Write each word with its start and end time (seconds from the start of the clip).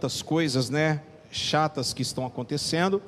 tantas 0.00 0.22
coisas, 0.22 0.70
né, 0.70 1.02
chatas 1.30 1.92
que 1.92 2.00
estão 2.00 2.24
acontecendo, 2.24 3.02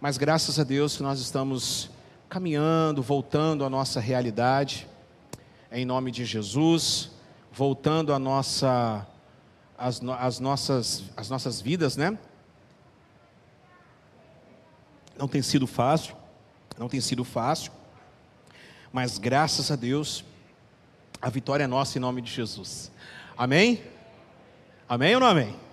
mas 0.00 0.16
graças 0.16 0.58
a 0.58 0.64
Deus 0.64 0.96
que 0.96 1.02
nós 1.02 1.20
estamos 1.20 1.90
caminhando, 2.30 3.02
voltando 3.02 3.62
à 3.62 3.68
nossa 3.68 4.00
realidade, 4.00 4.88
em 5.70 5.84
nome 5.84 6.10
de 6.10 6.24
Jesus, 6.24 7.10
voltando 7.52 8.10
à 8.14 8.18
nossa, 8.18 9.06
às, 9.76 10.00
às 10.18 10.40
nossas, 10.40 11.04
às 11.14 11.28
nossas 11.28 11.60
vidas, 11.60 11.94
né? 11.94 12.18
Não 15.18 15.28
tem 15.28 15.42
sido 15.42 15.66
fácil, 15.66 16.16
não 16.78 16.88
tem 16.88 17.02
sido 17.02 17.22
fácil, 17.22 17.70
mas 18.90 19.18
graças 19.18 19.70
a 19.70 19.76
Deus, 19.76 20.24
a 21.20 21.28
vitória 21.28 21.64
é 21.64 21.66
nossa 21.66 21.98
em 21.98 22.00
nome 22.00 22.22
de 22.22 22.32
Jesus. 22.32 22.90
Amém? 23.36 23.84
Amém 24.88 25.14
ou 25.16 25.20
não 25.20 25.26
amém? 25.26 25.63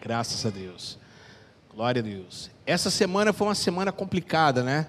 Graças 0.00 0.46
a 0.46 0.50
Deus. 0.50 0.96
Glória 1.74 2.00
a 2.00 2.04
Deus. 2.04 2.50
Essa 2.64 2.88
semana 2.88 3.32
foi 3.32 3.48
uma 3.48 3.54
semana 3.54 3.90
complicada, 3.90 4.62
né? 4.62 4.88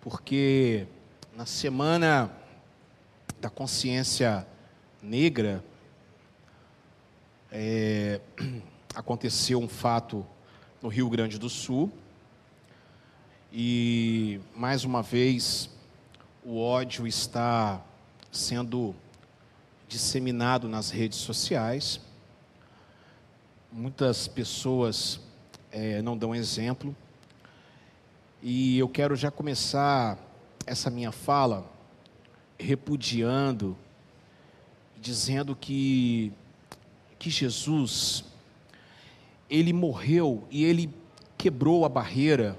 Porque 0.00 0.86
na 1.36 1.46
semana 1.46 2.28
da 3.40 3.48
consciência 3.48 4.44
negra 5.00 5.64
é, 7.52 8.20
aconteceu 8.96 9.60
um 9.60 9.68
fato 9.68 10.26
no 10.82 10.88
Rio 10.88 11.08
Grande 11.08 11.38
do 11.38 11.48
Sul 11.48 11.92
e 13.52 14.40
mais 14.56 14.84
uma 14.84 15.02
vez 15.02 15.70
o 16.44 16.60
ódio 16.60 17.06
está 17.06 17.80
sendo 18.32 18.92
disseminado 19.86 20.68
nas 20.68 20.90
redes 20.90 21.18
sociais 21.18 22.00
muitas 23.72 24.26
pessoas 24.26 25.20
é, 25.70 26.02
não 26.02 26.16
dão 26.16 26.34
exemplo. 26.34 26.94
E 28.42 28.78
eu 28.78 28.88
quero 28.88 29.14
já 29.14 29.30
começar 29.30 30.18
essa 30.66 30.90
minha 30.90 31.12
fala 31.12 31.70
repudiando, 32.58 33.76
dizendo 35.00 35.54
que, 35.54 36.32
que 37.18 37.30
Jesus, 37.30 38.24
ele 39.48 39.72
morreu 39.72 40.46
e 40.50 40.64
ele 40.64 40.92
quebrou 41.38 41.84
a 41.84 41.88
barreira 41.88 42.58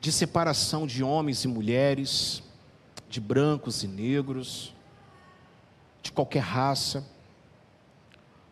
de 0.00 0.12
separação 0.12 0.86
de 0.86 1.02
homens 1.02 1.44
e 1.44 1.48
mulheres, 1.48 2.42
de 3.08 3.20
brancos 3.20 3.82
e 3.82 3.88
negros, 3.88 4.74
de 6.02 6.12
qualquer 6.12 6.42
raça 6.42 7.04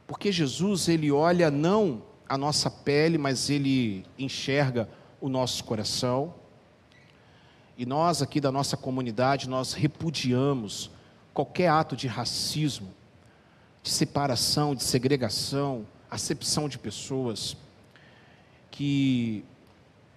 porque 0.06 0.30
Jesus, 0.30 0.88
ele 0.88 1.10
olha 1.10 1.50
não 1.50 2.02
a 2.28 2.36
nossa 2.36 2.70
pele, 2.70 3.16
mas 3.16 3.48
ele 3.48 4.04
enxerga 4.18 4.88
o 5.20 5.28
nosso 5.28 5.64
coração. 5.64 6.34
E 7.76 7.86
nós 7.86 8.22
aqui 8.22 8.40
da 8.40 8.52
nossa 8.52 8.76
comunidade, 8.76 9.48
nós 9.48 9.72
repudiamos 9.72 10.90
qualquer 11.32 11.68
ato 11.68 11.96
de 11.96 12.06
racismo, 12.06 12.88
de 13.82 13.90
separação, 13.90 14.74
de 14.74 14.84
segregação, 14.84 15.86
acepção 16.10 16.68
de 16.68 16.78
pessoas, 16.78 17.56
que 18.70 19.44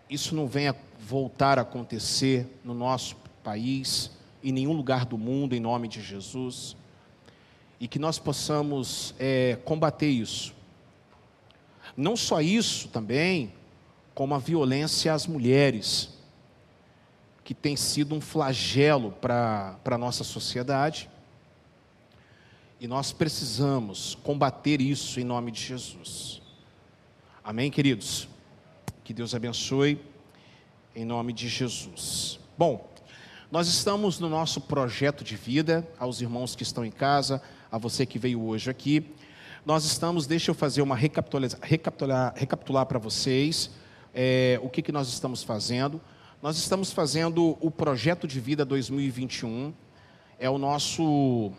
isso 0.10 0.36
não 0.36 0.48
venha 0.48 0.76
voltar 1.00 1.58
a 1.58 1.64
acontecer 1.64 2.60
no 2.64 2.74
nosso 2.74 3.16
país, 3.44 4.12
em 4.44 4.52
nenhum 4.52 4.74
lugar 4.74 5.06
do 5.06 5.18
mundo, 5.18 5.56
em 5.56 5.60
nome 5.60 5.88
de 5.88 6.02
Jesus 6.02 6.76
e 7.80 7.88
que 7.88 8.00
nós 8.00 8.18
possamos 8.18 9.14
é, 9.20 9.58
combater 9.64 10.10
isso. 10.10 10.54
Não 11.96 12.16
só 12.16 12.42
isso 12.42 12.88
também, 12.90 13.54
como 14.14 14.34
a 14.34 14.40
violência 14.40 15.14
às 15.14 15.28
mulheres, 15.28 16.10
que 17.44 17.54
tem 17.54 17.76
sido 17.76 18.14
um 18.14 18.22
flagelo 18.22 19.12
para 19.14 19.80
a 19.86 19.98
nossa 19.98 20.24
sociedade. 20.24 21.10
E 22.80 22.88
nós 22.88 23.12
precisamos 23.12 24.16
combater 24.16 24.82
isso 24.82 25.20
em 25.20 25.24
nome 25.24 25.52
de 25.52 25.62
Jesus. 25.62 26.42
Amém, 27.44 27.72
queridos? 27.72 28.28
Que 29.04 29.14
Deus 29.14 29.34
abençoe 29.34 30.00
em 30.94 31.06
nome 31.06 31.32
de 31.32 31.48
Jesus. 31.48 32.40
Bom, 32.58 32.86
nós 33.50 33.68
estamos 33.68 34.20
no 34.20 34.28
nosso 34.28 34.60
projeto 34.60 35.24
de 35.24 35.38
vida, 35.38 35.88
aos 35.98 36.20
irmãos 36.20 36.56
que 36.56 36.64
estão 36.64 36.84
em 36.84 36.92
casa, 36.92 37.42
a 37.72 37.78
você 37.78 38.06
que 38.06 38.18
veio 38.18 38.42
hoje 38.42 38.70
aqui. 38.70 39.14
Nós 39.66 39.84
estamos, 39.86 40.26
deixa 40.26 40.52
eu 40.52 40.56
fazer 40.56 40.82
uma 40.82 40.96
recapitular, 40.96 41.52
recapitular, 41.62 42.34
recapitular 42.36 42.86
para 42.86 43.00
vocês 43.00 43.70
é, 44.14 44.60
o 44.64 44.70
que, 44.70 44.82
que 44.82 44.92
nós 44.92 45.08
estamos 45.10 45.44
fazendo. 45.44 46.02
Nós 46.42 46.58
estamos 46.58 46.92
fazendo 46.92 47.58
o 47.60 47.70
projeto 47.70 48.28
de 48.28 48.40
vida 48.40 48.64
2021. 48.64 49.74
É 50.40 50.50
o 50.50 50.58
nosso 50.58 51.52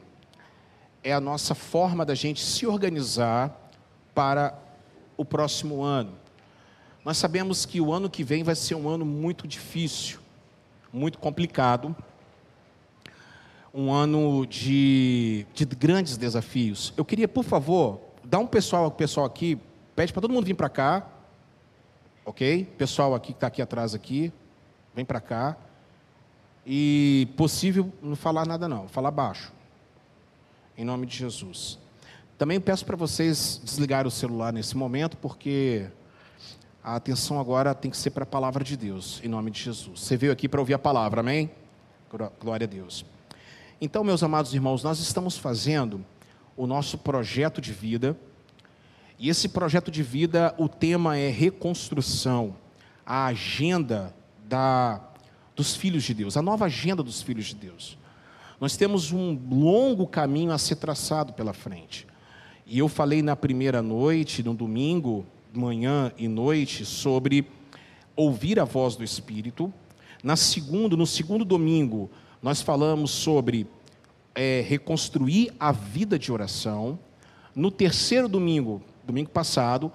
é 1.04 1.12
a 1.12 1.20
nossa 1.20 1.54
forma 1.54 2.04
da 2.04 2.14
gente 2.14 2.40
se 2.40 2.66
organizar 2.66 3.70
para 4.14 4.58
o 5.16 5.25
próximo 5.25 5.82
ano. 5.82 6.12
Nós 7.04 7.16
sabemos 7.16 7.64
que 7.64 7.80
o 7.80 7.92
ano 7.92 8.10
que 8.10 8.25
vem 8.25 8.42
vai 8.42 8.54
ser 8.54 8.75
um 8.75 8.88
ano 8.88 9.04
muito 9.04 9.46
difícil, 9.46 10.19
muito 10.92 11.19
complicado 11.19 11.94
um 13.78 13.92
ano 13.92 14.44
de, 14.44 15.46
de 15.54 15.64
grandes 15.64 16.16
desafios. 16.16 16.92
Eu 16.96 17.04
queria, 17.04 17.28
por 17.28 17.44
favor, 17.44 18.00
dar 18.24 18.40
um 18.40 18.46
pessoal, 18.46 18.90
pessoal 18.90 19.24
aqui, 19.24 19.56
pede 19.94 20.12
para 20.12 20.20
todo 20.20 20.34
mundo 20.34 20.46
vir 20.46 20.54
para 20.54 20.68
cá, 20.68 21.06
ok? 22.26 22.64
Pessoal 22.76 23.14
aqui 23.14 23.28
que 23.28 23.36
está 23.36 23.46
aqui 23.46 23.62
atrás 23.62 23.94
aqui, 23.94 24.32
vem 24.92 25.04
para 25.04 25.20
cá. 25.20 25.56
E 26.66 27.28
possível 27.36 27.92
não 28.02 28.16
falar 28.16 28.44
nada 28.44 28.66
não, 28.66 28.88
falar 28.88 29.12
baixo. 29.12 29.52
Em 30.76 30.84
nome 30.84 31.06
de 31.06 31.16
Jesus. 31.16 31.78
Também 32.36 32.60
peço 32.60 32.84
para 32.84 32.96
vocês 32.96 33.60
desligar 33.62 34.08
o 34.08 34.10
celular 34.10 34.52
nesse 34.52 34.76
momento, 34.76 35.16
porque 35.18 35.86
a 36.82 36.96
atenção 36.96 37.38
agora 37.38 37.72
tem 37.76 37.92
que 37.92 37.96
ser 37.96 38.10
para 38.10 38.24
a 38.24 38.26
palavra 38.26 38.64
de 38.64 38.76
Deus, 38.76 39.20
em 39.22 39.28
nome 39.28 39.52
de 39.52 39.62
Jesus. 39.62 40.00
Você 40.00 40.16
veio 40.16 40.32
aqui 40.32 40.48
para 40.48 40.58
ouvir 40.58 40.74
a 40.74 40.78
palavra, 40.80 41.20
amém? 41.20 41.48
Glória 42.40 42.64
a 42.64 42.68
Deus. 42.68 43.04
Então, 43.80 44.02
meus 44.02 44.24
amados 44.24 44.52
irmãos, 44.52 44.82
nós 44.82 44.98
estamos 44.98 45.38
fazendo 45.38 46.04
o 46.56 46.66
nosso 46.66 46.98
projeto 46.98 47.60
de 47.60 47.72
vida, 47.72 48.18
e 49.16 49.28
esse 49.28 49.48
projeto 49.48 49.88
de 49.88 50.02
vida, 50.02 50.52
o 50.58 50.68
tema 50.68 51.16
é 51.16 51.30
reconstrução, 51.30 52.56
a 53.06 53.26
agenda 53.26 54.12
da, 54.48 55.00
dos 55.54 55.76
filhos 55.76 56.02
de 56.02 56.12
Deus, 56.12 56.36
a 56.36 56.42
nova 56.42 56.64
agenda 56.64 57.04
dos 57.04 57.22
filhos 57.22 57.46
de 57.46 57.54
Deus. 57.54 57.96
Nós 58.60 58.76
temos 58.76 59.12
um 59.12 59.38
longo 59.48 60.08
caminho 60.08 60.50
a 60.50 60.58
ser 60.58 60.74
traçado 60.74 61.32
pela 61.32 61.52
frente. 61.52 62.04
E 62.66 62.80
eu 62.80 62.88
falei 62.88 63.22
na 63.22 63.36
primeira 63.36 63.80
noite, 63.80 64.42
no 64.42 64.54
domingo, 64.54 65.24
manhã 65.54 66.12
e 66.18 66.26
noite, 66.26 66.84
sobre 66.84 67.48
ouvir 68.16 68.58
a 68.58 68.64
voz 68.64 68.96
do 68.96 69.04
Espírito. 69.04 69.72
Na 70.20 70.34
segundo, 70.34 70.96
no 70.96 71.06
segundo 71.06 71.44
domingo, 71.44 72.10
nós 72.43 72.62
falamos 72.62 73.10
sobre 73.10 73.66
é, 74.34 74.65
reconstruir 74.66 75.53
a 75.59 75.72
vida 75.72 76.19
de 76.19 76.31
oração. 76.31 76.99
No 77.54 77.71
terceiro 77.71 78.28
domingo, 78.28 78.82
domingo 79.04 79.31
passado, 79.31 79.91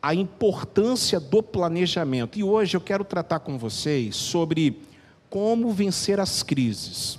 a 0.00 0.14
importância 0.14 1.18
do 1.18 1.42
planejamento. 1.42 2.38
E 2.38 2.44
hoje 2.44 2.76
eu 2.76 2.80
quero 2.80 3.04
tratar 3.04 3.40
com 3.40 3.58
vocês 3.58 4.14
sobre 4.14 4.80
como 5.28 5.72
vencer 5.72 6.20
as 6.20 6.42
crises. 6.42 7.18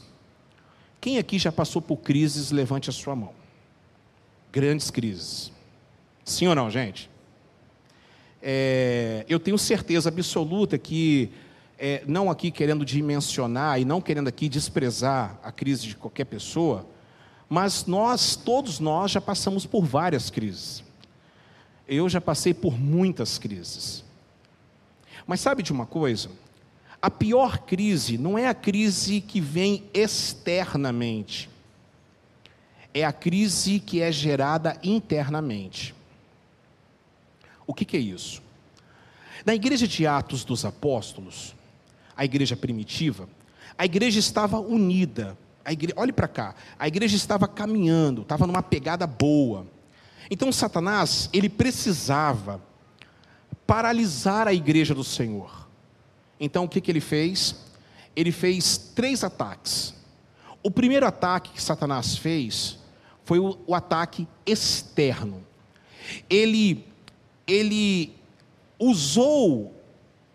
Quem 1.02 1.18
aqui 1.18 1.38
já 1.38 1.52
passou 1.52 1.82
por 1.82 1.98
crises, 1.98 2.52
levante 2.52 2.90
a 2.90 2.94
sua 2.94 3.16
mão. 3.16 3.34
Grandes 4.52 4.90
crises. 4.90 5.52
Sim 6.24 6.48
ou 6.48 6.56
não, 6.56 6.70
gente? 6.70 7.10
É, 8.42 9.25
eu 9.28 9.40
tenho 9.40 9.58
certeza 9.58 10.10
absoluta 10.10 10.78
que 10.78 11.30
é, 11.80 12.04
não 12.06 12.30
aqui 12.30 12.52
querendo 12.52 12.84
dimensionar 12.84 13.80
e 13.80 13.86
não 13.86 14.02
querendo 14.02 14.28
aqui 14.28 14.50
desprezar 14.50 15.40
a 15.42 15.52
crise 15.52 15.88
de 15.88 15.96
qualquer 15.96 16.26
pessoa, 16.26 16.86
mas 17.48 17.86
nós, 17.86 18.36
todos 18.36 18.80
nós, 18.80 19.12
já 19.12 19.22
passamos 19.22 19.66
por 19.66 19.86
várias 19.86 20.30
crises. 20.30 20.84
Eu 21.88 22.10
já 22.10 22.20
passei 22.20 22.54
por 22.54 22.78
muitas 22.78 23.38
crises. 23.40 24.04
Mas 25.26 25.40
sabe 25.40 25.64
de 25.64 25.72
uma 25.72 25.86
coisa? 25.86 26.30
A 27.02 27.10
pior 27.10 27.60
crise 27.60 28.18
não 28.18 28.38
é 28.38 28.48
a 28.48 28.54
crise 28.54 29.22
que 29.22 29.40
vem 29.40 29.86
externamente, 29.94 31.50
é 32.94 33.06
a 33.06 33.14
crise 33.14 33.80
que 33.80 34.02
é 34.02 34.12
gerada 34.12 34.78
internamente. 34.84 35.96
O 37.66 37.74
que, 37.74 37.86
que 37.86 37.96
é 37.96 38.00
isso? 38.00 38.42
Na 39.46 39.56
igreja 39.56 39.88
de 39.88 40.06
Atos 40.06 40.44
dos 40.44 40.66
Apóstolos, 40.66 41.56
a 42.19 42.25
igreja 42.25 42.57
primitiva, 42.57 43.30
a 43.77 43.86
igreja 43.86 44.19
estava 44.19 44.60
unida. 44.60 45.38
A 45.63 45.71
igreja, 45.71 45.94
olhe 45.95 46.12
para 46.12 46.27
cá, 46.27 46.54
a 46.77 46.86
igreja 46.86 47.16
estava 47.16 47.48
caminhando, 47.48 48.24
estava 48.24 48.45
numa 48.45 48.62
pegada 48.62 49.07
boa. 49.07 49.66
Então 50.30 50.51
Satanás, 50.51 51.30
ele 51.31 51.48
precisava 51.48 52.62
paralisar 53.66 54.50
a 54.50 54.54
igreja 54.54 54.94
do 54.94 55.04
Senhor. 55.04 55.69
Então 56.38 56.66
o 56.66 56.68
que, 56.68 56.81
que 56.81 56.92
ele 56.92 57.00
fez? 57.00 57.56
Ele 58.13 58.33
fez 58.33 58.77
três 58.94 59.24
ataques. 59.24 59.94
O 60.62 60.69
primeiro 60.69 61.06
ataque 61.07 61.54
que 61.54 61.63
Satanás 61.63 62.18
fez 62.18 62.80
foi 63.24 63.39
o, 63.39 63.57
o 63.65 63.74
ataque 63.74 64.27
externo. 64.45 65.42
Ele, 66.30 66.83
ele 67.48 68.13
usou 68.77 69.79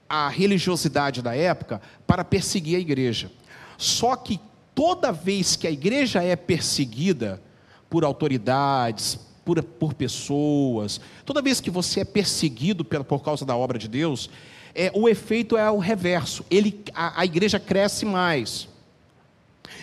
a 0.09 0.29
religiosidade 0.29 1.23
da 1.23 1.35
época 1.35 1.81
para 2.07 2.25
perseguir 2.25 2.77
a 2.77 2.81
igreja. 2.81 3.31
Só 3.77 4.17
que 4.17 4.41
toda 4.75 5.13
vez 5.13 5.57
que 5.57 5.67
a 5.67 5.71
igreja 5.71 6.23
é 6.23 6.37
perseguida 6.37 7.43
por 7.89 8.05
autoridades, 8.05 9.19
por, 9.45 9.63
por 9.63 9.95
pessoas, 9.95 11.01
toda 11.25 11.43
vez 11.43 11.61
que 11.61 11.71
você 11.71 12.01
é 12.01 12.05
perseguido 12.05 12.85
por, 12.85 13.23
causa 13.23 13.45
da 13.45 13.57
obra 13.57 13.79
de 13.79 13.89
Deus, 13.89 14.31
é, 14.75 14.91
o 14.95 15.09
efeito 15.09 15.57
é 15.57 15.71
o 15.71 15.79
reverso, 15.79 16.45
ele, 16.51 16.83
a, 16.95 17.21
a 17.21 17.25
igreja 17.25 17.61
cresce 17.61 18.05
mais. 18.05 18.69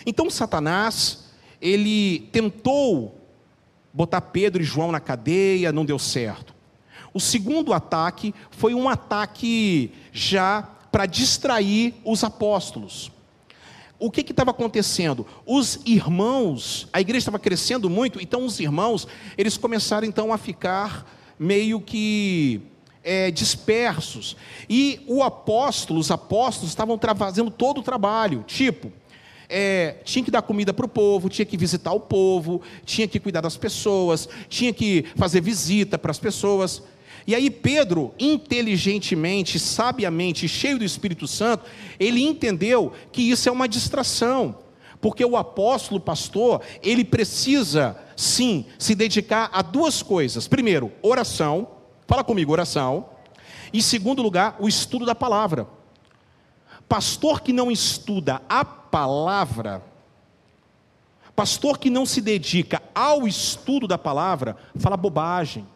Então 0.04 0.28
Satanás, 0.28 1.30
ele 1.60 2.28
tentou 2.32 3.18
botar 3.92 4.20
Pedro 4.20 4.62
e 4.62 4.64
João 4.64 4.90
na 4.92 5.00
cadeia, 5.00 5.72
não 5.72 5.84
deu 5.84 5.98
certo. 5.98 6.51
O 7.12 7.20
segundo 7.20 7.72
ataque 7.72 8.34
foi 8.50 8.74
um 8.74 8.88
ataque 8.88 9.92
já 10.12 10.62
para 10.90 11.06
distrair 11.06 11.94
os 12.04 12.22
apóstolos 12.22 13.10
o 14.02 14.10
que 14.10 14.20
estava 14.22 14.50
acontecendo? 14.50 15.24
Os 15.46 15.78
irmãos, 15.86 16.88
a 16.92 17.00
igreja 17.00 17.18
estava 17.18 17.38
crescendo 17.38 17.88
muito, 17.88 18.20
então 18.20 18.44
os 18.44 18.58
irmãos, 18.58 19.06
eles 19.38 19.56
começaram 19.56 20.04
então 20.04 20.32
a 20.32 20.36
ficar 20.36 21.06
meio 21.38 21.80
que 21.80 22.60
é, 23.04 23.30
dispersos. 23.30 24.36
E 24.68 25.00
o 25.06 25.22
apóstolo, 25.22 26.00
os 26.00 26.10
apóstolos 26.10 26.70
estavam 26.70 26.98
fazendo 27.16 27.48
todo 27.48 27.78
o 27.78 27.82
trabalho, 27.82 28.42
tipo, 28.44 28.92
é, 29.48 29.98
tinha 30.04 30.24
que 30.24 30.32
dar 30.32 30.42
comida 30.42 30.72
para 30.72 30.86
o 30.86 30.88
povo, 30.88 31.28
tinha 31.28 31.46
que 31.46 31.56
visitar 31.56 31.92
o 31.92 32.00
povo, 32.00 32.60
tinha 32.84 33.06
que 33.06 33.20
cuidar 33.20 33.40
das 33.40 33.56
pessoas, 33.56 34.28
tinha 34.48 34.72
que 34.72 35.04
fazer 35.14 35.40
visita 35.40 35.96
para 35.96 36.10
as 36.10 36.18
pessoas. 36.18 36.82
E 37.26 37.34
aí 37.34 37.50
Pedro, 37.50 38.14
inteligentemente, 38.18 39.58
sabiamente, 39.58 40.48
cheio 40.48 40.78
do 40.78 40.84
Espírito 40.84 41.28
Santo, 41.28 41.64
ele 41.98 42.22
entendeu 42.22 42.92
que 43.12 43.22
isso 43.22 43.48
é 43.48 43.52
uma 43.52 43.68
distração. 43.68 44.56
Porque 45.00 45.24
o 45.24 45.36
apóstolo 45.36 46.00
pastor, 46.00 46.62
ele 46.82 47.04
precisa, 47.04 47.96
sim, 48.16 48.66
se 48.78 48.94
dedicar 48.94 49.50
a 49.52 49.62
duas 49.62 50.02
coisas. 50.02 50.46
Primeiro, 50.46 50.92
oração. 51.02 51.68
Fala 52.06 52.24
comigo, 52.24 52.52
oração. 52.52 53.06
Em 53.72 53.80
segundo 53.80 54.22
lugar, 54.22 54.56
o 54.58 54.68
estudo 54.68 55.04
da 55.04 55.14
palavra. 55.14 55.66
Pastor 56.88 57.40
que 57.40 57.52
não 57.52 57.70
estuda 57.70 58.42
a 58.48 58.64
palavra, 58.64 59.82
pastor 61.34 61.78
que 61.78 61.88
não 61.88 62.04
se 62.04 62.20
dedica 62.20 62.82
ao 62.94 63.26
estudo 63.26 63.88
da 63.88 63.96
palavra, 63.96 64.58
fala 64.76 64.96
bobagem 64.96 65.66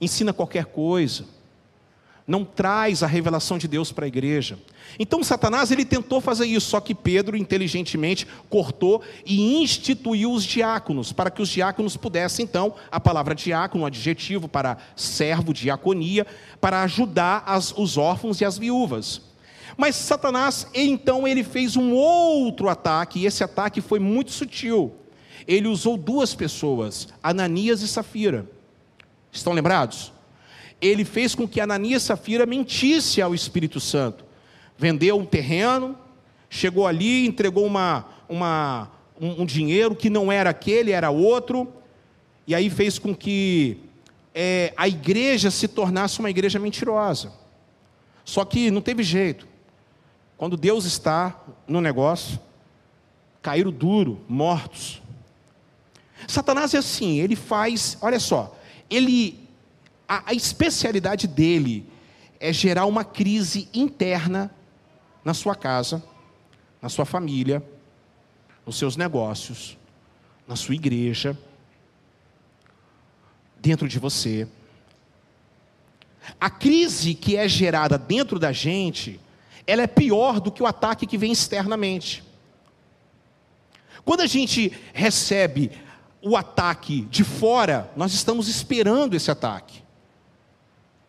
ensina 0.00 0.32
qualquer 0.32 0.66
coisa, 0.66 1.24
não 2.26 2.44
traz 2.44 3.02
a 3.02 3.08
revelação 3.08 3.58
de 3.58 3.66
Deus 3.66 3.90
para 3.90 4.04
a 4.04 4.08
igreja. 4.08 4.56
Então 4.98 5.22
Satanás 5.24 5.72
ele 5.72 5.84
tentou 5.84 6.20
fazer 6.20 6.46
isso, 6.46 6.70
só 6.70 6.80
que 6.80 6.94
Pedro 6.94 7.36
inteligentemente 7.36 8.26
cortou 8.48 9.02
e 9.26 9.60
instituiu 9.60 10.32
os 10.32 10.44
diáconos, 10.44 11.12
para 11.12 11.28
que 11.28 11.42
os 11.42 11.48
diáconos 11.48 11.96
pudessem 11.96 12.44
então, 12.44 12.74
a 12.90 13.00
palavra 13.00 13.34
diácono, 13.34 13.82
um 13.82 13.86
adjetivo 13.86 14.46
para 14.46 14.78
servo, 14.94 15.52
diaconia, 15.52 16.24
para 16.60 16.82
ajudar 16.82 17.42
as, 17.46 17.76
os 17.76 17.96
órfãos 17.96 18.40
e 18.40 18.44
as 18.44 18.56
viúvas. 18.56 19.22
Mas 19.76 19.96
Satanás, 19.96 20.68
então, 20.74 21.26
ele 21.26 21.42
fez 21.42 21.76
um 21.76 21.92
outro 21.92 22.68
ataque, 22.68 23.20
e 23.20 23.26
esse 23.26 23.42
ataque 23.42 23.80
foi 23.80 23.98
muito 23.98 24.30
sutil. 24.30 24.94
Ele 25.48 25.66
usou 25.66 25.96
duas 25.96 26.34
pessoas, 26.34 27.08
Ananias 27.22 27.80
e 27.80 27.88
Safira. 27.88 28.46
Estão 29.32 29.52
lembrados? 29.52 30.12
Ele 30.80 31.04
fez 31.04 31.34
com 31.34 31.46
que 31.46 31.60
Ananias 31.60 32.02
e 32.02 32.06
Safira 32.06 32.46
mentisse 32.46 33.20
ao 33.20 33.34
Espírito 33.34 33.78
Santo. 33.78 34.24
Vendeu 34.78 35.18
um 35.18 35.26
terreno, 35.26 35.96
chegou 36.48 36.86
ali, 36.86 37.26
entregou 37.26 37.66
uma, 37.66 38.06
uma, 38.28 38.90
um, 39.20 39.42
um 39.42 39.46
dinheiro 39.46 39.94
que 39.94 40.08
não 40.08 40.32
era 40.32 40.50
aquele, 40.50 40.92
era 40.92 41.10
outro, 41.10 41.72
e 42.46 42.54
aí 42.54 42.70
fez 42.70 42.98
com 42.98 43.14
que 43.14 43.78
é, 44.34 44.72
a 44.76 44.88
igreja 44.88 45.50
se 45.50 45.68
tornasse 45.68 46.18
uma 46.18 46.30
igreja 46.30 46.58
mentirosa. 46.58 47.32
Só 48.24 48.44
que 48.44 48.70
não 48.70 48.80
teve 48.80 49.02
jeito. 49.02 49.46
Quando 50.36 50.56
Deus 50.56 50.84
está 50.84 51.38
no 51.68 51.80
negócio, 51.80 52.40
caíram 53.42 53.70
duro, 53.70 54.20
mortos. 54.28 55.02
Satanás 56.26 56.74
é 56.74 56.78
assim, 56.78 57.20
ele 57.20 57.36
faz, 57.36 57.98
olha 58.00 58.18
só, 58.18 58.56
ele, 58.90 59.48
a, 60.08 60.30
a 60.30 60.34
especialidade 60.34 61.26
dele 61.28 61.86
é 62.40 62.52
gerar 62.52 62.86
uma 62.86 63.04
crise 63.04 63.68
interna 63.72 64.50
na 65.24 65.32
sua 65.32 65.54
casa, 65.54 66.02
na 66.82 66.88
sua 66.88 67.04
família, 67.04 67.62
nos 68.66 68.76
seus 68.76 68.96
negócios, 68.96 69.78
na 70.48 70.56
sua 70.56 70.74
igreja, 70.74 71.38
dentro 73.58 73.86
de 73.86 73.98
você. 73.98 74.48
A 76.40 76.50
crise 76.50 77.14
que 77.14 77.36
é 77.36 77.46
gerada 77.48 77.96
dentro 77.98 78.38
da 78.38 78.52
gente, 78.52 79.20
ela 79.66 79.82
é 79.82 79.86
pior 79.86 80.40
do 80.40 80.50
que 80.50 80.62
o 80.62 80.66
ataque 80.66 81.06
que 81.06 81.18
vem 81.18 81.32
externamente. 81.32 82.24
Quando 84.04 84.22
a 84.22 84.26
gente 84.26 84.72
recebe 84.92 85.70
o 86.22 86.36
ataque 86.36 87.02
de 87.02 87.24
fora, 87.24 87.90
nós 87.96 88.12
estamos 88.12 88.48
esperando 88.48 89.14
esse 89.14 89.30
ataque. 89.30 89.82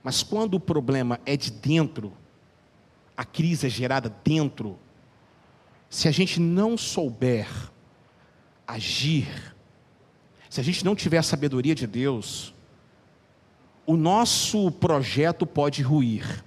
Mas 0.04 0.24
quando 0.24 0.56
o 0.56 0.60
problema 0.60 1.20
é 1.26 1.36
de 1.36 1.52
dentro, 1.52 2.14
a 3.16 3.26
crise 3.26 3.68
é 3.68 3.70
gerada 3.70 4.14
dentro, 4.24 4.80
se 5.90 6.08
a 6.08 6.12
gente 6.12 6.40
não 6.40 6.78
souber 6.78 7.48
agir, 8.66 9.28
se 10.50 10.60
a 10.60 10.64
gente 10.64 10.84
não 10.86 10.96
tiver 10.96 11.18
a 11.18 11.24
sabedoria 11.24 11.76
de 11.76 11.86
Deus, 11.86 12.54
o 13.86 13.98
nosso 13.98 14.72
projeto 14.72 15.46
pode 15.46 15.82
ruir. 15.82 16.44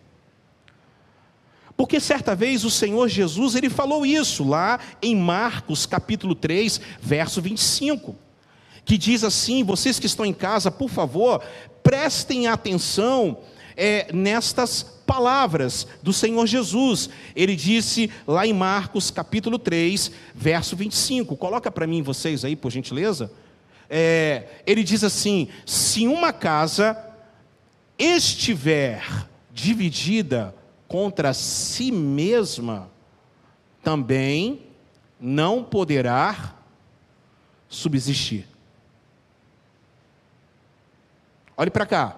Porque 1.76 2.00
certa 2.00 2.34
vez 2.34 2.64
o 2.64 2.70
Senhor 2.70 3.08
Jesus, 3.08 3.54
ele 3.54 3.68
falou 3.68 4.06
isso 4.06 4.44
lá 4.44 4.80
em 5.02 5.14
Marcos 5.14 5.84
capítulo 5.84 6.34
3, 6.34 6.80
verso 7.00 7.42
25 7.42 8.23
que 8.84 8.98
diz 8.98 9.24
assim: 9.24 9.64
vocês 9.64 9.98
que 9.98 10.06
estão 10.06 10.24
em 10.24 10.34
casa, 10.34 10.70
por 10.70 10.88
favor, 10.88 11.42
prestem 11.82 12.46
atenção 12.46 13.38
é, 13.76 14.12
nestas 14.12 14.82
palavras 15.06 15.86
do 16.02 16.12
Senhor 16.12 16.46
Jesus. 16.46 17.10
Ele 17.34 17.56
disse 17.56 18.10
lá 18.26 18.46
em 18.46 18.52
Marcos 18.52 19.10
capítulo 19.10 19.58
3, 19.58 20.10
verso 20.34 20.76
25. 20.76 21.36
Coloca 21.36 21.70
para 21.70 21.86
mim 21.86 22.02
vocês 22.02 22.44
aí, 22.44 22.56
por 22.56 22.70
gentileza. 22.70 23.30
É, 23.88 24.44
ele 24.66 24.82
diz 24.82 25.04
assim: 25.04 25.48
se 25.66 26.06
uma 26.06 26.32
casa 26.32 26.96
estiver 27.98 29.04
dividida 29.52 30.54
contra 30.88 31.32
si 31.32 31.92
mesma, 31.92 32.90
também 33.82 34.62
não 35.20 35.62
poderá 35.62 36.56
subsistir. 37.68 38.53
Olhe 41.56 41.70
para 41.70 41.86
cá. 41.86 42.16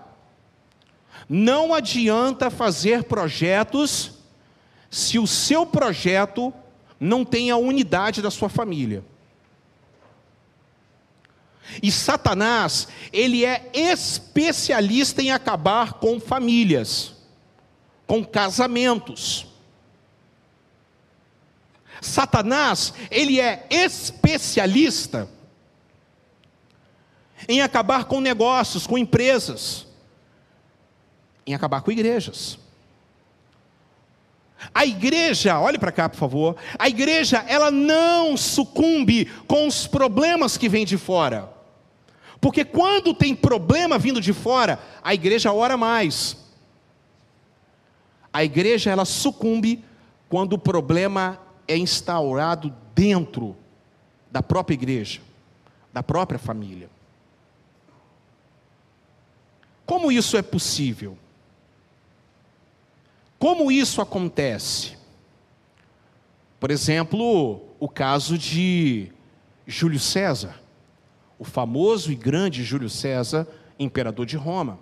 Não 1.29 1.75
adianta 1.75 2.51
fazer 2.51 3.05
projetos 3.05 4.13
se 4.91 5.19
o 5.19 5.27
seu 5.27 5.67
projeto 5.67 6.53
não 6.99 7.25
tem 7.25 7.51
a 7.51 7.57
unidade 7.57 8.23
da 8.23 8.31
sua 8.31 8.49
família. 8.49 9.05
E 11.83 11.91
Satanás, 11.91 12.89
ele 13.13 13.45
é 13.45 13.71
especialista 13.75 15.21
em 15.21 15.31
acabar 15.31 15.95
com 15.95 16.21
famílias, 16.21 17.15
com 18.07 18.25
casamentos. 18.25 19.47
Satanás, 22.01 22.95
ele 23.11 23.41
é 23.41 23.67
especialista 23.69 25.29
em 27.49 27.61
acabar 27.61 28.05
com 28.07 28.21
negócios, 28.21 28.87
com 28.87 28.99
empresas, 28.99 29.87
em 31.47 31.55
acabar 31.55 31.81
com 31.83 31.91
igrejas. 31.91 32.59
A 34.75 34.85
igreja, 34.85 35.61
olhe 35.61 35.79
para 35.79 35.93
cá, 35.93 36.09
por 36.09 36.17
favor. 36.17 36.57
A 36.79 36.89
igreja, 36.89 37.45
ela 37.47 37.71
não 37.71 38.37
sucumbe 38.37 39.27
com 39.47 39.67
os 39.67 39.87
problemas 39.87 40.57
que 40.57 40.69
vêm 40.69 40.85
de 40.85 40.97
fora. 40.97 41.51
Porque 42.41 42.65
quando 42.65 43.15
tem 43.15 43.35
problema 43.35 43.99
vindo 43.99 44.21
de 44.21 44.33
fora, 44.33 44.79
a 45.03 45.15
igreja 45.15 45.53
ora 45.53 45.77
mais. 45.77 46.37
A 48.33 48.45
igreja 48.45 48.91
ela 48.91 49.05
sucumbe 49.05 49.83
quando 50.29 50.55
o 50.55 50.59
problema 50.59 51.41
é 51.67 51.77
instaurado 51.77 52.75
dentro 52.95 53.57
da 54.31 54.43
própria 54.43 54.75
igreja, 54.75 55.21
da 55.93 56.03
própria 56.03 56.39
família. 56.39 56.91
Como 59.87 60.11
isso 60.11 60.37
é 60.37 60.43
possível? 60.43 61.17
Como 63.39 63.71
isso 63.71 64.03
acontece? 64.03 64.97
Por 66.59 66.73
exemplo, 66.73 67.63
o 67.79 67.89
caso 67.89 68.37
de 68.37 69.13
Júlio 69.67 70.01
César, 70.01 70.61
o 71.39 71.45
famoso 71.45 72.11
e 72.11 72.17
grande 72.17 72.65
Júlio 72.65 72.91
César, 72.91 73.47
imperador 73.79 74.27
de 74.27 74.37
Roma, 74.37 74.79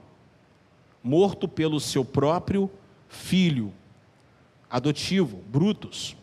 morto 1.02 1.46
pelo 1.46 1.78
seu 1.78 2.04
próprio 2.04 2.70
filho 3.08 3.72
adotivo, 4.70 5.42
Brutus. 5.48 6.16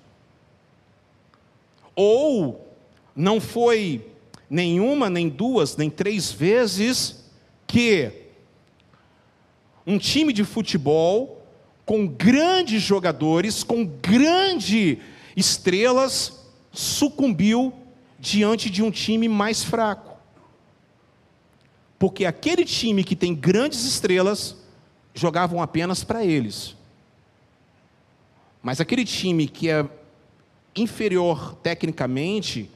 Ou 1.96 2.68
não 3.16 3.40
foi 3.40 4.10
nenhuma, 4.50 5.10
nem 5.10 5.30
duas, 5.30 5.78
nem 5.78 5.90
três 5.90 6.32
vezes 6.32 7.30
que 7.68 8.21
um 9.86 9.98
time 9.98 10.32
de 10.32 10.44
futebol 10.44 11.46
com 11.86 12.08
grandes 12.08 12.82
jogadores, 12.82 13.64
com 13.64 13.86
grandes 13.86 14.98
estrelas, 15.36 16.46
sucumbiu 16.72 17.74
diante 18.20 18.70
de 18.70 18.84
um 18.84 18.92
time 18.92 19.28
mais 19.28 19.64
fraco. 19.64 20.18
Porque 21.98 22.26
aquele 22.26 22.64
time 22.66 23.04
que 23.04 23.16
tem 23.16 23.36
grandes 23.36 23.84
estrelas 23.84 24.56
jogavam 25.14 25.62
apenas 25.62 26.04
para 26.04 26.24
eles. 26.24 26.76
Mas 28.64 28.80
aquele 28.80 29.04
time 29.04 29.48
que 29.48 29.70
é 29.70 29.86
inferior 30.76 31.56
tecnicamente, 31.56 32.70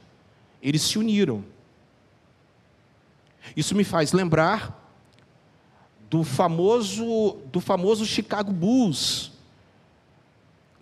eles 0.62 0.82
se 0.82 0.98
uniram. 0.98 1.44
Isso 3.56 3.74
me 3.74 3.84
faz 3.84 4.12
lembrar 4.12 4.85
do 6.08 6.22
famoso 6.22 7.38
do 7.52 7.60
famoso 7.60 8.04
Chicago 8.04 8.52
Bulls, 8.52 9.32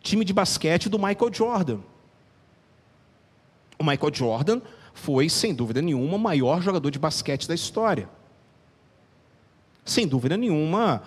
time 0.02 0.24
de 0.24 0.32
basquete 0.32 0.88
do 0.88 0.98
Michael 0.98 1.32
Jordan. 1.32 1.78
O 3.78 3.84
Michael 3.84 4.14
Jordan 4.14 4.60
foi, 4.92 5.28
sem 5.28 5.54
dúvida 5.54 5.82
nenhuma, 5.82 6.16
o 6.16 6.18
maior 6.18 6.60
jogador 6.62 6.90
de 6.90 6.98
basquete 6.98 7.48
da 7.48 7.54
história. 7.54 8.08
Sem 9.84 10.06
dúvida 10.06 10.36
nenhuma, 10.36 11.02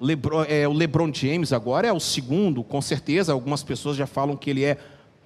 Lebron, 0.00 0.44
é, 0.44 0.66
o 0.66 0.72
LeBron 0.72 1.12
James 1.12 1.52
agora 1.52 1.88
é 1.88 1.92
o 1.92 2.00
segundo, 2.00 2.62
com 2.62 2.80
certeza. 2.80 3.32
Algumas 3.32 3.62
pessoas 3.62 3.96
já 3.96 4.06
falam 4.06 4.36
que 4.36 4.50
ele 4.50 4.64
é. 4.64 4.78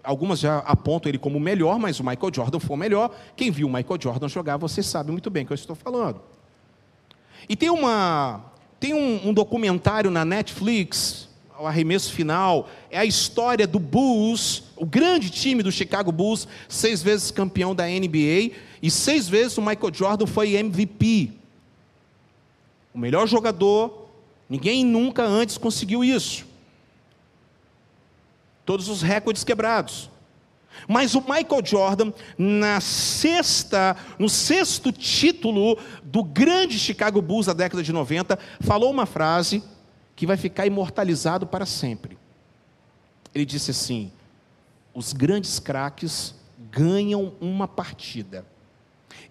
Algumas 0.02 0.38
já 0.38 0.59
apontam 0.59 1.11
ele 1.11 1.18
como 1.18 1.37
o 1.37 1.40
melhor, 1.40 1.78
mas 1.78 2.00
o 2.00 2.04
Michael 2.04 2.33
Jordan 2.35 2.59
foi 2.59 2.76
o 2.76 2.78
melhor. 2.78 3.14
Quem 3.37 3.50
viu 3.50 3.66
o 3.66 3.73
Michael 3.73 4.00
Jordan 4.00 4.28
jogar, 4.28 4.57
você 4.57 4.83
sabe 4.83 5.11
muito 5.11 5.28
bem 5.28 5.42
o 5.42 5.47
que 5.47 5.52
eu 5.52 5.57
estou 5.57 5.76
falando. 5.76 6.21
E 7.47 7.54
tem, 7.54 7.68
uma, 7.68 8.45
tem 8.80 8.95
um, 8.95 9.28
um 9.28 9.35
documentário 9.35 10.11
na 10.11 10.25
Netflix, 10.25 11.28
o 11.59 11.66
arremesso 11.66 12.12
final, 12.12 12.68
é 12.90 12.99
a 12.99 13.04
história 13.04 13.66
do 13.66 13.78
Bulls, 13.78 14.62
o 14.76 14.87
grande 14.87 15.28
time 15.28 15.62
do 15.62 15.73
Chicago 15.73 16.11
Bulls, 16.11 16.49
seis 16.68 17.02
vezes 17.02 17.30
campeão 17.30 17.75
da 17.75 17.85
NBA, 17.85 18.52
e 18.80 18.90
seis 18.90 19.28
vezes 19.28 19.59
o 19.59 19.62
Michael 19.62 19.92
Jordan 19.92 20.26
foi 20.26 20.54
MVP. 20.54 21.33
O 22.95 22.99
melhor 22.99 23.26
jogador, 23.26 24.09
Ninguém 24.49 24.85
nunca 24.85 25.25
antes 25.25 25.59
conseguiu 25.59 26.02
isso. 26.02 26.47
Todos 28.64 28.88
os 28.88 29.02
recordes 29.02 29.45
quebrados. 29.45 30.11
Mas 30.87 31.14
o 31.14 31.20
Michael 31.20 31.64
Jordan, 31.64 32.12
na 32.37 32.80
sexta, 32.80 33.96
no 34.18 34.28
sexto 34.28 34.92
título 34.92 35.78
do 36.02 36.22
grande 36.22 36.78
Chicago 36.78 37.20
Bulls 37.20 37.46
da 37.46 37.52
década 37.52 37.82
de 37.82 37.92
90, 37.92 38.38
falou 38.60 38.90
uma 38.90 39.06
frase 39.06 39.62
que 40.14 40.26
vai 40.26 40.37
ficar 40.37 40.66
imortalizado 40.66 41.46
para 41.46 41.66
sempre. 41.66 42.16
Ele 43.34 43.44
disse 43.44 43.70
assim: 43.70 44.12
os 44.94 45.12
grandes 45.12 45.58
craques 45.58 46.34
ganham 46.70 47.32
uma 47.40 47.66
partida. 47.66 48.46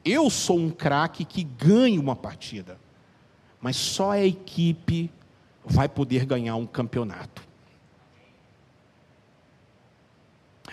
Eu 0.04 0.30
sou 0.30 0.58
um 0.58 0.70
craque 0.70 1.26
que 1.26 1.44
ganha 1.44 2.00
uma 2.00 2.16
partida 2.16 2.78
mas 3.60 3.76
só 3.76 4.12
a 4.12 4.26
equipe 4.26 5.12
vai 5.66 5.90
poder 5.90 6.26
ganhar 6.26 6.56
um 6.56 6.66
campeonato. 6.66 7.47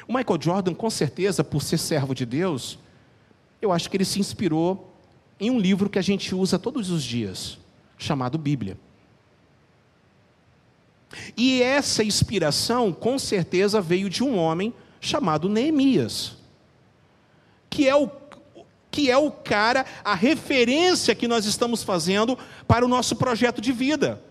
O 0.06 0.12
Michael 0.12 0.40
Jordan, 0.40 0.74
com 0.74 0.90
certeza, 0.90 1.42
por 1.42 1.62
ser 1.62 1.78
servo 1.78 2.14
de 2.14 2.26
Deus, 2.26 2.78
eu 3.60 3.72
acho 3.72 3.88
que 3.90 3.96
ele 3.96 4.04
se 4.04 4.20
inspirou 4.20 4.92
em 5.40 5.50
um 5.50 5.58
livro 5.58 5.88
que 5.90 5.98
a 5.98 6.02
gente 6.02 6.34
usa 6.34 6.58
todos 6.58 6.90
os 6.90 7.02
dias, 7.02 7.58
chamado 7.98 8.38
Bíblia. 8.38 8.76
E 11.36 11.62
essa 11.62 12.02
inspiração, 12.02 12.92
com 12.92 13.18
certeza, 13.18 13.80
veio 13.80 14.10
de 14.10 14.22
um 14.22 14.36
homem 14.36 14.74
chamado 15.00 15.48
Neemias, 15.48 16.36
que 17.70 17.88
é 17.88 17.94
o 17.94 18.10
que 18.90 19.10
é 19.10 19.16
o 19.16 19.28
cara, 19.28 19.84
a 20.04 20.14
referência 20.14 21.16
que 21.16 21.26
nós 21.26 21.46
estamos 21.46 21.82
fazendo 21.82 22.38
para 22.64 22.84
o 22.84 22.88
nosso 22.88 23.16
projeto 23.16 23.60
de 23.60 23.72
vida. 23.72 24.22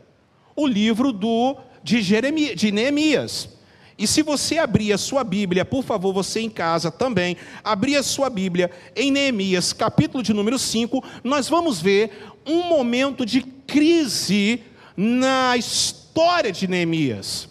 O 0.55 0.65
livro 0.65 1.11
do 1.11 1.57
de, 1.83 2.01
Jeremias, 2.01 2.55
de 2.55 2.71
Neemias. 2.71 3.49
E 3.97 4.07
se 4.07 4.21
você 4.21 4.57
abrir 4.57 4.91
a 4.91 4.97
sua 4.97 5.23
Bíblia, 5.23 5.63
por 5.63 5.83
favor, 5.83 6.13
você 6.13 6.39
em 6.39 6.49
casa 6.49 6.89
também, 6.89 7.37
abrir 7.63 7.95
a 7.95 8.03
sua 8.03 8.29
Bíblia 8.29 8.71
em 8.95 9.11
Neemias, 9.11 9.71
capítulo 9.71 10.23
de 10.23 10.33
número 10.33 10.57
5, 10.57 11.03
nós 11.23 11.47
vamos 11.47 11.79
ver 11.79 12.11
um 12.45 12.63
momento 12.63 13.25
de 13.25 13.41
crise 13.41 14.63
na 14.97 15.55
história 15.55 16.51
de 16.51 16.67
Neemias. 16.67 17.47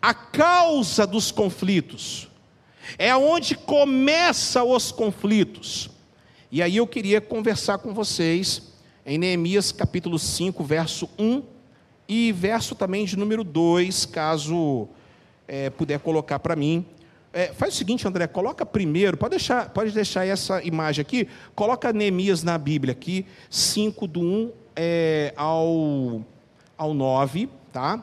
A 0.00 0.12
causa 0.12 1.06
dos 1.06 1.32
conflitos 1.32 2.28
é 2.98 3.14
onde 3.16 3.56
começa 3.56 4.62
os 4.62 4.92
conflitos. 4.92 5.90
E 6.52 6.62
aí 6.62 6.76
eu 6.76 6.86
queria 6.86 7.20
conversar 7.20 7.78
com 7.78 7.92
vocês 7.92 8.62
em 9.04 9.18
Neemias 9.18 9.72
capítulo 9.72 10.18
5, 10.18 10.62
verso 10.62 11.08
1 11.18 11.42
e 12.08 12.32
verso 12.32 12.74
também 12.74 13.04
de 13.04 13.16
número 13.18 13.42
2, 13.42 14.06
caso 14.06 14.88
é, 15.48 15.70
puder 15.70 15.98
colocar 15.98 16.38
para 16.38 16.54
mim. 16.54 16.84
É, 17.32 17.52
faz 17.52 17.74
o 17.74 17.76
seguinte, 17.76 18.06
André, 18.06 18.26
coloca 18.26 18.64
primeiro, 18.64 19.16
pode 19.16 19.30
deixar, 19.30 19.70
pode 19.70 19.90
deixar 19.90 20.26
essa 20.26 20.62
imagem 20.62 21.02
aqui, 21.02 21.28
coloca 21.54 21.92
Neemias 21.92 22.42
na 22.42 22.56
Bíblia 22.56 22.92
aqui, 22.92 23.26
5 23.50 24.06
do 24.06 24.20
1 24.20 24.52
é, 24.76 25.32
ao, 25.36 26.22
ao 26.76 26.94
9, 26.94 27.48
tá? 27.72 28.02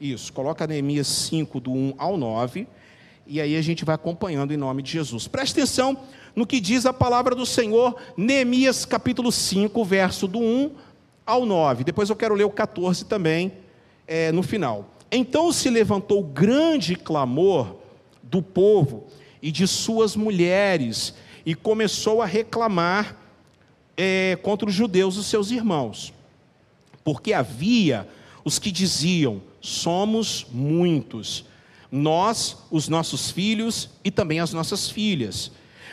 Isso, 0.00 0.32
coloca 0.32 0.66
Neemias 0.66 1.06
5 1.06 1.60
do 1.60 1.72
1 1.72 1.94
ao 1.98 2.16
9, 2.16 2.66
e 3.26 3.40
aí 3.40 3.56
a 3.56 3.62
gente 3.62 3.84
vai 3.84 3.94
acompanhando 3.94 4.52
em 4.52 4.56
nome 4.56 4.82
de 4.82 4.90
Jesus. 4.90 5.28
Preste 5.28 5.52
atenção 5.52 5.96
no 6.34 6.46
que 6.46 6.58
diz 6.58 6.86
a 6.86 6.92
palavra 6.92 7.34
do 7.34 7.44
Senhor, 7.44 7.94
Neemias 8.16 8.84
capítulo 8.84 9.30
5, 9.30 9.84
verso 9.84 10.26
do 10.26 10.40
1 10.40 10.70
ao 11.26 11.44
9. 11.44 11.84
Depois 11.84 12.08
eu 12.08 12.16
quero 12.16 12.34
ler 12.34 12.44
o 12.44 12.50
14 12.50 13.04
também, 13.04 13.52
é, 14.06 14.32
no 14.32 14.42
final. 14.42 14.88
Então 15.12 15.52
se 15.52 15.68
levantou 15.68 16.24
grande 16.24 16.96
clamor 16.96 17.76
do 18.22 18.42
povo 18.42 19.06
e 19.42 19.52
de 19.52 19.68
suas 19.68 20.16
mulheres, 20.16 21.14
e 21.44 21.54
começou 21.54 22.22
a 22.22 22.26
reclamar 22.26 23.16
é, 23.96 24.38
contra 24.42 24.68
os 24.68 24.74
judeus, 24.74 25.16
os 25.16 25.26
seus 25.26 25.50
irmãos, 25.50 26.14
porque 27.04 27.32
havia 27.32 28.08
os 28.44 28.58
que 28.58 28.72
diziam: 28.72 29.42
somos 29.60 30.46
muitos, 30.50 31.44
nós, 31.90 32.56
os 32.70 32.88
nossos 32.88 33.30
filhos 33.30 33.90
e 34.02 34.10
também 34.10 34.40
as 34.40 34.52
nossas 34.52 34.88
filhas 34.88 35.52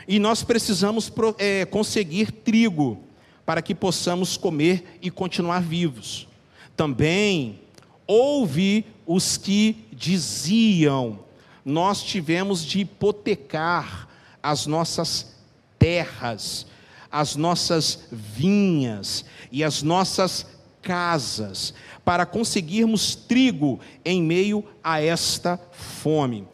e 0.09 0.17
nós 0.17 0.41
precisamos 0.41 1.13
é, 1.37 1.65
conseguir 1.65 2.31
trigo 2.31 2.97
para 3.45 3.61
que 3.61 3.75
possamos 3.75 4.37
comer 4.37 4.97
e 5.03 5.11
continuar 5.11 5.61
vivos. 5.61 6.27
Também 6.75 7.59
houve 8.07 8.87
os 9.09 9.37
que 9.37 9.87
diziam: 9.91 11.21
nós 11.65 12.03
tivemos 12.03 12.63
de 12.63 12.81
hipotecar 12.81 14.07
as 14.41 14.67
nossas 14.67 15.35
terras, 15.79 16.67
as 17.11 17.35
nossas 17.35 18.07
vinhas 18.11 19.25
e 19.51 19.63
as 19.63 19.81
nossas 19.81 20.45
casas 20.79 21.73
para 22.05 22.23
conseguirmos 22.23 23.15
trigo 23.15 23.79
em 24.05 24.21
meio 24.21 24.63
a 24.83 25.01
esta 25.01 25.59
fome. 25.71 26.47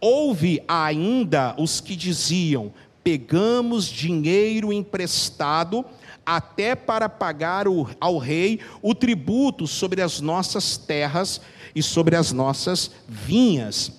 Houve 0.00 0.62
ainda 0.68 1.56
os 1.58 1.80
que 1.80 1.96
diziam: 1.96 2.72
pegamos 3.02 3.86
dinheiro 3.86 4.72
emprestado 4.72 5.84
até 6.28 6.74
para 6.74 7.08
pagar 7.08 7.64
ao 7.98 8.18
rei 8.18 8.60
o 8.82 8.94
tributo 8.94 9.66
sobre 9.66 10.02
as 10.02 10.20
nossas 10.20 10.76
terras 10.76 11.40
e 11.74 11.82
sobre 11.82 12.16
as 12.16 12.32
nossas 12.32 12.90
vinhas. 13.08 13.90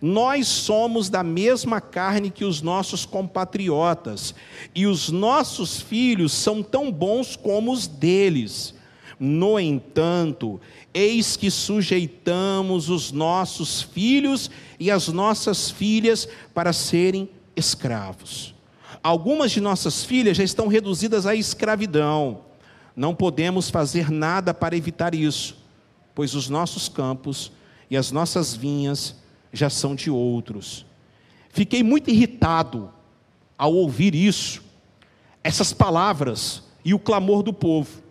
Nós 0.00 0.46
somos 0.46 1.08
da 1.08 1.24
mesma 1.24 1.80
carne 1.80 2.30
que 2.30 2.44
os 2.44 2.62
nossos 2.62 3.04
compatriotas, 3.04 4.32
e 4.72 4.86
os 4.86 5.08
nossos 5.10 5.80
filhos 5.80 6.32
são 6.32 6.62
tão 6.62 6.90
bons 6.90 7.34
como 7.34 7.72
os 7.72 7.88
deles. 7.88 8.74
No 9.18 9.58
entanto, 9.58 10.60
eis 10.94 11.36
que 11.36 11.50
sujeitamos 11.50 12.90
os 12.90 13.10
nossos 13.10 13.82
filhos 13.82 14.48
e 14.78 14.88
as 14.88 15.08
nossas 15.08 15.68
filhas 15.68 16.28
para 16.54 16.72
serem 16.72 17.28
escravos. 17.56 18.51
Algumas 19.02 19.50
de 19.50 19.60
nossas 19.60 20.04
filhas 20.04 20.36
já 20.36 20.44
estão 20.44 20.68
reduzidas 20.68 21.26
à 21.26 21.34
escravidão. 21.34 22.42
Não 22.94 23.14
podemos 23.14 23.68
fazer 23.68 24.10
nada 24.10 24.54
para 24.54 24.76
evitar 24.76 25.14
isso, 25.14 25.56
pois 26.14 26.34
os 26.34 26.48
nossos 26.48 26.88
campos 26.88 27.50
e 27.90 27.96
as 27.96 28.12
nossas 28.12 28.54
vinhas 28.54 29.16
já 29.52 29.68
são 29.68 29.94
de 29.94 30.10
outros. 30.10 30.86
Fiquei 31.50 31.82
muito 31.82 32.10
irritado 32.10 32.90
ao 33.58 33.74
ouvir 33.74 34.14
isso, 34.14 34.62
essas 35.42 35.72
palavras 35.72 36.62
e 36.84 36.94
o 36.94 36.98
clamor 36.98 37.42
do 37.42 37.52
povo. 37.52 38.02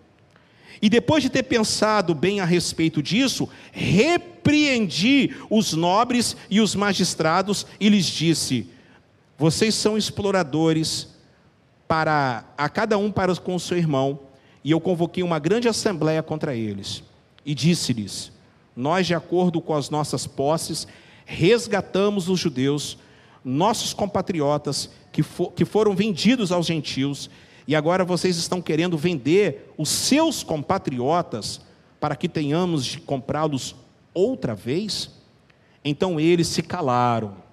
E 0.82 0.90
depois 0.90 1.24
de 1.24 1.30
ter 1.30 1.44
pensado 1.44 2.14
bem 2.16 2.40
a 2.40 2.46
respeito 2.46 3.02
disso, 3.02 3.48
repreendi 3.72 5.36
os 5.50 5.74
nobres 5.74 6.36
e 6.50 6.60
os 6.60 6.76
magistrados 6.76 7.66
e 7.80 7.88
lhes 7.88 8.06
disse: 8.06 8.68
Vocês 9.42 9.74
são 9.74 9.98
exploradores 9.98 11.08
para 11.88 12.46
a 12.56 12.70
cada 12.70 12.96
um 13.00 13.12
para 13.12 13.36
com 13.38 13.56
o 13.56 13.60
seu 13.60 13.76
irmão. 13.76 14.20
E 14.64 14.70
eu 14.70 14.80
convoquei 14.80 15.24
uma 15.24 15.40
grande 15.40 15.68
assembleia 15.68 16.22
contra 16.22 16.54
eles 16.56 17.02
e 17.44 17.56
disse-lhes: 17.56 18.32
Nós, 18.76 19.08
de 19.08 19.16
acordo 19.16 19.60
com 19.60 19.74
as 19.74 19.90
nossas 19.90 20.28
posses, 20.28 20.88
resgatamos 21.26 22.30
os 22.30 22.40
judeus, 22.40 23.00
nossos 23.44 23.96
compatriotas, 23.96 24.92
que, 25.12 25.24
for, 25.24 25.52
que 25.54 25.66
foram 25.66 25.96
vendidos 25.96 26.52
aos 26.52 26.68
gentios, 26.68 27.28
e 27.68 27.76
agora 27.76 28.06
vocês 28.06 28.38
estão 28.38 28.62
querendo 28.62 28.96
vender 28.96 29.74
os 29.76 29.90
seus 29.90 30.44
compatriotas 30.44 31.62
para 32.00 32.16
que 32.16 32.30
tenhamos 32.30 32.86
de 32.86 33.00
comprá-los 33.00 33.76
outra 34.14 34.54
vez? 34.54 35.10
Então 35.84 36.20
eles 36.20 36.48
se 36.48 36.62
calaram 36.62 37.50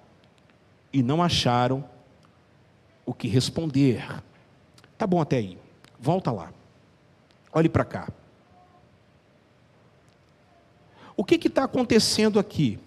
e 0.91 1.03
não 1.03 1.21
acharam 1.21 1.83
o 3.05 3.13
que 3.13 3.27
responder. 3.27 4.05
Tá 4.97 5.07
bom 5.07 5.21
até 5.21 5.37
aí, 5.37 5.57
volta 5.99 6.31
lá, 6.31 6.51
olhe 7.51 7.69
para 7.69 7.85
cá. 7.85 8.09
O 11.15 11.23
que 11.25 11.35
está 11.47 11.65
acontecendo 11.65 12.39
aqui? 12.39 12.79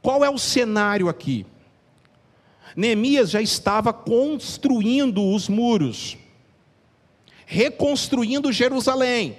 Qual 0.00 0.24
é 0.24 0.30
o 0.30 0.38
cenário 0.38 1.08
aqui? 1.08 1.44
Neemias 2.76 3.30
já 3.30 3.42
estava 3.42 3.92
construindo 3.92 5.24
os 5.34 5.48
muros, 5.48 6.16
reconstruindo 7.44 8.52
Jerusalém. 8.52 9.38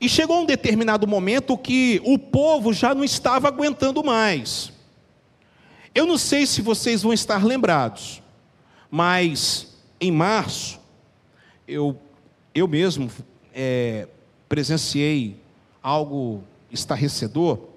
E 0.00 0.08
chegou 0.08 0.42
um 0.42 0.46
determinado 0.46 1.06
momento 1.06 1.56
que 1.56 2.00
o 2.04 2.18
povo 2.18 2.72
já 2.72 2.94
não 2.94 3.02
estava 3.02 3.48
aguentando 3.48 4.04
mais. 4.04 4.73
Eu 5.94 6.06
não 6.06 6.18
sei 6.18 6.46
se 6.46 6.60
vocês 6.60 7.02
vão 7.02 7.12
estar 7.12 7.44
lembrados, 7.44 8.22
mas 8.90 9.76
em 10.00 10.10
março, 10.10 10.80
eu, 11.66 11.96
eu 12.54 12.66
mesmo 12.66 13.10
é, 13.54 14.08
presenciei 14.48 15.40
algo 15.82 16.42
estarrecedor 16.70 17.74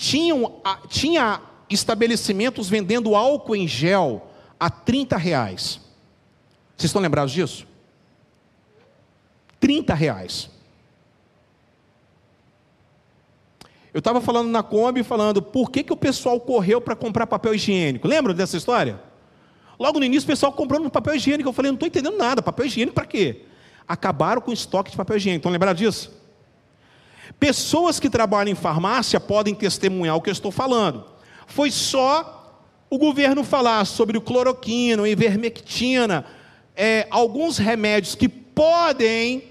tinham, 0.00 0.60
tinha 0.88 1.42
estabelecimentos 1.68 2.70
vendendo 2.70 3.14
álcool 3.14 3.54
em 3.54 3.68
gel 3.68 4.30
a 4.58 4.70
30 4.70 5.18
reais. 5.18 5.78
Vocês 6.74 6.88
estão 6.88 7.02
lembrados 7.02 7.32
disso? 7.32 7.66
30 9.60 9.92
reais. 9.92 10.48
Eu 13.92 13.98
estava 13.98 14.20
falando 14.20 14.48
na 14.48 14.62
Kombi, 14.62 15.02
falando 15.02 15.42
por 15.42 15.70
que, 15.70 15.82
que 15.82 15.92
o 15.92 15.96
pessoal 15.96 16.38
correu 16.40 16.80
para 16.80 16.94
comprar 16.94 17.26
papel 17.26 17.54
higiênico. 17.54 18.06
Lembram 18.06 18.34
dessa 18.34 18.56
história? 18.56 19.00
Logo 19.78 19.98
no 19.98 20.04
início, 20.04 20.26
o 20.26 20.28
pessoal 20.28 20.52
comprando 20.52 20.88
papel 20.90 21.14
higiênico. 21.14 21.48
Eu 21.48 21.52
falei, 21.52 21.70
não 21.70 21.76
estou 21.76 21.88
entendendo 21.88 22.16
nada. 22.16 22.40
Papel 22.40 22.66
higiênico 22.66 22.94
para 22.94 23.06
quê? 23.06 23.42
Acabaram 23.88 24.40
com 24.40 24.50
o 24.50 24.54
estoque 24.54 24.90
de 24.90 24.96
papel 24.96 25.16
higiênico. 25.16 25.40
Estão 25.40 25.52
lembrados 25.52 25.80
disso? 25.80 26.12
Pessoas 27.38 27.98
que 27.98 28.10
trabalham 28.10 28.52
em 28.52 28.54
farmácia 28.54 29.18
podem 29.18 29.54
testemunhar 29.54 30.16
o 30.16 30.20
que 30.20 30.30
eu 30.30 30.32
estou 30.32 30.52
falando. 30.52 31.04
Foi 31.46 31.70
só 31.70 32.36
o 32.88 32.98
governo 32.98 33.42
falar 33.42 33.84
sobre 33.86 34.18
o 34.18 34.20
cloroquina, 34.20 35.08
ivermectina, 35.08 36.26
é, 36.76 37.06
alguns 37.10 37.56
remédios 37.56 38.14
que 38.14 38.28
podem, 38.28 39.44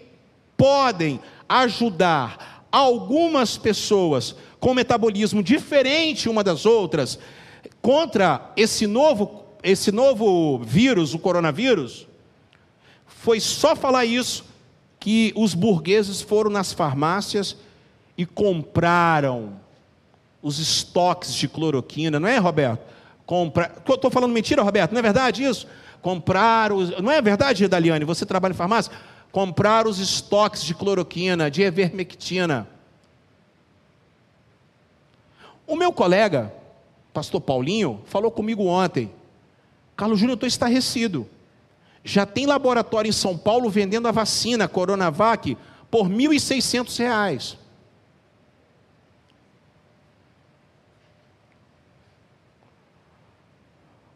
podem 0.56 1.20
ajudar 1.48 2.49
algumas 2.72 3.58
pessoas 3.58 4.36
com 4.60 4.74
metabolismo 4.74 5.42
diferente 5.42 6.30
uma 6.30 6.44
das 6.44 6.66
outras 6.66 7.20
contra 7.82 8.52
esse 8.56 8.86
novo, 8.86 9.46
esse 9.64 9.92
novo 9.92 10.60
vírus, 10.60 11.14
o 11.14 11.20
coronavírus. 11.20 12.08
Foi 13.08 13.40
só 13.40 13.76
falar 13.76 14.06
isso 14.06 14.46
que 15.00 15.34
os 15.36 15.54
burgueses 15.54 16.22
foram 16.22 16.50
nas 16.50 16.74
farmácias 16.74 17.56
e 18.18 18.26
compraram 18.26 19.54
os 20.42 20.60
estoques 20.60 21.34
de 21.34 21.48
cloroquina, 21.48 22.20
não 22.20 22.28
é, 22.28 22.38
Roberto? 22.38 22.82
Compra... 23.26 23.72
Estou 23.88 24.10
falando 24.10 24.32
mentira, 24.34 24.62
Roberto, 24.62 24.92
não 24.92 25.00
é 25.00 25.02
verdade 25.02 25.44
isso? 25.44 25.68
Compraram, 26.02 26.80
não 27.02 27.12
é 27.12 27.22
verdade, 27.22 27.68
Daliane? 27.68 28.06
Você 28.06 28.26
trabalha 28.26 28.54
em 28.54 28.56
farmácia? 28.56 28.92
Compraram 29.32 29.90
os 29.90 30.00
estoques 30.00 30.64
de 30.64 30.74
cloroquina, 30.74 31.52
de 31.52 31.62
ivermectina. 31.62 32.68
O 35.68 35.76
meu 35.76 35.94
colega, 35.94 36.52
pastor 37.14 37.40
Paulinho, 37.40 38.02
falou 38.06 38.32
comigo 38.32 38.66
ontem. 38.66 39.12
Carlos 39.96 40.18
Júnior, 40.20 40.34
eu 40.34 40.36
estou 40.36 40.48
estarrecido. 40.48 41.28
Já 42.04 42.26
tem 42.26 42.48
laboratório 42.48 43.10
em 43.10 43.14
São 43.14 43.38
Paulo 43.38 43.70
vendendo 43.70 44.08
a 44.08 44.12
vacina 44.12 44.68
Coronavac 44.68 45.56
por 45.92 46.08
R$ 46.08 46.16
1.600. 46.16 47.58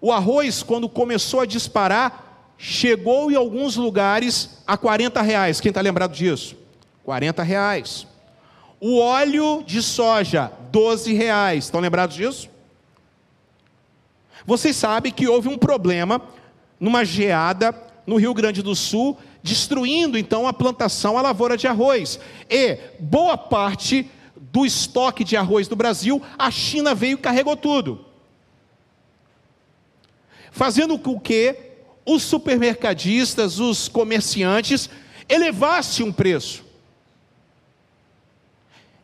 O 0.01 0.11
arroz, 0.11 0.63
quando 0.63 0.89
começou 0.89 1.39
a 1.39 1.45
disparar, 1.45 2.22
chegou 2.65 3.29
em 3.29 3.35
alguns 3.35 3.75
lugares 3.75 4.61
a 4.65 4.77
40 4.77 5.21
reais. 5.21 5.59
Quem 5.59 5.67
está 5.67 5.81
lembrado 5.81 6.13
disso? 6.13 6.55
40 7.03 7.43
reais. 7.43 8.07
O 8.79 8.99
óleo 8.99 9.61
de 9.67 9.83
soja, 9.83 10.49
12 10.71 11.13
reais. 11.13 11.65
Estão 11.65 11.81
lembrados 11.81 12.15
disso? 12.15 12.49
Vocês 14.45 14.77
sabem 14.77 15.11
que 15.11 15.27
houve 15.27 15.49
um 15.49 15.57
problema 15.57 16.21
numa 16.79 17.03
geada 17.03 17.75
no 18.07 18.15
Rio 18.15 18.33
Grande 18.33 18.61
do 18.61 18.73
Sul, 18.73 19.17
destruindo 19.41 20.17
então 20.17 20.47
a 20.47 20.53
plantação, 20.53 21.17
a 21.17 21.21
lavoura 21.21 21.57
de 21.57 21.67
arroz. 21.67 22.17
E 22.49 22.77
boa 22.97 23.37
parte 23.37 24.09
do 24.37 24.65
estoque 24.65 25.25
de 25.25 25.35
arroz 25.35 25.67
do 25.67 25.75
Brasil, 25.75 26.21
a 26.39 26.49
China 26.49 26.95
veio 26.95 27.15
e 27.15 27.21
carregou 27.21 27.57
tudo 27.57 28.05
fazendo 30.53 30.99
com 30.99 31.19
que 31.19 31.72
os 32.05 32.23
supermercadistas, 32.23 33.59
os 33.59 33.87
comerciantes, 33.87 34.89
elevassem 35.27 36.05
um 36.05 36.11
preço. 36.11 36.63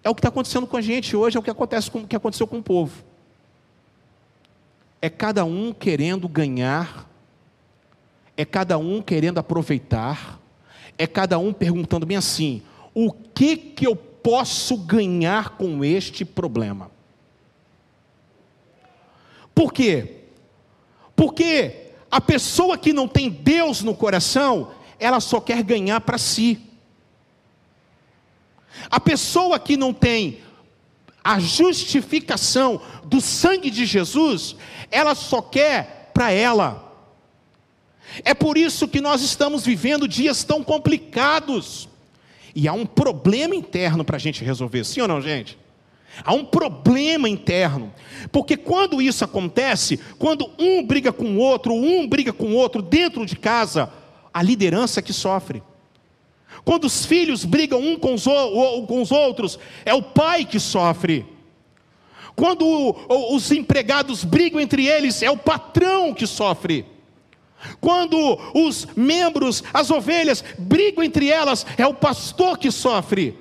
É 0.03 0.09
o 0.09 0.15
que 0.15 0.19
está 0.19 0.29
acontecendo 0.29 0.67
com 0.67 0.77
a 0.77 0.81
gente 0.81 1.15
hoje, 1.15 1.37
é 1.37 1.39
o 1.39 1.43
que, 1.43 1.49
acontece 1.49 1.89
com, 1.89 2.05
que 2.05 2.15
aconteceu 2.15 2.47
com 2.47 2.59
o 2.59 2.63
povo. 2.63 3.03
É 5.01 5.09
cada 5.09 5.45
um 5.45 5.73
querendo 5.73 6.27
ganhar, 6.27 7.09
é 8.35 8.45
cada 8.45 8.77
um 8.77 9.01
querendo 9.01 9.37
aproveitar, 9.37 10.39
é 10.97 11.07
cada 11.07 11.37
um 11.39 11.53
perguntando 11.53 12.05
bem 12.05 12.17
assim: 12.17 12.61
o 12.93 13.11
que, 13.11 13.55
que 13.55 13.87
eu 13.87 13.95
posso 13.95 14.77
ganhar 14.77 15.51
com 15.51 15.83
este 15.83 16.25
problema? 16.25 16.91
Por 19.53 19.73
quê? 19.73 20.15
Porque 21.15 21.88
a 22.11 22.19
pessoa 22.19 22.77
que 22.77 22.91
não 22.91 23.07
tem 23.07 23.29
Deus 23.29 23.81
no 23.81 23.95
coração, 23.95 24.71
ela 24.99 25.19
só 25.19 25.39
quer 25.39 25.63
ganhar 25.63 26.01
para 26.01 26.17
si. 26.17 26.59
A 28.89 28.99
pessoa 28.99 29.59
que 29.59 29.77
não 29.77 29.93
tem 29.93 30.39
a 31.23 31.39
justificação 31.39 32.81
do 33.05 33.21
sangue 33.21 33.69
de 33.69 33.85
Jesus, 33.85 34.55
ela 34.89 35.13
só 35.13 35.41
quer 35.41 36.11
para 36.13 36.31
ela. 36.31 36.89
É 38.23 38.33
por 38.33 38.57
isso 38.57 38.87
que 38.87 38.99
nós 38.99 39.21
estamos 39.21 39.65
vivendo 39.65 40.07
dias 40.07 40.43
tão 40.43 40.63
complicados. 40.63 41.87
E 42.55 42.67
há 42.67 42.73
um 42.73 42.85
problema 42.85 43.55
interno 43.55 44.03
para 44.03 44.15
a 44.15 44.19
gente 44.19 44.43
resolver, 44.43 44.83
sim 44.83 45.01
ou 45.01 45.07
não, 45.07 45.21
gente? 45.21 45.57
Há 46.23 46.33
um 46.33 46.45
problema 46.45 47.29
interno. 47.29 47.93
Porque 48.31 48.57
quando 48.57 49.01
isso 49.01 49.23
acontece, 49.23 49.99
quando 50.17 50.49
um 50.59 50.85
briga 50.85 51.11
com 51.11 51.35
o 51.35 51.37
outro, 51.37 51.73
um 51.73 52.07
briga 52.07 52.33
com 52.33 52.47
o 52.47 52.55
outro 52.55 52.81
dentro 52.81 53.25
de 53.25 53.35
casa, 53.35 53.91
a 54.33 54.41
liderança 54.41 55.01
que 55.01 55.13
sofre. 55.13 55.63
Quando 56.65 56.85
os 56.85 57.05
filhos 57.05 57.45
brigam 57.45 57.79
um 57.79 57.97
com 57.97 58.13
os, 58.13 58.23
com 58.23 59.01
os 59.01 59.11
outros, 59.11 59.57
é 59.85 59.93
o 59.93 60.01
pai 60.01 60.45
que 60.45 60.59
sofre. 60.59 61.25
Quando 62.35 62.95
os 63.33 63.51
empregados 63.51 64.23
brigam 64.23 64.61
entre 64.61 64.87
eles, 64.87 65.21
é 65.21 65.29
o 65.29 65.37
patrão 65.37 66.13
que 66.13 66.25
sofre. 66.25 66.85
Quando 67.81 68.39
os 68.53 68.87
membros, 68.95 69.63
as 69.73 69.91
ovelhas, 69.91 70.43
brigam 70.57 71.03
entre 71.03 71.29
elas, 71.29 71.65
é 71.77 71.85
o 71.85 71.93
pastor 71.93 72.57
que 72.57 72.71
sofre. 72.71 73.37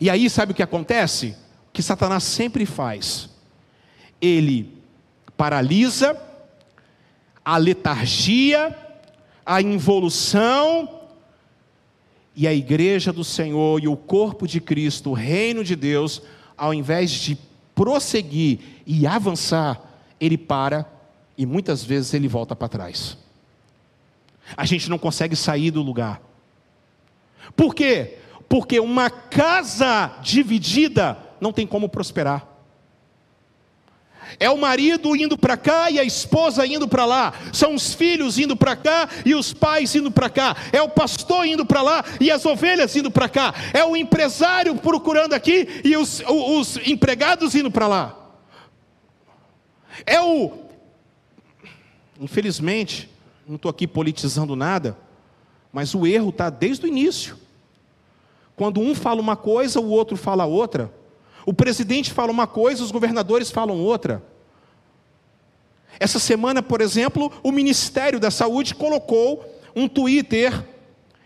E 0.00 0.10
aí, 0.10 0.28
sabe 0.28 0.52
o 0.52 0.54
que 0.54 0.62
acontece? 0.62 1.34
Que 1.80 1.86
Satanás 1.86 2.24
sempre 2.24 2.66
faz? 2.66 3.30
Ele 4.20 4.70
paralisa 5.34 6.14
a 7.42 7.56
letargia, 7.56 8.76
a 9.46 9.62
involução, 9.62 11.00
e 12.36 12.46
a 12.46 12.52
igreja 12.52 13.14
do 13.14 13.24
Senhor 13.24 13.82
e 13.82 13.88
o 13.88 13.96
corpo 13.96 14.46
de 14.46 14.60
Cristo, 14.60 15.08
o 15.08 15.14
reino 15.14 15.64
de 15.64 15.74
Deus, 15.74 16.20
ao 16.54 16.74
invés 16.74 17.12
de 17.12 17.38
prosseguir 17.74 18.58
e 18.84 19.06
avançar, 19.06 19.80
ele 20.20 20.36
para 20.36 20.84
e 21.38 21.46
muitas 21.46 21.82
vezes 21.82 22.12
ele 22.12 22.28
volta 22.28 22.54
para 22.54 22.68
trás. 22.68 23.16
A 24.54 24.66
gente 24.66 24.90
não 24.90 24.98
consegue 24.98 25.34
sair 25.34 25.70
do 25.70 25.80
lugar. 25.80 26.20
Por 27.56 27.74
quê? 27.74 28.18
Porque 28.50 28.78
uma 28.78 29.08
casa 29.08 30.18
dividida 30.22 31.29
não 31.40 31.52
tem 31.52 31.66
como 31.66 31.88
prosperar. 31.88 32.46
É 34.38 34.48
o 34.48 34.58
marido 34.58 35.16
indo 35.16 35.36
para 35.36 35.56
cá 35.56 35.90
e 35.90 35.98
a 35.98 36.04
esposa 36.04 36.66
indo 36.66 36.86
para 36.86 37.04
lá. 37.04 37.32
São 37.52 37.74
os 37.74 37.94
filhos 37.94 38.38
indo 38.38 38.56
para 38.56 38.76
cá 38.76 39.08
e 39.24 39.34
os 39.34 39.52
pais 39.52 39.94
indo 39.94 40.10
para 40.10 40.30
cá. 40.30 40.56
É 40.72 40.80
o 40.80 40.88
pastor 40.88 41.46
indo 41.46 41.64
para 41.64 41.82
lá 41.82 42.04
e 42.20 42.30
as 42.30 42.44
ovelhas 42.46 42.94
indo 42.94 43.10
para 43.10 43.28
cá. 43.28 43.54
É 43.72 43.84
o 43.84 43.96
empresário 43.96 44.74
procurando 44.76 45.32
aqui 45.32 45.80
e 45.84 45.96
os, 45.96 46.22
os 46.28 46.76
empregados 46.86 47.54
indo 47.54 47.70
para 47.70 47.86
lá. 47.86 48.16
É 50.06 50.20
o. 50.20 50.52
Infelizmente, 52.20 53.10
não 53.46 53.56
estou 53.56 53.70
aqui 53.70 53.86
politizando 53.86 54.54
nada, 54.54 54.96
mas 55.72 55.94
o 55.94 56.06
erro 56.06 56.28
está 56.28 56.50
desde 56.50 56.84
o 56.84 56.88
início. 56.88 57.36
Quando 58.54 58.80
um 58.80 58.94
fala 58.94 59.20
uma 59.20 59.36
coisa, 59.36 59.80
o 59.80 59.88
outro 59.88 60.16
fala 60.16 60.44
outra. 60.44 60.92
O 61.46 61.52
presidente 61.52 62.12
fala 62.12 62.30
uma 62.30 62.46
coisa, 62.46 62.82
os 62.82 62.90
governadores 62.90 63.50
falam 63.50 63.78
outra. 63.78 64.22
Essa 65.98 66.18
semana, 66.18 66.62
por 66.62 66.80
exemplo, 66.80 67.32
o 67.42 67.52
Ministério 67.52 68.20
da 68.20 68.30
Saúde 68.30 68.74
colocou 68.74 69.44
um 69.74 69.88
Twitter 69.88 70.64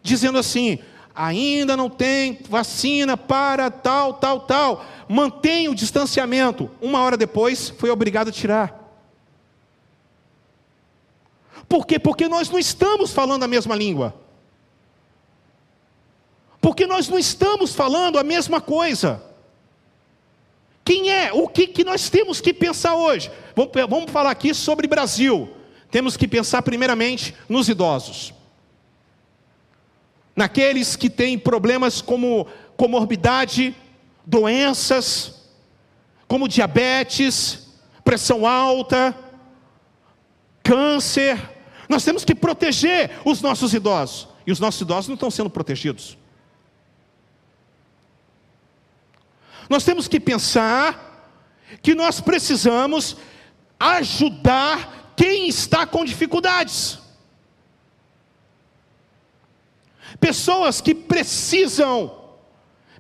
dizendo 0.03 0.39
assim: 0.39 0.79
ainda 1.15 1.77
não 1.77 1.89
tem 1.89 2.41
vacina 2.49 3.17
para 3.17 3.71
tal, 3.71 4.15
tal, 4.15 4.41
tal, 4.41 4.85
mantenha 5.09 5.71
o 5.71 5.75
distanciamento. 5.75 6.71
Uma 6.81 7.01
hora 7.01 7.17
depois, 7.17 7.71
foi 7.71 7.91
obrigado 7.91 8.29
a 8.29 8.33
tirar. 8.33 8.83
Por 11.69 11.87
quê? 11.87 11.99
Porque 11.99 12.29
nós 12.29 12.51
não 12.51 12.59
estamos 12.59 13.13
falando 13.13 13.45
a 13.45 13.49
mesma 13.49 13.75
língua. 13.75 14.15
Porque 16.61 16.87
nós 16.87 17.09
não 17.09 17.19
estamos 17.19 17.75
falando 17.75 18.19
a 18.19 18.25
mesma 18.25 18.61
coisa. 18.61 19.23
Quem 20.85 21.11
é? 21.11 21.33
O 21.33 21.49
que, 21.49 21.67
que 21.67 21.83
nós 21.83 22.11
temos 22.11 22.41
que 22.41 22.53
pensar 22.53 22.95
hoje? 22.95 23.31
Vamos, 23.57 23.73
vamos 23.89 24.11
falar 24.11 24.31
aqui 24.31 24.53
sobre 24.53 24.87
Brasil. 24.87 25.49
Temos 25.91 26.17
que 26.17 26.29
pensar 26.29 26.61
primeiramente 26.61 27.35
nos 27.49 27.69
idosos. 27.69 28.35
Naqueles 30.37 30.95
que 30.95 31.09
têm 31.09 31.39
problemas 31.39 32.03
como 32.03 32.47
comorbidade, 32.77 33.75
doenças, 34.27 35.49
como 36.27 36.49
diabetes, 36.49 37.69
pressão 38.05 38.47
alta, 38.47 39.17
câncer. 40.63 41.39
Nós 41.89 42.05
temos 42.05 42.25
que 42.25 42.35
proteger 42.35 43.11
os 43.25 43.41
nossos 43.41 43.73
idosos. 43.73 44.29
E 44.47 44.53
os 44.53 44.61
nossos 44.61 44.83
idosos 44.83 45.09
não 45.09 45.15
estão 45.15 45.31
sendo 45.31 45.49
protegidos. 45.49 46.19
Nós 49.69 49.85
temos 49.85 50.09
que 50.09 50.21
pensar 50.21 51.05
que 51.83 51.95
nós 51.95 52.21
precisamos 52.21 53.17
ajudar 53.79 55.13
quem 55.17 55.49
está 55.49 55.87
com 55.87 56.05
dificuldades. 56.05 56.99
Pessoas 60.21 60.81
que 60.81 60.95
precisam, 60.95 62.13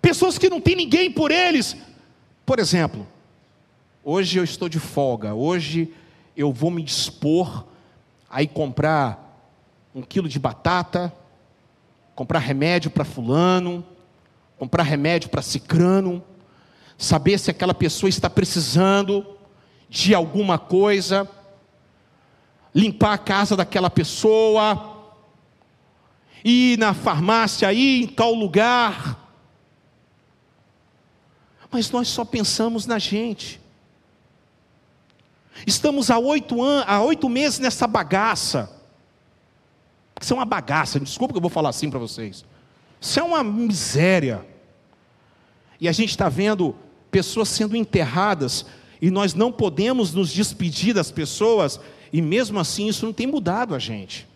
pessoas 0.00 0.38
que 0.38 0.48
não 0.48 0.61
tem 0.61 0.74
ninguém 0.74 1.11
por 1.11 1.31
eles. 1.31 1.77
Por 2.44 2.59
exemplo, 2.59 3.07
hoje 4.03 4.38
eu 4.38 4.44
estou 4.44 4.68
de 4.68 4.79
folga, 4.79 5.35
hoje 5.35 5.92
eu 6.37 6.53
vou 6.53 6.70
me 6.70 6.83
dispor 6.83 7.64
a 8.29 8.42
ir 8.42 8.48
comprar 8.48 9.20
um 9.94 10.03
quilo 10.03 10.29
de 10.29 10.38
batata, 10.38 11.12
comprar 12.14 12.40
remédio 12.40 12.90
para 12.90 13.05
fulano, 13.05 13.85
comprar 14.59 14.83
remédio 14.83 15.31
para 15.31 15.40
cicrano 15.40 16.22
saber 16.96 17.38
se 17.38 17.50
aquela 17.50 17.74
pessoa 17.74 18.09
está 18.09 18.30
precisando 18.30 19.26
de 19.88 20.14
alguma 20.14 20.59
coisa, 20.59 21.28
limpar 22.74 23.12
a 23.12 23.18
casa 23.18 23.57
daquela 23.57 23.90
pessoa, 23.90 25.12
ir 26.44 26.78
na 26.78 26.92
farmácia, 26.92 27.72
ir 27.72 28.02
em 28.02 28.07
tal 28.07 28.35
lugar. 28.35 29.20
Mas 31.70 31.90
nós 31.90 32.09
só 32.09 32.24
pensamos 32.24 32.87
na 32.87 32.98
gente. 32.98 33.61
Estamos 35.66 36.11
há 36.11 36.18
oito, 36.18 36.62
anos, 36.62 36.85
há 36.87 37.00
oito 37.02 37.28
meses 37.28 37.59
nessa 37.59 37.87
bagaça. 37.87 38.70
Isso 40.20 40.33
é 40.33 40.37
uma 40.37 40.44
bagaça, 40.44 40.98
desculpa 41.00 41.35
que 41.35 41.38
eu 41.38 41.42
vou 41.42 41.50
falar 41.50 41.70
assim 41.70 41.90
para 41.90 41.98
vocês. 41.98 42.44
Isso 43.00 43.20
é 43.20 43.22
uma 43.22 43.44
miséria. 43.44 44.44
E 45.80 45.88
a 45.88 45.92
gente 45.92 46.11
está 46.11 46.28
vendo 46.28 46.76
pessoas 47.14 47.48
sendo 47.48 47.77
enterradas, 47.77 48.66
e 49.00 49.09
nós 49.09 49.35
não 49.35 49.53
podemos 49.53 50.12
nos 50.12 50.33
despedir 50.33 50.92
das 50.92 51.12
pessoas, 51.12 51.79
e 52.12 52.20
mesmo 52.20 52.59
assim 52.59 52.88
isso 52.88 53.07
não 53.07 53.12
tem 53.12 53.24
mudado 53.24 53.72
a 53.72 53.79
gente. 53.79 54.27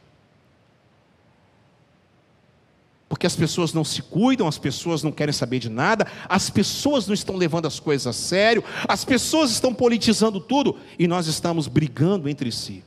Porque 3.09 3.27
as 3.27 3.35
pessoas 3.35 3.73
não 3.73 3.83
se 3.83 4.01
cuidam, 4.01 4.47
as 4.47 4.59
pessoas 4.59 5.03
não 5.03 5.11
querem 5.11 5.33
saber 5.33 5.59
de 5.59 5.69
nada, 5.69 6.07
as 6.29 6.51
pessoas 6.51 7.09
não 7.09 7.15
estão 7.15 7.35
levando 7.35 7.67
as 7.67 7.81
coisas 7.81 8.07
a 8.07 8.13
sério, 8.13 8.63
as 8.87 9.05
pessoas 9.05 9.51
estão 9.51 9.75
politizando 9.75 10.39
tudo 10.39 10.79
e 10.97 11.09
nós 11.09 11.27
estamos 11.27 11.67
brigando 11.67 12.29
entre 12.29 12.53
si. 12.53 12.85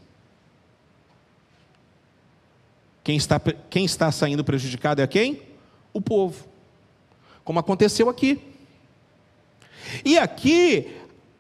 Quem 3.04 3.18
está, 3.18 3.42
quem 3.70 3.84
está 3.84 4.10
saindo 4.10 4.42
prejudicado 4.42 5.02
é 5.02 5.08
quem? 5.08 5.42
O 5.92 6.00
povo. 6.00 6.46
Como 7.44 7.60
aconteceu 7.60 8.08
aqui. 8.08 8.51
E 10.04 10.18
aqui 10.18 10.90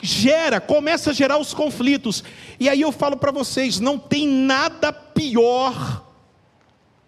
gera, 0.01 0.59
começa 0.59 1.11
a 1.11 1.13
gerar 1.13 1.37
os 1.37 1.53
conflitos. 1.53 2.23
E 2.59 2.67
aí 2.67 2.81
eu 2.81 2.91
falo 2.91 3.17
para 3.17 3.31
vocês, 3.31 3.79
não 3.79 3.99
tem 3.99 4.27
nada 4.27 4.91
pior 4.91 6.05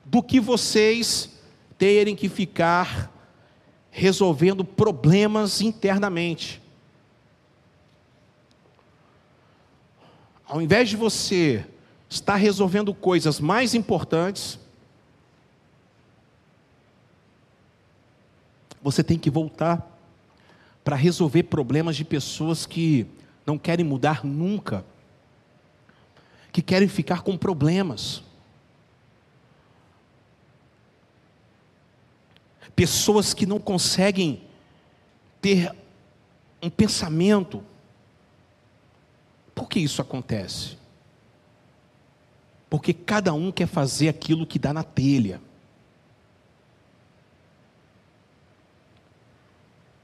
do 0.06 0.21
que 0.21 0.39
vocês 0.39 1.29
terem 1.77 2.15
que 2.15 2.29
ficar 2.29 3.12
resolvendo 3.89 4.63
problemas 4.63 5.62
internamente. 5.62 6.62
Ao 10.45 10.62
invés 10.62 10.89
de 10.89 10.95
você 10.95 11.65
estar 12.10 12.36
resolvendo 12.36 12.93
coisas 12.93 13.39
mais 13.39 13.73
importantes, 13.73 14.60
você 18.82 19.03
tem 19.03 19.17
que 19.17 19.32
voltar 19.32 19.92
para 20.84 20.96
resolver 20.96 21.43
problemas 21.43 21.96
de 21.96 22.04
pessoas 22.04 22.65
que 22.65 23.08
não 23.46 23.58
querem 23.58 23.86
mudar 23.86 24.24
nunca, 24.26 24.86
que 26.52 26.62
querem 26.62 26.88
ficar 26.88 27.22
com 27.22 27.38
problemas. 27.38 28.22
Pessoas 32.76 33.34
que 33.34 33.46
não 33.46 33.60
conseguem 33.60 34.41
ter 35.41 35.74
um 36.62 36.69
pensamento. 36.69 37.63
Por 39.54 39.69
que 39.69 39.80
isso 39.80 40.02
acontece? 40.02 40.78
Porque 42.69 42.93
cada 42.93 43.34
um 43.34 43.52
quer 43.52 43.67
fazer 43.67 44.10
aquilo 44.10 44.48
que 44.48 44.58
dá 44.58 44.74
na 44.74 44.84
telha. 44.84 45.39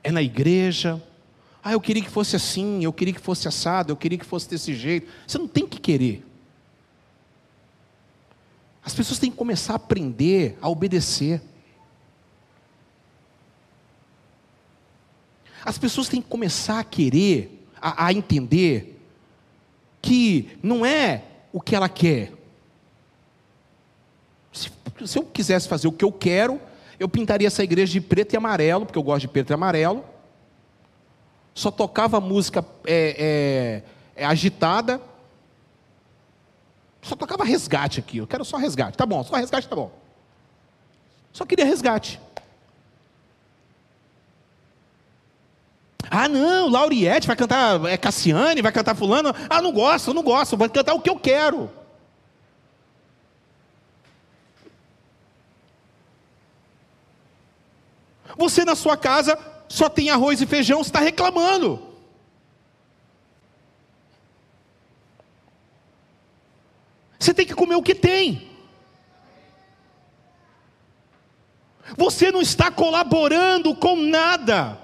É 0.03 0.11
na 0.11 0.21
igreja. 0.21 1.01
Ah, 1.63 1.73
eu 1.73 1.81
queria 1.81 2.03
que 2.03 2.09
fosse 2.09 2.35
assim, 2.35 2.83
eu 2.83 2.93
queria 2.93 3.13
que 3.13 3.19
fosse 3.19 3.47
assado, 3.47 3.91
eu 3.91 3.97
queria 3.97 4.17
que 4.17 4.25
fosse 4.25 4.49
desse 4.49 4.73
jeito. 4.73 5.11
Você 5.27 5.37
não 5.37 5.47
tem 5.47 5.67
que 5.67 5.79
querer. 5.79 6.25
As 8.83 8.93
pessoas 8.93 9.19
têm 9.19 9.29
que 9.29 9.37
começar 9.37 9.73
a 9.73 9.75
aprender 9.75 10.57
a 10.61 10.69
obedecer. 10.69 11.41
As 15.63 15.77
pessoas 15.77 16.07
têm 16.07 16.21
que 16.21 16.29
começar 16.29 16.79
a 16.79 16.83
querer, 16.83 17.67
a, 17.79 18.05
a 18.07 18.13
entender, 18.13 18.99
que 20.01 20.57
não 20.63 20.85
é 20.85 21.23
o 21.51 21.59
que 21.59 21.75
ela 21.75 21.89
quer. 21.89 22.31
Se, 24.53 24.71
se 25.05 25.19
eu 25.19 25.23
quisesse 25.23 25.67
fazer 25.67 25.87
o 25.87 25.91
que 25.91 26.05
eu 26.05 26.11
quero, 26.11 26.59
eu 26.99 27.07
pintaria 27.07 27.47
essa 27.47 27.63
igreja 27.63 27.93
de 27.93 28.01
preto 28.01 28.33
e 28.33 28.37
amarelo, 28.37 28.85
porque 28.85 28.99
eu 28.99 29.03
gosto 29.03 29.21
de 29.21 29.27
preto 29.29 29.51
e 29.51 29.53
amarelo. 29.53 30.03
Só 31.55 31.71
tocava 31.71 32.19
música 32.19 32.65
é, 32.85 33.83
é, 34.15 34.23
é, 34.23 34.25
agitada. 34.25 35.01
Só 37.01 37.15
tocava 37.15 37.43
resgate 37.45 37.99
aqui. 37.99 38.17
Eu 38.17 38.27
quero 38.27 38.43
só 38.43 38.57
resgate. 38.57 38.97
Tá 38.97 39.05
bom, 39.05 39.23
só 39.23 39.35
resgate 39.35 39.67
tá 39.67 39.75
bom. 39.75 39.91
Só 41.31 41.45
queria 41.45 41.65
resgate. 41.65 42.19
Ah, 46.11 46.27
não, 46.27 46.69
Lauriette 46.69 47.27
vai 47.27 47.35
cantar 47.35 47.85
é 47.85 47.95
Cassiane, 47.95 48.61
vai 48.61 48.71
cantar 48.71 48.95
fulano. 48.95 49.33
Ah, 49.49 49.61
não 49.61 49.71
gosto, 49.71 50.13
não 50.13 50.23
gosto, 50.23 50.57
vai 50.57 50.67
cantar 50.67 50.93
o 50.93 51.01
que 51.01 51.09
eu 51.09 51.17
quero. 51.17 51.69
Você 58.39 58.63
na 58.63 58.73
sua 58.73 58.95
casa 58.95 59.37
só 59.67 59.89
tem 59.89 60.09
arroz 60.09 60.41
e 60.41 60.47
feijão, 60.47 60.79
está 60.79 61.01
reclamando. 61.01 61.77
Você 67.19 67.33
tem 67.33 67.45
que 67.45 67.53
comer 67.53 67.75
o 67.75 67.83
que 67.83 67.93
tem. 67.93 68.49
Você 71.97 72.31
não 72.31 72.41
está 72.41 72.71
colaborando 72.71 73.75
com 73.75 73.97
nada. 73.97 74.79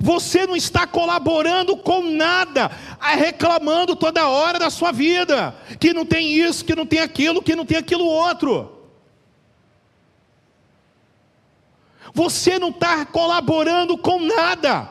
Você 0.00 0.44
não 0.44 0.56
está 0.56 0.88
colaborando 0.88 1.76
com 1.76 2.02
nada, 2.02 2.68
reclamando 2.98 3.94
toda 3.94 4.26
hora 4.26 4.58
da 4.58 4.70
sua 4.70 4.90
vida, 4.90 5.54
que 5.78 5.94
não 5.94 6.04
tem 6.04 6.34
isso, 6.34 6.64
que 6.64 6.74
não 6.74 6.84
tem 6.84 6.98
aquilo, 6.98 7.40
que 7.40 7.54
não 7.54 7.64
tem 7.64 7.78
aquilo 7.78 8.04
outro. 8.04 8.75
Você 12.16 12.58
não 12.58 12.70
está 12.70 13.04
colaborando 13.04 13.98
com 13.98 14.18
nada. 14.18 14.90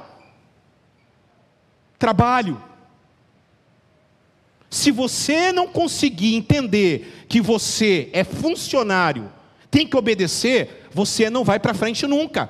Trabalho. 1.98 2.62
Se 4.70 4.92
você 4.92 5.52
não 5.52 5.68
conseguir 5.68 6.36
entender 6.36 7.26
que 7.28 7.42
você 7.42 8.12
é 8.14 8.24
funcionário, 8.24 9.34
tem 9.72 9.88
que 9.88 9.98
obedecer, 9.98 10.88
você 10.92 11.28
não 11.28 11.44
vai 11.44 11.60
para 11.60 11.74
frente 11.74 12.06
nunca. 12.06 12.48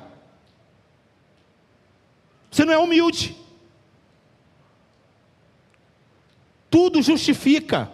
Você 2.51 2.65
não 2.65 2.73
é 2.73 2.77
humilde. 2.77 3.33
Tudo 6.69 7.01
justifica. 7.01 7.89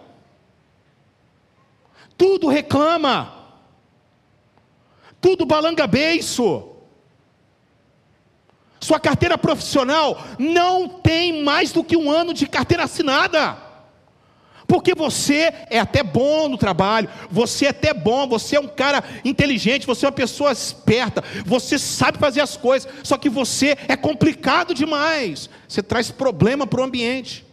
Tudo 2.18 2.48
reclama. 2.48 3.40
Tudo 5.20 5.46
balanga 5.46 5.86
beiço. 5.86 6.70
Sua 8.82 8.98
carteira 8.98 9.38
profissional 9.38 10.20
não 10.40 10.88
tem 10.88 11.44
mais 11.44 11.70
do 11.70 11.84
que 11.84 11.96
um 11.96 12.10
ano 12.10 12.34
de 12.34 12.48
carteira 12.48 12.82
assinada. 12.82 13.56
Porque 14.66 14.92
você 14.92 15.54
é 15.70 15.78
até 15.78 16.02
bom 16.02 16.48
no 16.48 16.58
trabalho, 16.58 17.08
você 17.30 17.66
é 17.66 17.68
até 17.68 17.94
bom, 17.94 18.26
você 18.26 18.56
é 18.56 18.60
um 18.60 18.66
cara 18.66 19.04
inteligente, 19.24 19.86
você 19.86 20.04
é 20.04 20.08
uma 20.08 20.12
pessoa 20.14 20.50
esperta, 20.50 21.22
você 21.46 21.78
sabe 21.78 22.18
fazer 22.18 22.40
as 22.40 22.56
coisas, 22.56 22.90
só 23.04 23.16
que 23.16 23.28
você 23.28 23.76
é 23.86 23.94
complicado 23.94 24.74
demais. 24.74 25.48
Você 25.68 25.80
traz 25.80 26.10
problema 26.10 26.66
para 26.66 26.80
o 26.80 26.84
ambiente. 26.84 27.46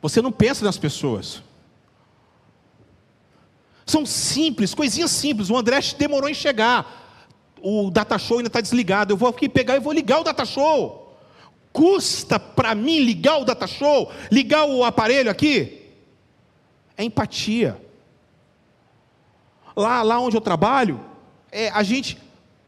Você 0.00 0.22
não 0.22 0.32
pensa 0.32 0.64
nas 0.64 0.78
pessoas. 0.78 1.42
São 3.90 4.06
simples, 4.06 4.72
coisinhas 4.72 5.10
simples. 5.10 5.50
O 5.50 5.56
André 5.56 5.80
demorou 5.98 6.30
em 6.30 6.34
chegar. 6.34 6.86
O 7.60 7.90
data 7.90 8.16
show 8.18 8.36
ainda 8.36 8.46
está 8.46 8.60
desligado. 8.60 9.12
Eu 9.12 9.16
vou 9.16 9.28
aqui 9.28 9.48
pegar 9.48 9.74
e 9.74 9.80
vou 9.80 9.92
ligar 9.92 10.20
o 10.20 10.22
data 10.22 10.44
show. 10.44 11.18
Custa 11.72 12.38
para 12.38 12.72
mim 12.72 13.00
ligar 13.00 13.38
o 13.38 13.44
data 13.44 13.66
show, 13.66 14.12
ligar 14.30 14.64
o 14.64 14.84
aparelho 14.84 15.28
aqui? 15.28 15.90
É 16.96 17.02
empatia. 17.02 17.84
Lá, 19.74 20.02
lá 20.02 20.20
onde 20.20 20.36
eu 20.36 20.40
trabalho, 20.40 21.00
é, 21.50 21.68
a 21.70 21.82
gente 21.82 22.16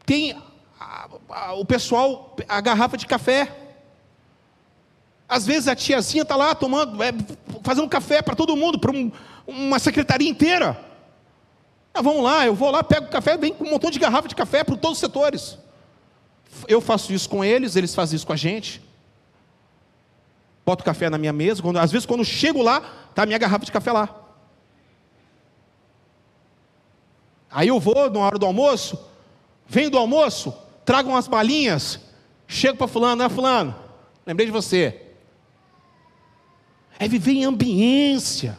tem 0.05 0.37
a, 0.77 1.07
a, 1.29 1.53
o 1.53 1.63
pessoal, 1.63 2.35
a 2.49 2.59
garrafa 2.59 2.97
de 2.97 3.07
café. 3.07 3.49
Às 5.29 5.45
vezes 5.45 5.69
a 5.69 5.75
tiazinha 5.75 6.23
está 6.23 6.35
lá 6.35 6.53
tomando, 6.53 7.01
é, 7.01 7.13
fazendo 7.63 7.87
café 7.87 8.21
para 8.21 8.35
todo 8.35 8.57
mundo, 8.57 8.77
para 8.77 8.91
um, 8.91 9.09
uma 9.47 9.79
secretaria 9.79 10.29
inteira. 10.29 10.91
Ah, 11.93 12.01
vamos 12.01 12.23
lá, 12.23 12.45
eu 12.45 12.55
vou 12.55 12.71
lá, 12.71 12.83
pego 12.83 13.05
o 13.05 13.09
café, 13.09 13.37
vem 13.37 13.53
com 13.53 13.65
um 13.65 13.69
montão 13.69 13.91
de 13.91 13.99
garrafa 13.99 14.27
de 14.27 14.35
café 14.35 14.63
para 14.63 14.75
todos 14.75 14.97
os 14.97 14.99
setores. 14.99 15.57
Eu 16.67 16.81
faço 16.81 17.13
isso 17.13 17.29
com 17.29 17.43
eles, 17.43 17.75
eles 17.75 17.93
fazem 17.93 18.15
isso 18.15 18.25
com 18.25 18.33
a 18.33 18.37
gente 18.37 18.81
boto 20.65 20.83
café 20.83 21.09
na 21.09 21.17
minha 21.17 21.33
mesa, 21.33 21.61
quando, 21.61 21.77
às 21.77 21.91
vezes 21.91 22.05
quando 22.05 22.23
chego 22.23 22.61
lá, 22.61 22.81
está 23.09 23.23
a 23.23 23.25
minha 23.25 23.37
garrafa 23.37 23.65
de 23.65 23.71
café 23.71 23.91
lá. 23.91 24.21
Aí 27.51 27.67
eu 27.67 27.79
vou 27.79 28.09
na 28.09 28.19
hora 28.19 28.39
do 28.39 28.45
almoço, 28.45 28.97
venho 29.67 29.89
do 29.89 29.97
almoço, 29.97 30.53
trago 30.85 31.09
umas 31.09 31.27
balinhas, 31.27 31.99
chego 32.47 32.77
para 32.77 32.87
fulano, 32.87 33.17
não 33.17 33.25
é 33.25 33.29
fulano, 33.29 33.75
lembrei 34.25 34.45
de 34.45 34.51
você. 34.51 34.99
É 36.97 37.07
viver 37.07 37.33
em 37.33 37.45
ambiência. 37.45 38.57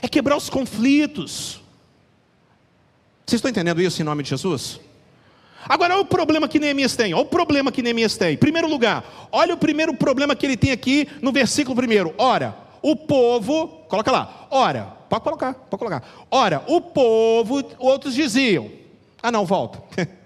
É 0.00 0.08
quebrar 0.08 0.36
os 0.36 0.48
conflitos. 0.48 1.60
Vocês 3.26 3.38
estão 3.38 3.50
entendendo 3.50 3.82
isso 3.82 4.00
em 4.00 4.04
nome 4.04 4.22
de 4.22 4.30
Jesus? 4.30 4.80
Agora, 5.68 5.94
olha 5.94 6.02
o 6.02 6.06
problema 6.06 6.48
que 6.48 6.58
Neemias 6.58 6.96
tem. 6.96 7.12
Olha 7.12 7.22
o 7.22 7.26
problema 7.26 7.70
que 7.70 7.82
Neemias 7.82 8.16
tem. 8.16 8.34
Em 8.34 8.38
primeiro 8.38 8.68
lugar, 8.68 9.28
olha 9.30 9.54
o 9.54 9.58
primeiro 9.58 9.92
problema 9.94 10.34
que 10.34 10.46
ele 10.46 10.56
tem 10.56 10.70
aqui 10.70 11.08
no 11.20 11.32
versículo 11.32 11.76
primeiro. 11.76 12.14
Ora, 12.16 12.56
o 12.80 12.96
povo, 12.96 13.68
coloca 13.88 14.10
lá, 14.10 14.46
ora, 14.50 14.84
pode 15.08 15.24
colocar, 15.24 15.54
pode 15.54 15.78
colocar. 15.78 16.26
Ora, 16.30 16.62
o 16.66 16.80
povo, 16.80 17.62
outros 17.78 18.14
diziam. 18.14 18.70
Ah, 19.22 19.30
não, 19.30 19.44
volta. 19.44 19.82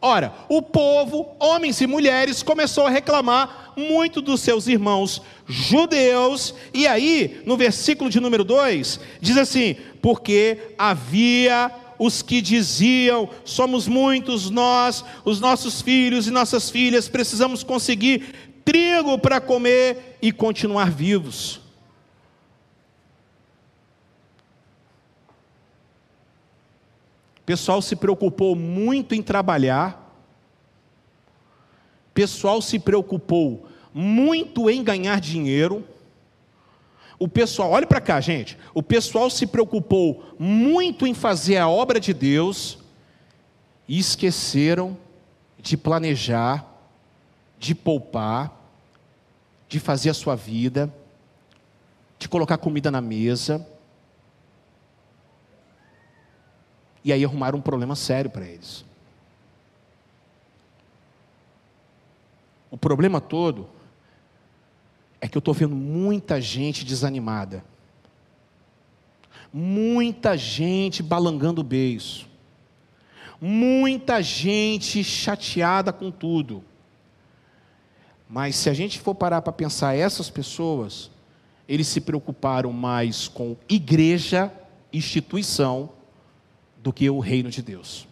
Ora, 0.00 0.32
o 0.48 0.62
povo, 0.62 1.28
homens 1.40 1.80
e 1.80 1.86
mulheres, 1.86 2.42
começou 2.42 2.86
a 2.86 2.90
reclamar 2.90 3.72
muito 3.76 4.20
dos 4.20 4.40
seus 4.40 4.68
irmãos 4.68 5.20
judeus, 5.46 6.54
e 6.72 6.86
aí, 6.86 7.42
no 7.44 7.56
versículo 7.56 8.08
de 8.08 8.20
número 8.20 8.44
2, 8.44 9.00
diz 9.20 9.36
assim: 9.36 9.76
porque 10.00 10.74
havia 10.78 11.70
os 11.98 12.22
que 12.22 12.40
diziam: 12.40 13.28
somos 13.44 13.88
muitos 13.88 14.50
nós, 14.50 15.04
os 15.24 15.40
nossos 15.40 15.82
filhos 15.82 16.28
e 16.28 16.30
nossas 16.30 16.70
filhas, 16.70 17.08
precisamos 17.08 17.64
conseguir 17.64 18.34
trigo 18.64 19.18
para 19.18 19.40
comer 19.40 20.18
e 20.22 20.30
continuar 20.30 20.90
vivos. 20.90 21.67
Pessoal 27.48 27.80
se 27.80 27.96
preocupou 27.96 28.54
muito 28.54 29.14
em 29.14 29.22
trabalhar, 29.22 30.14
pessoal 32.12 32.60
se 32.60 32.78
preocupou 32.78 33.66
muito 33.94 34.68
em 34.68 34.84
ganhar 34.84 35.18
dinheiro, 35.18 35.82
o 37.18 37.26
pessoal, 37.26 37.70
olhe 37.70 37.86
para 37.86 38.02
cá, 38.02 38.20
gente. 38.20 38.58
O 38.74 38.82
pessoal 38.82 39.30
se 39.30 39.46
preocupou 39.46 40.36
muito 40.38 41.06
em 41.06 41.14
fazer 41.14 41.56
a 41.56 41.66
obra 41.66 41.98
de 41.98 42.12
Deus 42.12 42.80
e 43.88 43.98
esqueceram 43.98 44.94
de 45.58 45.74
planejar, 45.74 46.66
de 47.58 47.74
poupar, 47.74 48.52
de 49.70 49.80
fazer 49.80 50.10
a 50.10 50.14
sua 50.14 50.36
vida, 50.36 50.94
de 52.18 52.28
colocar 52.28 52.58
comida 52.58 52.90
na 52.90 53.00
mesa. 53.00 53.66
E 57.04 57.12
aí 57.12 57.24
arrumaram 57.24 57.58
um 57.58 57.62
problema 57.62 57.94
sério 57.94 58.30
para 58.30 58.44
eles. 58.44 58.84
O 62.70 62.76
problema 62.76 63.20
todo 63.20 63.68
é 65.20 65.28
que 65.28 65.36
eu 65.36 65.40
estou 65.40 65.54
vendo 65.54 65.74
muita 65.74 66.40
gente 66.40 66.84
desanimada, 66.84 67.64
muita 69.52 70.36
gente 70.36 71.02
balangando 71.02 71.60
o 71.60 71.64
beiço, 71.64 72.28
muita 73.40 74.22
gente 74.22 75.02
chateada 75.02 75.92
com 75.92 76.10
tudo. 76.10 76.62
Mas 78.28 78.56
se 78.56 78.68
a 78.68 78.74
gente 78.74 79.00
for 79.00 79.14
parar 79.14 79.40
para 79.40 79.52
pensar, 79.52 79.96
essas 79.96 80.28
pessoas, 80.28 81.10
eles 81.66 81.88
se 81.88 82.00
preocuparam 82.00 82.70
mais 82.72 83.26
com 83.26 83.56
igreja, 83.68 84.52
instituição, 84.92 85.90
do 86.88 86.92
que 86.92 87.10
o 87.10 87.18
reino 87.18 87.50
de 87.50 87.60
Deus. 87.60 88.08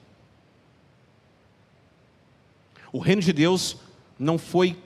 O 2.93 2.99
reino 2.99 3.23
de 3.23 3.33
Deus 3.33 3.79
não 4.19 4.37
foi 4.37 4.79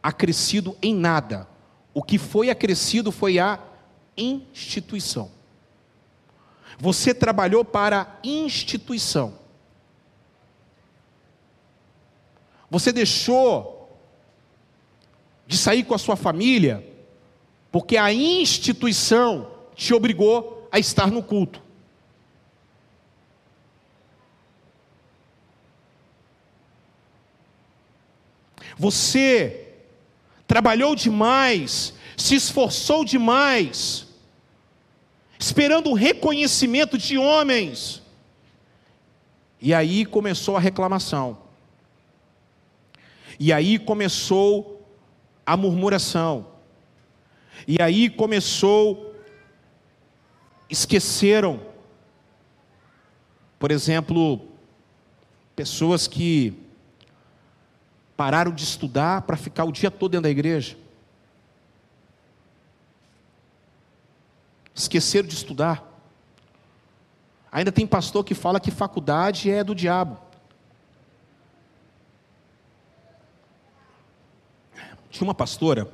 acrescido 0.00 0.76
em 0.80 0.94
nada. 0.94 1.48
O 1.92 2.00
que 2.00 2.16
foi 2.16 2.48
acrescido 2.48 3.10
foi 3.10 3.40
a 3.40 3.58
instituição. 4.16 5.32
Você 6.78 7.12
trabalhou 7.12 7.64
para 7.64 8.02
a 8.02 8.16
instituição. 8.22 9.36
Você 12.70 12.92
deixou 12.92 13.98
de 15.44 15.56
sair 15.56 15.82
com 15.82 15.94
a 15.94 15.98
sua 15.98 16.14
família 16.14 16.86
porque 17.72 17.96
a 17.96 18.12
instituição 18.14 19.50
te 19.74 19.92
obrigou 19.92 20.68
a 20.70 20.78
estar 20.78 21.10
no 21.10 21.20
culto. 21.20 21.66
Você 28.78 29.68
trabalhou 30.46 30.94
demais, 30.94 31.92
se 32.16 32.34
esforçou 32.34 33.04
demais, 33.04 34.06
esperando 35.38 35.90
o 35.90 35.94
reconhecimento 35.94 36.96
de 36.96 37.18
homens. 37.18 38.02
E 39.60 39.74
aí 39.74 40.04
começou 40.04 40.56
a 40.56 40.60
reclamação. 40.60 41.38
E 43.38 43.52
aí 43.52 43.78
começou 43.78 44.86
a 45.44 45.56
murmuração. 45.56 46.46
E 47.66 47.80
aí 47.82 48.08
começou 48.08 49.14
esqueceram 50.70 51.60
por 53.58 53.72
exemplo, 53.72 54.40
pessoas 55.56 56.06
que 56.06 56.54
pararam 58.18 58.50
de 58.50 58.64
estudar 58.64 59.22
para 59.22 59.36
ficar 59.36 59.64
o 59.64 59.70
dia 59.70 59.92
todo 59.92 60.10
dentro 60.10 60.24
da 60.24 60.28
igreja. 60.28 60.76
Esqueceram 64.74 65.28
de 65.28 65.34
estudar. 65.34 65.84
Ainda 67.52 67.70
tem 67.70 67.86
pastor 67.86 68.24
que 68.24 68.34
fala 68.34 68.58
que 68.58 68.72
faculdade 68.72 69.48
é 69.48 69.62
do 69.62 69.72
diabo. 69.72 70.18
Tinha 75.08 75.24
uma 75.24 75.34
pastora 75.34 75.88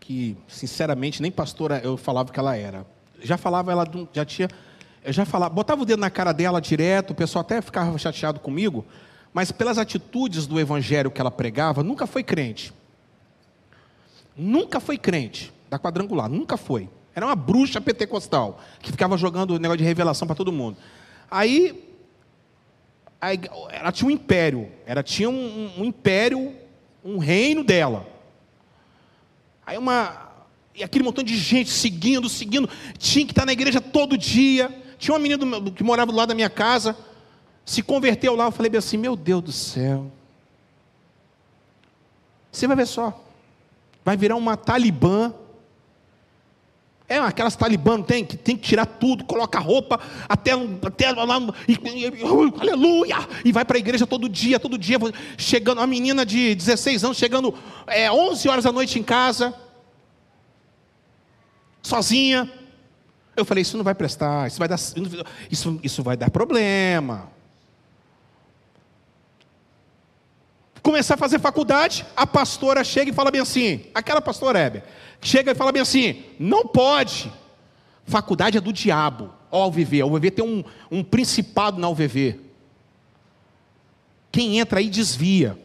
que, 0.00 0.34
sinceramente, 0.48 1.20
nem 1.20 1.30
pastora 1.30 1.78
eu 1.84 1.98
falava 1.98 2.32
que 2.32 2.40
ela 2.40 2.56
era. 2.56 2.86
Já 3.20 3.36
falava 3.36 3.70
ela 3.70 3.86
já 4.14 4.24
tinha, 4.24 4.48
já 5.04 5.26
falava, 5.26 5.54
botava 5.54 5.82
o 5.82 5.84
dedo 5.84 6.00
na 6.00 6.08
cara 6.08 6.32
dela 6.32 6.58
direto, 6.58 7.10
o 7.10 7.14
pessoal 7.14 7.42
até 7.42 7.60
ficava 7.60 7.98
chateado 7.98 8.40
comigo, 8.40 8.86
mas 9.32 9.52
pelas 9.52 9.78
atitudes 9.78 10.46
do 10.46 10.58
evangelho 10.58 11.10
que 11.10 11.20
ela 11.20 11.30
pregava, 11.30 11.82
nunca 11.82 12.06
foi 12.06 12.22
crente. 12.22 12.72
Nunca 14.36 14.80
foi 14.80 14.96
crente 14.96 15.52
da 15.68 15.78
quadrangular, 15.78 16.28
nunca 16.28 16.56
foi. 16.56 16.88
Era 17.14 17.26
uma 17.26 17.34
bruxa 17.34 17.80
pentecostal 17.80 18.60
que 18.80 18.92
ficava 18.92 19.16
jogando 19.16 19.58
negócio 19.58 19.78
de 19.78 19.84
revelação 19.84 20.26
para 20.26 20.36
todo 20.36 20.52
mundo. 20.52 20.76
Aí, 21.30 21.92
aí, 23.20 23.40
ela 23.70 23.90
tinha 23.90 24.08
um 24.08 24.10
império, 24.10 24.70
ela 24.86 25.02
tinha 25.02 25.28
um, 25.28 25.72
um 25.78 25.84
império, 25.84 26.54
um 27.04 27.18
reino 27.18 27.64
dela. 27.64 28.06
Aí 29.66 29.76
uma 29.76 30.28
e 30.78 30.84
aquele 30.84 31.02
montão 31.02 31.24
de 31.24 31.36
gente 31.36 31.70
seguindo, 31.70 32.28
seguindo, 32.28 32.70
tinha 32.96 33.26
que 33.26 33.32
estar 33.32 33.44
na 33.44 33.52
igreja 33.52 33.80
todo 33.80 34.16
dia. 34.16 34.72
Tinha 34.96 35.12
uma 35.12 35.18
menina 35.18 35.44
que 35.72 35.82
morava 35.82 36.12
do 36.12 36.16
lado 36.16 36.28
da 36.28 36.34
minha 36.36 36.48
casa, 36.48 36.96
se 37.68 37.82
converteu 37.82 38.34
lá, 38.34 38.46
eu 38.46 38.50
falei 38.50 38.74
assim: 38.78 38.96
meu 38.96 39.14
Deus 39.14 39.42
do 39.42 39.52
céu. 39.52 40.10
Você 42.50 42.66
vai 42.66 42.74
ver 42.74 42.86
só. 42.86 43.22
Vai 44.02 44.16
virar 44.16 44.36
uma 44.36 44.56
talibã. 44.56 45.34
É 47.06 47.18
aquelas 47.18 47.56
talibã 47.56 48.00
tem 48.00 48.24
que 48.24 48.38
tem 48.38 48.56
que 48.56 48.66
tirar 48.66 48.86
tudo, 48.86 49.22
coloca 49.24 49.58
roupa 49.58 50.00
até 50.26 50.52
até 50.82 51.12
lá 51.12 51.38
e, 51.66 51.72
e, 51.74 52.60
aleluia 52.60 53.16
e 53.44 53.52
vai 53.52 53.64
para 53.64 53.76
a 53.76 53.80
igreja 53.80 54.06
todo 54.06 54.28
dia, 54.28 54.60
todo 54.60 54.76
dia 54.76 54.98
chegando 55.38 55.78
uma 55.78 55.86
menina 55.86 56.24
de 56.26 56.54
16 56.54 57.04
anos 57.04 57.16
chegando 57.16 57.54
é, 57.86 58.12
11 58.12 58.48
horas 58.48 58.64
da 58.64 58.72
noite 58.72 58.98
em 58.98 59.02
casa 59.02 59.54
sozinha. 61.82 62.50
Eu 63.34 63.44
falei 63.44 63.62
isso 63.62 63.76
não 63.76 63.84
vai 63.84 63.94
prestar, 63.94 64.46
isso 64.46 64.58
vai 64.58 64.68
dar 64.68 64.78
isso, 65.50 65.80
isso 65.82 66.02
vai 66.02 66.16
dar 66.16 66.30
problema. 66.30 67.37
Começar 70.88 71.14
a 71.14 71.18
fazer 71.18 71.38
faculdade, 71.38 72.06
a 72.16 72.26
pastora 72.26 72.82
chega 72.82 73.10
e 73.10 73.14
fala 73.14 73.30
bem 73.30 73.42
assim, 73.42 73.84
aquela 73.94 74.22
pastora 74.22 74.58
Hebe, 74.58 74.82
chega 75.20 75.52
e 75.52 75.54
fala 75.54 75.70
bem 75.70 75.82
assim, 75.82 76.24
não 76.40 76.66
pode, 76.66 77.30
faculdade 78.06 78.56
é 78.56 78.60
do 78.60 78.72
diabo, 78.72 79.30
ó, 79.50 79.66
o 79.66 79.68
UVV, 79.68 80.02
o 80.02 80.06
UVV 80.06 80.30
tem 80.30 80.42
um, 80.42 80.64
um 80.90 81.04
principado 81.04 81.78
na 81.78 81.90
UVV, 81.90 82.40
quem 84.32 84.58
entra 84.58 84.78
aí 84.78 84.88
desvia, 84.88 85.58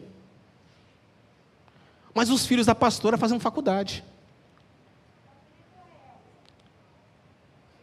mas 2.14 2.28
os 2.28 2.44
filhos 2.44 2.66
da 2.66 2.74
pastora 2.74 3.16
fazem 3.16 3.40
faculdade, 3.40 4.04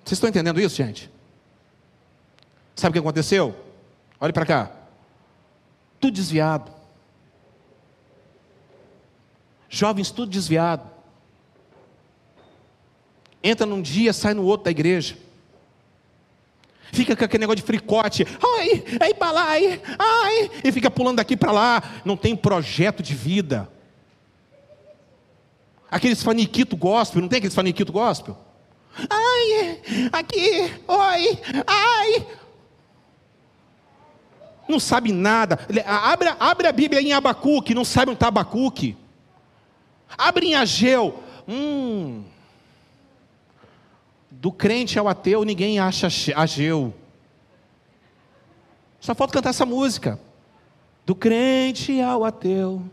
vocês 0.06 0.18
estão 0.18 0.30
entendendo 0.30 0.62
isso, 0.62 0.76
gente? 0.76 1.10
Sabe 2.76 2.92
o 2.92 2.94
que 2.94 3.00
aconteceu? 3.00 3.56
Olhe 4.20 4.32
para 4.32 4.46
cá, 4.46 4.72
tudo 6.00 6.14
desviado, 6.14 6.81
Jovens 9.74 10.12
tudo 10.12 10.30
desviado. 10.30 10.84
Entra 13.42 13.66
num 13.66 13.82
dia, 13.82 14.12
sai 14.12 14.34
no 14.34 14.44
outro 14.44 14.66
da 14.66 14.72
igreja. 14.72 15.18
Fica 16.92 17.16
com 17.16 17.24
aquele 17.24 17.40
negócio 17.40 17.62
de 17.62 17.64
fricote. 17.64 18.28
Ai, 18.58 18.84
aí 19.00 19.14
para 19.14 19.32
lá, 19.32 19.46
ai, 19.48 19.82
ai. 19.98 20.52
E 20.62 20.72
fica 20.74 20.92
pulando 20.92 21.16
daqui 21.18 21.38
para 21.38 21.54
lá. 21.54 22.02
Não 22.04 22.18
tem 22.18 22.36
projeto 22.36 23.02
de 23.02 23.16
vida. 23.16 23.72
Aqueles 25.90 26.22
faniquito 26.22 26.76
gospel, 26.76 27.22
não 27.22 27.30
tem 27.30 27.38
aqueles 27.38 27.56
faniquito 27.56 27.94
gospel? 27.94 28.38
Ai, 29.10 29.82
aqui, 30.12 30.74
oi, 30.86 31.40
ai. 31.66 32.28
Não 34.68 34.82
sabe 34.82 35.14
nada. 35.14 35.60
Abre, 35.86 36.28
abre 36.38 36.68
a 36.68 36.74
Bíblia 36.74 37.02
em 37.02 37.14
Abacuque, 37.14 37.74
não 37.74 37.86
sabe 37.86 38.12
onde 38.12 38.18
está 38.18 38.28
Abacuque. 38.28 38.98
Abre 40.18 40.48
em 40.48 40.56
Ageu. 40.56 41.24
Hum. 41.48 42.24
Do 44.30 44.52
crente 44.52 44.98
ao 44.98 45.08
ateu, 45.08 45.44
ninguém 45.44 45.80
acha 45.80 46.08
Ageu. 46.36 46.94
Só 49.00 49.14
falta 49.14 49.34
cantar 49.34 49.50
essa 49.50 49.66
música. 49.66 50.20
Do 51.06 51.16
crente 51.16 52.00
ao 52.00 52.24
ateu, 52.24 52.84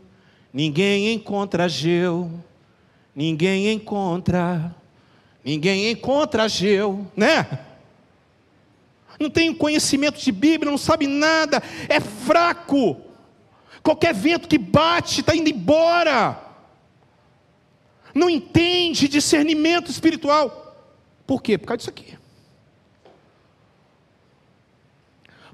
ninguém 0.52 1.12
encontra 1.12 1.64
Ageu. 1.64 2.30
Ninguém 3.14 3.70
encontra. 3.72 4.74
Ninguém 5.44 5.90
encontra 5.90 6.44
Ageu, 6.44 7.06
né? 7.16 7.46
Não 9.18 9.28
tem 9.28 9.54
conhecimento 9.54 10.20
de 10.20 10.30
Bíblia, 10.30 10.70
não 10.70 10.78
sabe 10.78 11.06
nada, 11.06 11.62
é 11.88 12.00
fraco. 12.00 12.96
Qualquer 13.82 14.14
vento 14.14 14.48
que 14.48 14.58
bate 14.58 15.20
está 15.20 15.34
indo 15.34 15.48
embora 15.48 16.47
não 18.18 18.28
entende 18.28 19.08
discernimento 19.08 19.90
espiritual. 19.90 20.76
Por 21.26 21.42
quê? 21.42 21.56
Por 21.56 21.68
causa 21.68 21.78
disso 21.78 21.90
aqui. 21.90 22.18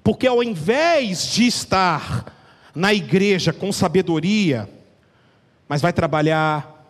Porque 0.03 0.27
ao 0.27 0.43
invés 0.43 1.27
de 1.27 1.47
estar 1.47 2.33
na 2.75 2.93
igreja 2.93 3.53
com 3.53 3.73
sabedoria, 3.73 4.69
mas 5.69 5.81
vai 5.81 5.93
trabalhar. 5.93 6.87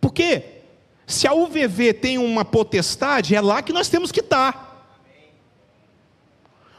Por 0.00 0.12
quê? 0.12 0.62
Se 1.06 1.28
a 1.28 1.32
UVV 1.32 1.92
tem 1.92 2.18
uma 2.18 2.44
potestade, 2.44 3.34
é 3.34 3.40
lá 3.40 3.62
que 3.62 3.72
nós 3.72 3.88
temos 3.88 4.10
que 4.10 4.20
estar. 4.20 4.64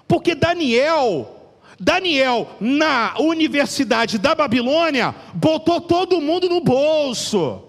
Porque 0.07 0.35
Daniel 0.35 1.36
Daniel, 1.79 2.55
na 2.59 3.15
universidade 3.19 4.17
da 4.17 4.33
Babilônia, 4.33 5.13
botou 5.33 5.79
todo 5.79 6.19
mundo 6.19 6.49
no 6.49 6.59
bolso. 6.59 7.63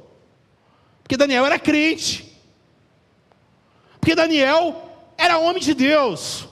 Porque 1.03 1.17
Daniel 1.17 1.45
era 1.45 1.59
crente. 1.59 2.25
Porque 4.01 4.15
Daniel 4.15 4.91
era 5.17 5.39
homem 5.39 5.63
de 5.63 5.75
Deus. 5.75 6.49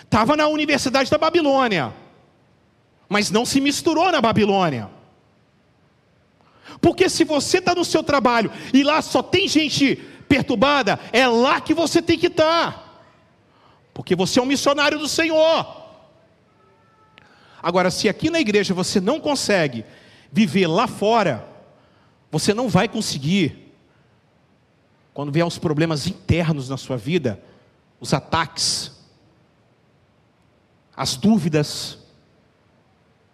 Estava 0.00 0.36
na 0.36 0.48
universidade 0.48 1.10
da 1.10 1.18
Babilônia. 1.18 1.92
Mas 3.08 3.30
não 3.30 3.46
se 3.46 3.60
misturou 3.60 4.10
na 4.10 4.20
Babilônia. 4.20 4.90
Porque 6.80 7.08
se 7.08 7.22
você 7.22 7.58
está 7.58 7.74
no 7.74 7.84
seu 7.84 8.02
trabalho 8.02 8.50
e 8.74 8.82
lá 8.82 9.00
só 9.02 9.22
tem 9.22 9.46
gente 9.46 9.96
perturbada, 10.28 10.98
é 11.12 11.26
lá 11.28 11.60
que 11.60 11.72
você 11.72 12.02
tem 12.02 12.18
que 12.18 12.26
estar. 12.26 12.72
Tá. 12.72 12.82
Porque 13.94 14.16
você 14.16 14.40
é 14.40 14.42
um 14.42 14.46
missionário 14.46 14.98
do 14.98 15.08
Senhor. 15.08 15.85
Agora, 17.66 17.90
se 17.90 18.08
aqui 18.08 18.30
na 18.30 18.38
igreja 18.38 18.72
você 18.72 19.00
não 19.00 19.18
consegue 19.18 19.84
viver 20.30 20.68
lá 20.68 20.86
fora, 20.86 21.48
você 22.30 22.54
não 22.54 22.68
vai 22.68 22.88
conseguir, 22.88 23.74
quando 25.12 25.32
vier 25.32 25.44
os 25.44 25.58
problemas 25.58 26.06
internos 26.06 26.68
na 26.68 26.76
sua 26.76 26.96
vida, 26.96 27.42
os 27.98 28.14
ataques, 28.14 28.92
as 30.96 31.16
dúvidas, 31.16 31.98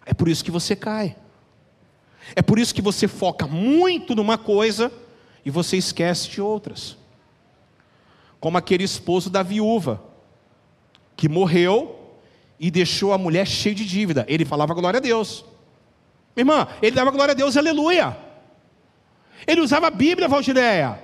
é 0.03 0.15
por 0.15 0.27
isso 0.27 0.43
que 0.43 0.49
você 0.49 0.75
cai. 0.75 1.15
É 2.35 2.41
por 2.41 2.57
isso 2.57 2.73
que 2.73 2.81
você 2.81 3.07
foca 3.07 3.45
muito 3.45 4.15
numa 4.15 4.35
coisa 4.35 4.91
e 5.45 5.51
você 5.51 5.77
esquece 5.77 6.27
de 6.27 6.41
outras. 6.41 6.97
Como 8.39 8.57
aquele 8.57 8.83
esposo 8.83 9.29
da 9.29 9.43
viúva, 9.43 10.01
que 11.15 11.29
morreu 11.29 12.02
e 12.59 12.71
deixou 12.71 13.13
a 13.13 13.17
mulher 13.17 13.47
cheia 13.47 13.75
de 13.75 13.85
dívida. 13.85 14.25
Ele 14.27 14.45
falava 14.45 14.73
glória 14.73 14.97
a 14.97 15.01
Deus. 15.01 15.45
Minha 16.35 16.41
irmã, 16.43 16.67
ele 16.81 16.95
dava 16.95 17.11
glória 17.11 17.31
a 17.31 17.35
Deus, 17.35 17.57
aleluia. 17.57 18.17
Ele 19.45 19.61
usava 19.61 19.87
a 19.87 19.91
Bíblia, 19.91 20.27
Valdireia. 20.27 20.99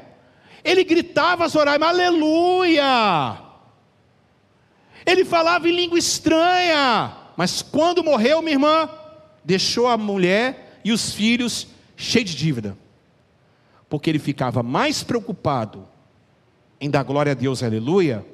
Ele 0.63 0.83
gritava 0.83 1.43
orações, 1.43 1.81
aleluia. 1.81 3.37
Ele 5.05 5.25
falava 5.25 5.67
em 5.67 5.75
língua 5.75 5.97
estranha. 5.97 7.15
Mas 7.35 7.61
quando 7.61 8.03
morreu, 8.03 8.41
minha 8.41 8.55
irmã, 8.55 8.89
deixou 9.43 9.87
a 9.87 9.97
mulher 9.97 10.79
e 10.83 10.91
os 10.91 11.13
filhos 11.13 11.67
cheios 11.95 12.29
de 12.29 12.35
dívida. 12.35 12.77
Porque 13.89 14.09
ele 14.09 14.19
ficava 14.19 14.61
mais 14.61 15.03
preocupado 15.03 15.87
em 16.79 16.89
dar 16.89 17.03
glória 17.03 17.31
a 17.31 17.35
Deus, 17.35 17.63
aleluia, 17.63 18.25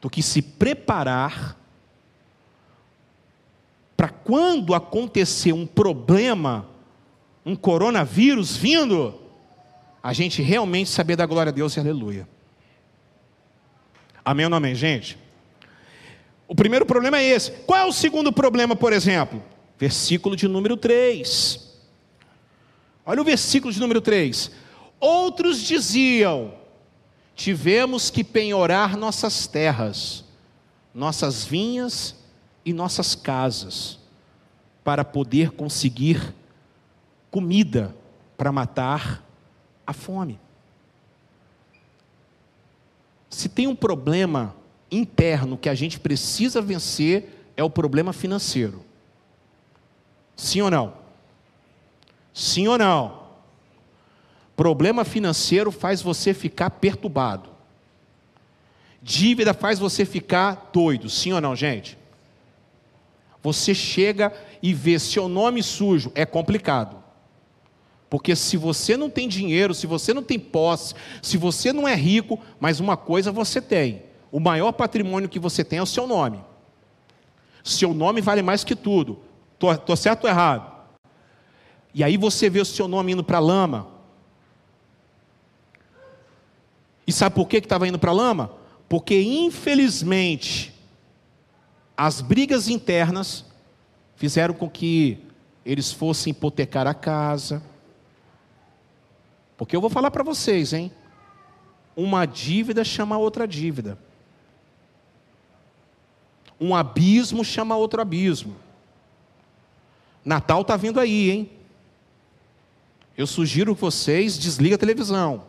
do 0.00 0.08
que 0.08 0.22
se 0.22 0.40
preparar 0.40 1.56
para 3.98 4.10
quando 4.10 4.76
acontecer 4.76 5.52
um 5.52 5.66
problema, 5.66 6.68
um 7.44 7.56
coronavírus 7.56 8.56
vindo, 8.56 9.20
a 10.00 10.12
gente 10.12 10.40
realmente 10.40 10.88
saber 10.88 11.16
da 11.16 11.26
glória 11.26 11.50
a 11.50 11.52
Deus 11.52 11.76
e 11.76 11.80
aleluia. 11.80 12.28
Amém 14.24 14.46
ou 14.46 14.50
não 14.50 14.58
amém, 14.58 14.72
gente? 14.76 15.18
O 16.46 16.54
primeiro 16.54 16.86
problema 16.86 17.18
é 17.18 17.24
esse. 17.24 17.50
Qual 17.66 17.76
é 17.76 17.84
o 17.84 17.92
segundo 17.92 18.32
problema, 18.32 18.76
por 18.76 18.92
exemplo? 18.92 19.42
Versículo 19.76 20.36
de 20.36 20.46
número 20.46 20.76
3. 20.76 21.68
Olha 23.04 23.20
o 23.20 23.24
versículo 23.24 23.74
de 23.74 23.80
número 23.80 24.00
3. 24.00 24.52
Outros 25.00 25.60
diziam: 25.60 26.54
tivemos 27.34 28.10
que 28.10 28.22
penhorar 28.22 28.96
nossas 28.96 29.48
terras, 29.48 30.24
nossas 30.94 31.44
vinhas 31.44 32.17
e 32.68 32.72
nossas 32.74 33.14
casas, 33.14 33.98
para 34.84 35.02
poder 35.02 35.52
conseguir 35.52 36.34
comida 37.30 37.96
para 38.36 38.52
matar 38.52 39.24
a 39.86 39.94
fome. 39.94 40.38
Se 43.30 43.48
tem 43.48 43.66
um 43.66 43.74
problema 43.74 44.54
interno 44.90 45.56
que 45.56 45.68
a 45.68 45.74
gente 45.74 45.98
precisa 45.98 46.60
vencer, 46.60 47.50
é 47.56 47.64
o 47.64 47.70
problema 47.70 48.12
financeiro. 48.12 48.84
Sim 50.36 50.60
ou 50.60 50.70
não? 50.70 50.94
Sim 52.34 52.68
ou 52.68 52.76
não? 52.78 53.28
Problema 54.54 55.04
financeiro 55.06 55.72
faz 55.72 56.02
você 56.02 56.34
ficar 56.34 56.70
perturbado. 56.70 57.48
Dívida 59.02 59.54
faz 59.54 59.78
você 59.78 60.04
ficar 60.04 60.70
doido, 60.72 61.08
sim 61.08 61.32
ou 61.32 61.40
não, 61.40 61.56
gente? 61.56 61.97
Você 63.42 63.74
chega 63.74 64.32
e 64.62 64.74
vê 64.74 64.98
seu 64.98 65.28
nome 65.28 65.62
sujo, 65.62 66.10
é 66.14 66.26
complicado. 66.26 67.02
Porque 68.10 68.34
se 68.34 68.56
você 68.56 68.96
não 68.96 69.10
tem 69.10 69.28
dinheiro, 69.28 69.74
se 69.74 69.86
você 69.86 70.14
não 70.14 70.22
tem 70.22 70.38
posse, 70.38 70.94
se 71.22 71.36
você 71.36 71.72
não 71.72 71.86
é 71.86 71.94
rico, 71.94 72.38
mas 72.58 72.80
uma 72.80 72.96
coisa 72.96 73.30
você 73.30 73.60
tem: 73.60 74.02
o 74.32 74.40
maior 74.40 74.72
patrimônio 74.72 75.28
que 75.28 75.38
você 75.38 75.62
tem 75.62 75.78
é 75.78 75.82
o 75.82 75.86
seu 75.86 76.06
nome. 76.06 76.40
Seu 77.62 77.92
nome 77.92 78.20
vale 78.20 78.42
mais 78.42 78.64
que 78.64 78.74
tudo. 78.74 79.20
Estou 79.52 79.96
certo 79.96 80.24
ou 80.24 80.30
errado? 80.30 80.72
E 81.92 82.02
aí 82.02 82.16
você 82.16 82.48
vê 82.48 82.60
o 82.60 82.64
seu 82.64 82.88
nome 82.88 83.12
indo 83.12 83.24
para 83.24 83.38
a 83.38 83.40
lama, 83.40 83.98
E 87.08 87.12
sabe 87.12 87.34
por 87.34 87.48
que 87.48 87.56
estava 87.56 87.88
indo 87.88 87.98
para 87.98 88.10
a 88.10 88.14
lama? 88.14 88.52
Porque, 88.86 89.18
infelizmente, 89.18 90.74
as 91.98 92.20
brigas 92.20 92.68
internas 92.68 93.44
fizeram 94.14 94.54
com 94.54 94.70
que 94.70 95.18
eles 95.66 95.90
fossem 95.90 96.30
hipotecar 96.30 96.86
a 96.86 96.94
casa. 96.94 97.60
Porque 99.56 99.74
eu 99.74 99.80
vou 99.80 99.90
falar 99.90 100.12
para 100.12 100.22
vocês, 100.22 100.72
hein? 100.72 100.92
Uma 101.96 102.24
dívida 102.24 102.84
chama 102.84 103.18
outra 103.18 103.48
dívida. 103.48 103.98
Um 106.60 106.72
abismo 106.72 107.44
chama 107.44 107.74
outro 107.74 108.00
abismo. 108.00 108.54
Natal 110.24 110.62
está 110.62 110.76
vindo 110.76 111.00
aí, 111.00 111.30
hein? 111.32 111.50
Eu 113.16 113.26
sugiro 113.26 113.74
que 113.74 113.80
vocês 113.80 114.38
desliguem 114.38 114.76
a 114.76 114.78
televisão. 114.78 115.46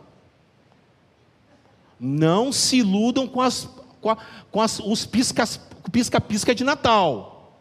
Não 2.00 2.50
se 2.50 2.78
iludam 2.78 3.28
com, 3.28 3.40
as, 3.40 3.68
com, 4.00 4.10
a, 4.10 4.16
com 4.50 4.60
as, 4.60 4.78
os 4.80 5.06
pisca-pisca 5.06 6.54
de 6.54 6.64
Natal. 6.64 7.58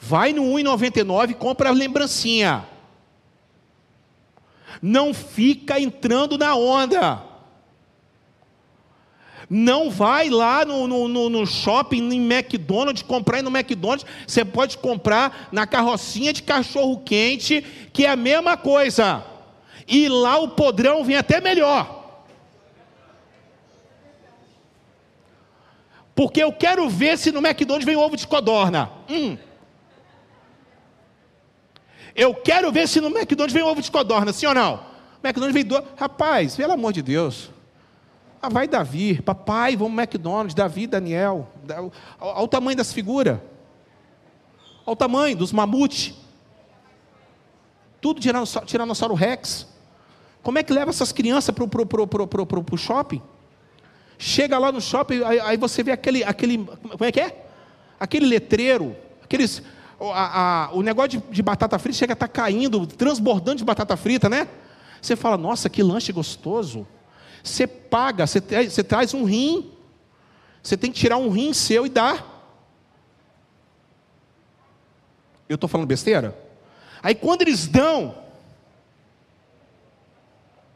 Vai 0.00 0.32
no 0.32 0.42
1,99 0.42 1.30
e 1.30 1.34
compra 1.34 1.70
a 1.70 1.72
lembrancinha. 1.72 2.64
Não 4.80 5.14
fica 5.14 5.80
entrando 5.80 6.36
na 6.36 6.54
onda. 6.54 7.22
Não 9.48 9.90
vai 9.90 10.28
lá 10.28 10.64
no, 10.64 10.88
no, 10.88 11.28
no, 11.28 11.46
shopping, 11.46 12.12
em 12.12 12.32
McDonald's, 12.32 13.02
comprar 13.02 13.42
no 13.42 13.56
McDonald's. 13.56 14.04
Você 14.26 14.44
pode 14.44 14.76
comprar 14.78 15.48
na 15.52 15.66
carrocinha 15.66 16.32
de 16.32 16.42
cachorro 16.42 17.00
quente, 17.04 17.64
que 17.92 18.04
é 18.04 18.10
a 18.10 18.16
mesma 18.16 18.56
coisa. 18.56 19.24
E 19.86 20.08
lá 20.08 20.38
o 20.38 20.48
podrão 20.48 21.04
vem 21.04 21.16
até 21.16 21.40
melhor. 21.40 21.95
Porque 26.16 26.42
eu 26.42 26.50
quero 26.50 26.88
ver 26.88 27.18
se 27.18 27.30
no 27.30 27.46
McDonald's 27.46 27.84
vem 27.84 27.94
ovo 27.94 28.16
de 28.16 28.26
codorna. 28.26 28.90
Hum. 29.06 29.36
Eu 32.14 32.34
quero 32.34 32.72
ver 32.72 32.88
se 32.88 33.02
no 33.02 33.08
McDonald's 33.08 33.52
vem 33.52 33.62
ovo 33.62 33.82
de 33.82 33.90
codorna, 33.90 34.32
sim 34.32 34.46
ou 34.46 34.54
não? 34.54 34.76
O 35.22 35.26
McDonald's 35.26 35.52
vem 35.52 35.62
do... 35.62 35.84
Rapaz, 35.94 36.56
pelo 36.56 36.72
amor 36.72 36.94
de 36.94 37.02
Deus. 37.02 37.50
Ah, 38.40 38.48
vai 38.48 38.66
Davi, 38.66 39.20
papai, 39.20 39.76
vamos 39.76 39.98
McDonald's, 39.98 40.54
Davi, 40.54 40.86
Daniel. 40.86 41.50
Olha 42.18 42.40
o 42.40 42.48
tamanho 42.48 42.78
das 42.78 42.94
figuras. 42.94 43.38
Olha 44.86 44.94
o 44.94 44.96
tamanho 44.96 45.36
dos 45.36 45.52
mamutes. 45.52 46.14
Tudo 48.00 48.22
tiranossauro, 48.22 48.66
tiranossauro 48.66 49.14
Rex. 49.14 49.66
Como 50.42 50.58
é 50.58 50.62
que 50.62 50.72
leva 50.72 50.88
essas 50.88 51.12
crianças 51.12 51.54
para 51.54 51.64
o 51.64 52.76
shopping? 52.78 53.20
Chega 54.18 54.58
lá 54.58 54.72
no 54.72 54.80
shopping, 54.80 55.22
aí, 55.24 55.40
aí, 55.40 55.56
você 55.56 55.82
vê 55.82 55.92
aquele, 55.92 56.24
aquele. 56.24 56.64
Como 56.64 57.04
é 57.04 57.12
que 57.12 57.20
é? 57.20 57.46
Aquele 58.00 58.26
letreiro, 58.26 58.96
aqueles. 59.22 59.62
A, 60.00 60.66
a, 60.66 60.72
o 60.72 60.82
negócio 60.82 61.10
de, 61.10 61.18
de, 61.30 61.42
batata 61.42 61.78
frita 61.78 61.98
chega 61.98 62.12
a 62.12 62.14
estar 62.14 62.28
tá 62.28 62.32
caindo, 62.32 62.86
transbordando 62.86 63.58
de 63.58 63.64
batata 63.64 63.96
frita, 63.96 64.28
né? 64.28 64.48
Você 65.00 65.16
fala, 65.16 65.36
nossa, 65.36 65.68
que 65.68 65.82
lanche 65.82 66.12
gostoso. 66.12 66.86
Você 67.42 67.66
paga, 67.66 68.26
você, 68.26 68.40
você 68.40 68.82
traz 68.82 69.14
um 69.14 69.24
rim. 69.24 69.72
Você 70.62 70.76
tem 70.76 70.90
que 70.90 70.98
tirar 70.98 71.16
um 71.16 71.30
rim 71.30 71.52
seu 71.52 71.86
e 71.86 71.88
dar. 71.88 72.36
Eu 75.48 75.54
estou 75.54 75.68
falando 75.68 75.86
besteira? 75.86 76.36
Aí 77.02 77.14
quando 77.14 77.42
eles 77.42 77.68
dão 77.68 78.16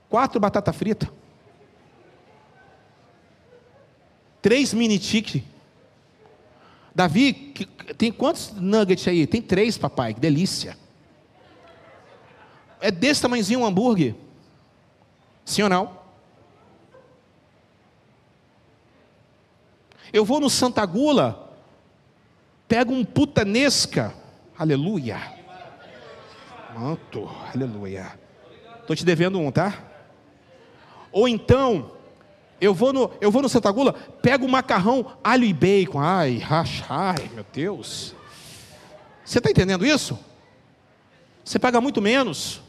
quatro 0.08 0.38
batata 0.38 0.72
frita, 0.72 1.10
três 4.42 4.72
mini 4.74 4.98
tique. 4.98 5.44
Davi, 6.94 7.54
tem 7.96 8.10
quantos 8.10 8.52
nuggets 8.52 9.06
aí? 9.06 9.26
Tem 9.26 9.40
três, 9.40 9.78
papai, 9.78 10.14
que 10.14 10.20
delícia. 10.20 10.76
É 12.80 12.90
desse 12.90 13.22
tamanhozinho 13.22 13.60
um 13.60 13.66
hambúrguer. 13.66 14.14
Sim 15.44 15.62
ou 15.62 15.68
não? 15.68 16.00
Eu 20.12 20.24
vou 20.24 20.40
no 20.40 20.50
Santa 20.50 20.84
Gula, 20.84 21.56
pego 22.66 22.92
um 22.92 23.04
putanesca, 23.04 24.12
aleluia. 24.58 25.20
Manto, 26.76 27.30
aleluia. 27.54 28.18
Estou 28.80 28.96
te 28.96 29.04
devendo 29.04 29.38
um, 29.38 29.52
tá? 29.52 29.84
Ou 31.12 31.28
então, 31.28 31.92
eu 32.60 32.74
vou 32.74 32.92
no, 32.92 33.10
eu 33.20 33.30
vou 33.30 33.42
no 33.42 33.48
Santa 33.48 33.70
Gula, 33.70 33.92
pego 33.92 34.48
macarrão, 34.48 35.06
alho 35.24 35.44
e 35.44 35.52
bacon. 35.52 35.98
Ai, 35.98 36.38
racha, 36.38 36.84
ai, 36.88 37.30
meu 37.34 37.44
Deus. 37.52 38.14
Você 39.24 39.38
está 39.38 39.50
entendendo 39.50 39.86
isso? 39.86 40.18
Você 41.44 41.58
paga 41.58 41.80
muito 41.80 42.02
menos. 42.02 42.60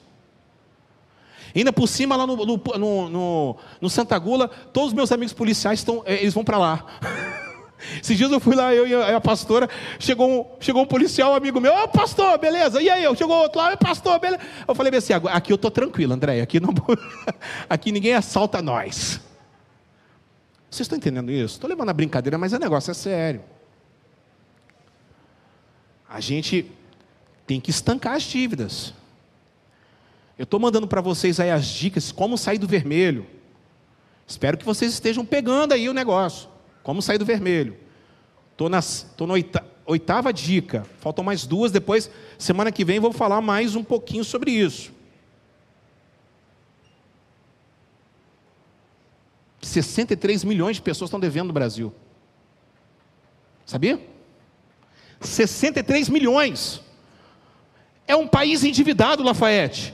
Ainda 1.53 1.73
por 1.73 1.87
cima, 1.87 2.15
lá 2.15 2.25
no, 2.25 2.37
no, 2.37 3.09
no, 3.09 3.57
no 3.81 3.89
Santa 3.89 4.17
Gula, 4.17 4.47
todos 4.47 4.89
os 4.89 4.93
meus 4.93 5.11
amigos 5.11 5.33
policiais 5.33 5.79
estão, 5.79 6.01
eh, 6.05 6.21
eles 6.21 6.33
vão 6.33 6.43
para 6.43 6.57
lá. 6.57 6.85
Esses 8.01 8.15
dias 8.15 8.31
eu 8.31 8.39
fui 8.39 8.55
lá, 8.55 8.73
eu 8.73 8.87
e 8.87 8.93
a 8.93 9.19
pastora, 9.19 9.67
chegou 9.99 10.29
um, 10.29 10.45
chegou 10.63 10.83
um 10.83 10.85
policial, 10.85 11.31
um 11.31 11.35
amigo 11.35 11.59
meu, 11.59 11.73
ô 11.73 11.83
oh, 11.83 11.87
pastor, 11.87 12.37
beleza, 12.37 12.81
e 12.81 12.89
aí? 12.89 13.03
Eu, 13.03 13.15
chegou 13.15 13.35
outro 13.35 13.59
lá, 13.59 13.75
pastor, 13.75 14.19
beleza. 14.19 14.41
Eu 14.67 14.75
falei 14.75 14.95
assim, 14.95 15.13
aqui 15.13 15.51
eu 15.51 15.55
estou 15.55 15.71
tranquilo, 15.71 16.13
André, 16.13 16.41
aqui, 16.41 16.59
não, 16.59 16.73
aqui 17.67 17.91
ninguém 17.91 18.13
assalta 18.13 18.61
nós. 18.61 19.19
Vocês 20.71 20.85
estão 20.85 20.97
entendendo 20.97 21.29
isso? 21.29 21.55
Estou 21.55 21.69
levando 21.69 21.89
a 21.89 21.93
brincadeira, 21.93 22.37
mas 22.37 22.53
o 22.53 22.57
negócio 22.57 22.91
é 22.91 22.93
sério. 22.93 23.43
A 26.07 26.21
gente 26.21 26.71
tem 27.45 27.59
que 27.59 27.69
estancar 27.69 28.15
as 28.15 28.23
dívidas. 28.23 28.93
Eu 30.39 30.43
estou 30.43 30.61
mandando 30.61 30.87
para 30.87 31.01
vocês 31.01 31.41
aí 31.41 31.51
as 31.51 31.67
dicas 31.67 32.13
como 32.13 32.37
sair 32.37 32.57
do 32.57 32.67
vermelho. 32.67 33.27
Espero 34.25 34.57
que 34.57 34.63
vocês 34.63 34.93
estejam 34.93 35.25
pegando 35.25 35.73
aí 35.73 35.89
o 35.89 35.93
negócio. 35.93 36.47
Como 36.83 37.01
sair 37.01 37.17
do 37.17 37.25
vermelho? 37.25 37.75
Estou 38.53 38.69
na, 38.69 38.79
oitava, 39.33 39.67
oitava 39.85 40.31
dica. 40.31 40.85
Faltam 41.01 41.23
mais 41.23 41.45
duas. 41.45 41.73
Depois, 41.73 42.09
semana 42.37 42.71
que 42.71 42.85
vem, 42.85 42.97
vou 42.97 43.11
falar 43.11 43.41
mais 43.41 43.75
um 43.75 43.83
pouquinho 43.83 44.23
sobre 44.23 44.51
isso. 44.51 44.93
63 49.61 50.43
milhões 50.43 50.77
de 50.77 50.81
pessoas 50.81 51.09
estão 51.09 51.19
devendo 51.19 51.47
no 51.47 51.53
Brasil. 51.53 51.93
Sabia? 53.65 53.99
63 55.19 56.09
milhões. 56.09 56.81
É 58.07 58.15
um 58.15 58.27
país 58.27 58.63
endividado, 58.63 59.23
Lafayette. 59.23 59.93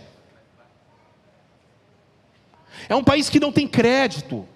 É 2.89 2.95
um 2.95 3.03
país 3.03 3.29
que 3.29 3.39
não 3.39 3.51
tem 3.51 3.67
crédito, 3.67 4.47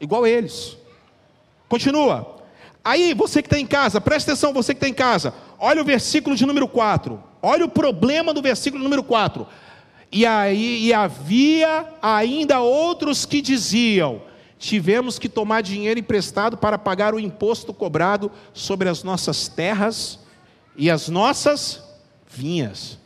igual 0.00 0.26
eles. 0.26 0.76
Continua. 1.68 2.36
Aí, 2.84 3.14
você 3.14 3.40
que 3.40 3.46
está 3.46 3.58
em 3.58 3.66
casa, 3.66 4.00
presta 4.00 4.32
atenção, 4.32 4.52
você 4.52 4.74
que 4.74 4.78
está 4.78 4.88
em 4.88 4.94
casa. 4.94 5.32
Olha 5.58 5.82
o 5.82 5.84
versículo 5.84 6.34
de 6.34 6.44
número 6.44 6.66
4. 6.66 7.22
Olha 7.40 7.64
o 7.64 7.70
problema 7.70 8.34
do 8.34 8.42
versículo 8.42 8.82
número 8.82 9.04
4. 9.04 9.46
E 10.12 10.26
aí 10.26 10.86
e 10.86 10.92
havia 10.92 11.86
ainda 12.02 12.60
outros 12.60 13.24
que 13.24 13.40
diziam: 13.40 14.22
tivemos 14.60 15.18
que 15.18 15.28
tomar 15.28 15.62
dinheiro 15.62 15.98
emprestado 15.98 16.56
para 16.56 16.78
pagar 16.78 17.14
o 17.14 17.18
imposto 17.18 17.74
cobrado 17.74 18.30
sobre 18.54 18.88
as 18.88 19.02
nossas 19.02 19.48
terras 19.48 20.20
e 20.76 20.88
as 20.88 21.08
nossas 21.08 21.82
vinhas. 22.28 22.96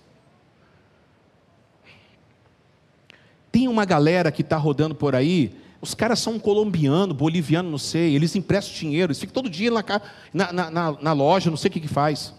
Tem 3.51 3.69
uma 3.69 3.87
galera 3.87 4.31
que 4.31 4.43
está 4.43 4.59
rodando 4.59 4.95
por 4.95 5.15
aí 5.15 5.65
os 5.85 5.93
caras 5.93 6.19
são 6.19 6.39
colombiano, 6.39 7.13
boliviano, 7.13 7.71
não 7.71 7.77
sei. 7.77 8.15
Eles 8.15 8.35
emprestam 8.35 8.75
dinheiro. 8.75 9.11
Eles 9.11 9.21
ficam 9.21 9.35
todo 9.35 9.51
dia 9.51 9.71
na, 9.71 9.85
na, 10.33 10.71
na, 10.71 10.93
na 10.93 11.13
loja, 11.13 11.51
não 11.51 11.59
sei 11.59 11.69
o 11.69 11.73
que, 11.73 11.81
que 11.81 11.89
faz. 11.89 12.33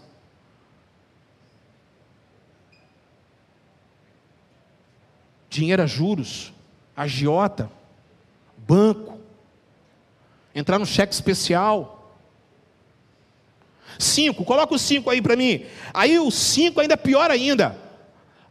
Dinheiro 5.48 5.80
a 5.80 5.86
juros, 5.86 6.52
agiota, 6.96 7.70
banco, 8.66 9.18
entrar 10.54 10.78
no 10.78 10.86
cheque 10.86 11.14
especial. 11.14 12.14
Cinco, 13.98 14.44
coloca 14.44 14.74
o 14.74 14.78
cinco 14.78 15.08
aí 15.08 15.22
para 15.22 15.36
mim. 15.36 15.64
Aí 15.94 16.18
o 16.18 16.30
cinco 16.30 16.80
ainda 16.80 16.94
é 16.94 16.98
pior 16.98 17.30
ainda 17.30 17.86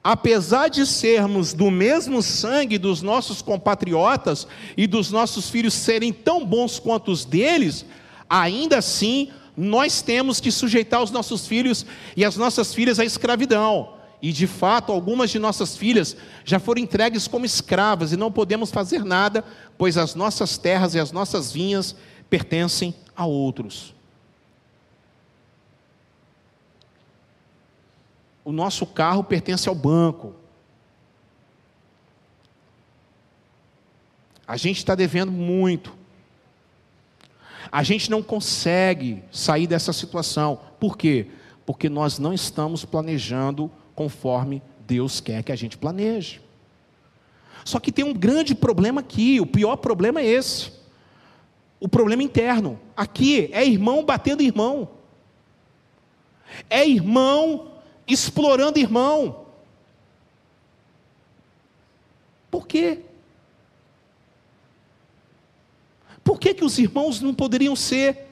apesar 0.05 0.67
de 0.67 0.85
sermos 0.85 1.51
do 1.51 1.71
mesmo 1.71 2.21
sangue 2.21 2.77
dos 2.77 3.01
nossos 3.01 3.41
compatriotas 3.41 4.47
e 4.77 4.85
dos 4.85 5.09
nossos 5.09 5.49
filhos 5.49 5.73
serem 5.73 6.13
tão 6.13 6.45
bons 6.45 6.77
quanto 6.77 7.11
os 7.11 7.25
deles, 7.25 7.83
ainda 8.29 8.77
assim 8.77 9.31
nós 9.57 10.03
temos 10.03 10.39
que 10.39 10.51
sujeitar 10.51 11.01
os 11.01 11.09
nossos 11.09 11.47
filhos 11.47 11.87
e 12.15 12.23
as 12.23 12.37
nossas 12.37 12.71
filhas 12.71 12.99
à 12.99 13.03
escravidão. 13.03 13.94
E 14.25 14.31
de 14.31 14.47
fato, 14.47 14.91
algumas 14.91 15.29
de 15.29 15.37
nossas 15.37 15.77
filhas 15.77 16.17
já 16.43 16.57
foram 16.57 16.81
entregues 16.81 17.27
como 17.27 17.45
escravas 17.45 18.11
e 18.11 18.17
não 18.17 18.31
podemos 18.31 18.71
fazer 18.71 19.03
nada, 19.03 19.43
pois 19.77 19.97
as 19.97 20.15
nossas 20.15 20.57
terras 20.57 20.95
e 20.95 20.99
as 20.99 21.11
nossas 21.11 21.51
vinhas 21.51 21.95
pertencem 22.29 22.95
a 23.15 23.25
outros. 23.25 23.95
o 28.45 28.51
nosso 28.51 28.85
carro 28.85 29.23
pertence 29.23 29.67
ao 29.67 29.73
banco. 29.73 30.35
A 34.47 34.55
gente 34.55 34.77
está 34.77 34.93
devendo 34.93 35.31
muito. 35.31 35.91
A 37.71 37.81
gente 37.81 38.11
não 38.11 38.21
consegue 38.21 39.23
sair 39.31 39.65
dessa 39.65 39.91
situação. 39.91 40.59
Por 40.79 40.95
quê? 40.95 41.27
Porque 41.65 41.89
nós 41.89 42.19
não 42.19 42.31
estamos 42.31 42.85
planejando 42.85 43.71
conforme 43.95 44.61
Deus 44.85 45.19
quer 45.19 45.43
que 45.43 45.51
a 45.51 45.55
gente 45.55 45.77
planeje. 45.77 46.41
Só 47.63 47.79
que 47.79 47.91
tem 47.91 48.05
um 48.05 48.13
grande 48.13 48.53
problema 48.53 49.01
aqui, 49.01 49.39
o 49.39 49.45
pior 49.45 49.77
problema 49.77 50.21
é 50.21 50.25
esse. 50.25 50.71
O 51.79 51.87
problema 51.87 52.21
interno. 52.21 52.79
Aqui 52.95 53.49
é 53.51 53.65
irmão 53.65 54.03
batendo 54.03 54.43
irmão. 54.43 54.89
É 56.69 56.87
irmão 56.87 57.71
explorando 58.07 58.77
irmão. 58.77 59.45
Por 62.51 62.67
quê? 62.67 63.01
Por 66.23 66.39
que, 66.39 66.53
que 66.53 66.65
os 66.65 66.77
irmãos 66.77 67.21
não 67.21 67.33
poderiam 67.33 67.75
ser? 67.75 68.27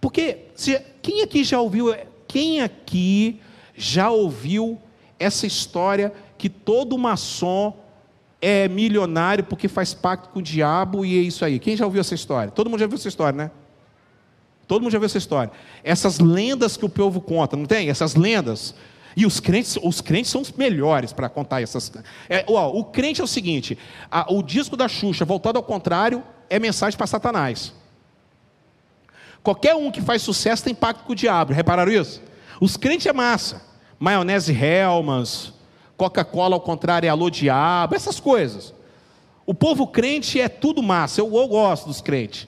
Porque 0.00 0.46
se, 0.54 0.78
quem 1.02 1.22
aqui 1.22 1.44
já 1.44 1.60
ouviu? 1.60 1.86
Quem 2.26 2.60
aqui 2.60 3.40
já 3.78 4.10
ouviu 4.10 4.78
essa 5.18 5.46
história 5.46 6.12
que 6.36 6.48
todo 6.48 6.98
maçom 6.98 7.74
é 8.42 8.68
milionário 8.68 9.44
porque 9.44 9.68
faz 9.68 9.94
pacto 9.94 10.28
com 10.30 10.40
o 10.40 10.42
diabo 10.42 11.04
e 11.04 11.16
é 11.16 11.20
isso 11.20 11.44
aí? 11.44 11.58
Quem 11.58 11.76
já 11.76 11.84
ouviu 11.84 12.00
essa 12.00 12.14
história? 12.14 12.50
Todo 12.50 12.68
mundo 12.68 12.80
já 12.80 12.86
ouviu 12.86 12.98
essa 12.98 13.08
história, 13.08 13.36
né? 13.36 13.50
Todo 14.66 14.82
mundo 14.82 14.92
já 14.92 14.98
viu 14.98 15.06
essa 15.06 15.16
história. 15.16 15.50
Essas 15.82 16.18
lendas 16.18 16.76
que 16.76 16.84
o 16.84 16.88
povo 16.88 17.20
conta, 17.20 17.56
não 17.56 17.64
tem? 17.64 17.88
Essas 17.88 18.14
lendas. 18.14 18.74
E 19.16 19.24
os 19.24 19.40
crentes, 19.40 19.78
os 19.82 20.00
crentes 20.00 20.30
são 20.30 20.42
os 20.42 20.52
melhores 20.52 21.12
para 21.12 21.28
contar 21.28 21.62
essas. 21.62 21.90
É, 22.28 22.44
o 22.46 22.84
crente 22.84 23.20
é 23.20 23.24
o 23.24 23.26
seguinte: 23.26 23.78
a, 24.10 24.32
o 24.32 24.42
disco 24.42 24.76
da 24.76 24.86
Xuxa, 24.86 25.24
voltado 25.24 25.56
ao 25.56 25.62
contrário, 25.62 26.22
é 26.50 26.58
mensagem 26.58 26.96
para 26.96 27.06
Satanás. 27.06 27.72
Qualquer 29.42 29.74
um 29.74 29.90
que 29.90 30.02
faz 30.02 30.20
sucesso 30.20 30.62
tem 30.62 30.74
pacto 30.74 31.04
com 31.04 31.12
o 31.12 31.16
diabo. 31.16 31.52
Repararam 31.52 31.90
isso? 31.90 32.20
Os 32.60 32.76
crentes 32.76 33.06
é 33.06 33.12
massa. 33.12 33.67
Maionese 33.98 34.52
Helmans, 34.52 35.52
Coca-Cola 35.96 36.54
ao 36.54 36.60
contrário 36.60 37.06
é 37.06 37.10
alô 37.10 37.28
diabo, 37.28 37.94
essas 37.94 38.20
coisas. 38.20 38.72
O 39.44 39.54
povo 39.54 39.86
crente 39.86 40.40
é 40.40 40.48
tudo 40.48 40.82
massa. 40.82 41.20
Eu, 41.20 41.34
eu 41.34 41.48
gosto 41.48 41.86
dos 41.86 42.00
crentes. 42.00 42.46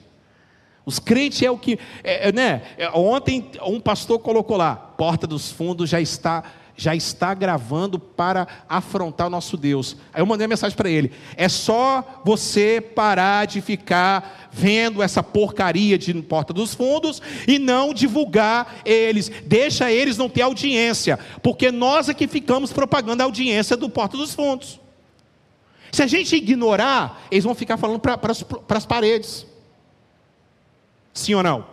Os 0.85 0.99
crentes 0.99 1.43
é 1.43 1.51
o 1.51 1.59
que, 1.59 1.79
é, 2.05 2.29
é, 2.29 2.33
né? 2.33 2.63
É, 2.77 2.91
ontem 2.91 3.51
um 3.63 3.81
pastor 3.81 4.19
colocou 4.19 4.57
lá, 4.57 4.75
porta 4.77 5.27
dos 5.27 5.51
fundos 5.51 5.89
já 5.89 6.01
está 6.01 6.45
já 6.81 6.97
está 6.97 7.35
gravando 7.35 7.99
para 7.99 8.49
afrontar 8.67 9.27
o 9.27 9.31
nosso 9.31 9.55
Deus. 9.55 9.99
Aí 10.15 10.23
eu 10.23 10.25
mandei 10.25 10.47
uma 10.47 10.53
mensagem 10.53 10.75
para 10.75 10.89
ele: 10.89 11.13
é 11.37 11.47
só 11.47 12.23
você 12.25 12.81
parar 12.81 13.47
de 13.47 13.61
ficar 13.61 14.49
vendo 14.51 15.03
essa 15.03 15.23
porcaria 15.23 15.99
de 15.99 16.15
Porta 16.23 16.55
dos 16.55 16.73
Fundos 16.73 17.21
e 17.47 17.59
não 17.59 17.93
divulgar 17.93 18.77
eles. 18.83 19.31
Deixa 19.45 19.93
eles 19.93 20.17
não 20.17 20.31
ter 20.31 20.41
audiência, 20.41 21.19
porque 21.43 21.71
nós 21.71 22.09
é 22.09 22.15
que 22.15 22.27
ficamos 22.27 22.73
propagando 22.73 23.23
a 23.23 23.27
audiência 23.27 23.77
do 23.77 23.91
Porta 23.91 24.17
dos 24.17 24.35
Fundos. 24.35 24.81
Se 25.93 26.03
a 26.03 26.07
gente 26.07 26.35
ignorar, 26.35 27.27
eles 27.31 27.45
vão 27.45 27.55
ficar 27.55 27.77
falando 27.77 28.01
para 28.01 28.79
as 28.79 28.87
paredes. 28.87 29.45
Sim 31.13 31.35
ou 31.35 31.43
não? 31.43 31.67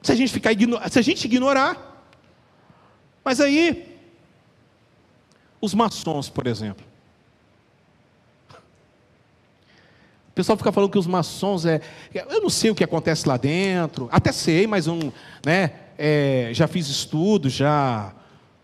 Se 0.00 0.12
a 0.12 0.14
gente 0.14 0.32
ficar 0.32 0.52
se 0.90 0.98
a 0.98 1.02
gente 1.02 1.26
ignorar. 1.26 1.87
Mas 3.28 3.42
aí 3.42 3.84
os 5.60 5.74
maçons, 5.74 6.30
por 6.30 6.46
exemplo. 6.46 6.82
O 10.30 10.32
pessoal 10.34 10.56
fica 10.56 10.72
falando 10.72 10.90
que 10.90 10.98
os 10.98 11.06
maçons 11.06 11.66
é. 11.66 11.82
Eu 12.14 12.40
não 12.40 12.48
sei 12.48 12.70
o 12.70 12.74
que 12.74 12.82
acontece 12.82 13.28
lá 13.28 13.36
dentro, 13.36 14.08
até 14.10 14.32
sei, 14.32 14.66
mas 14.66 14.86
um, 14.86 15.12
né, 15.44 15.72
é, 15.98 16.48
já 16.54 16.66
fiz 16.66 16.88
estudos, 16.88 17.52
já 17.52 18.14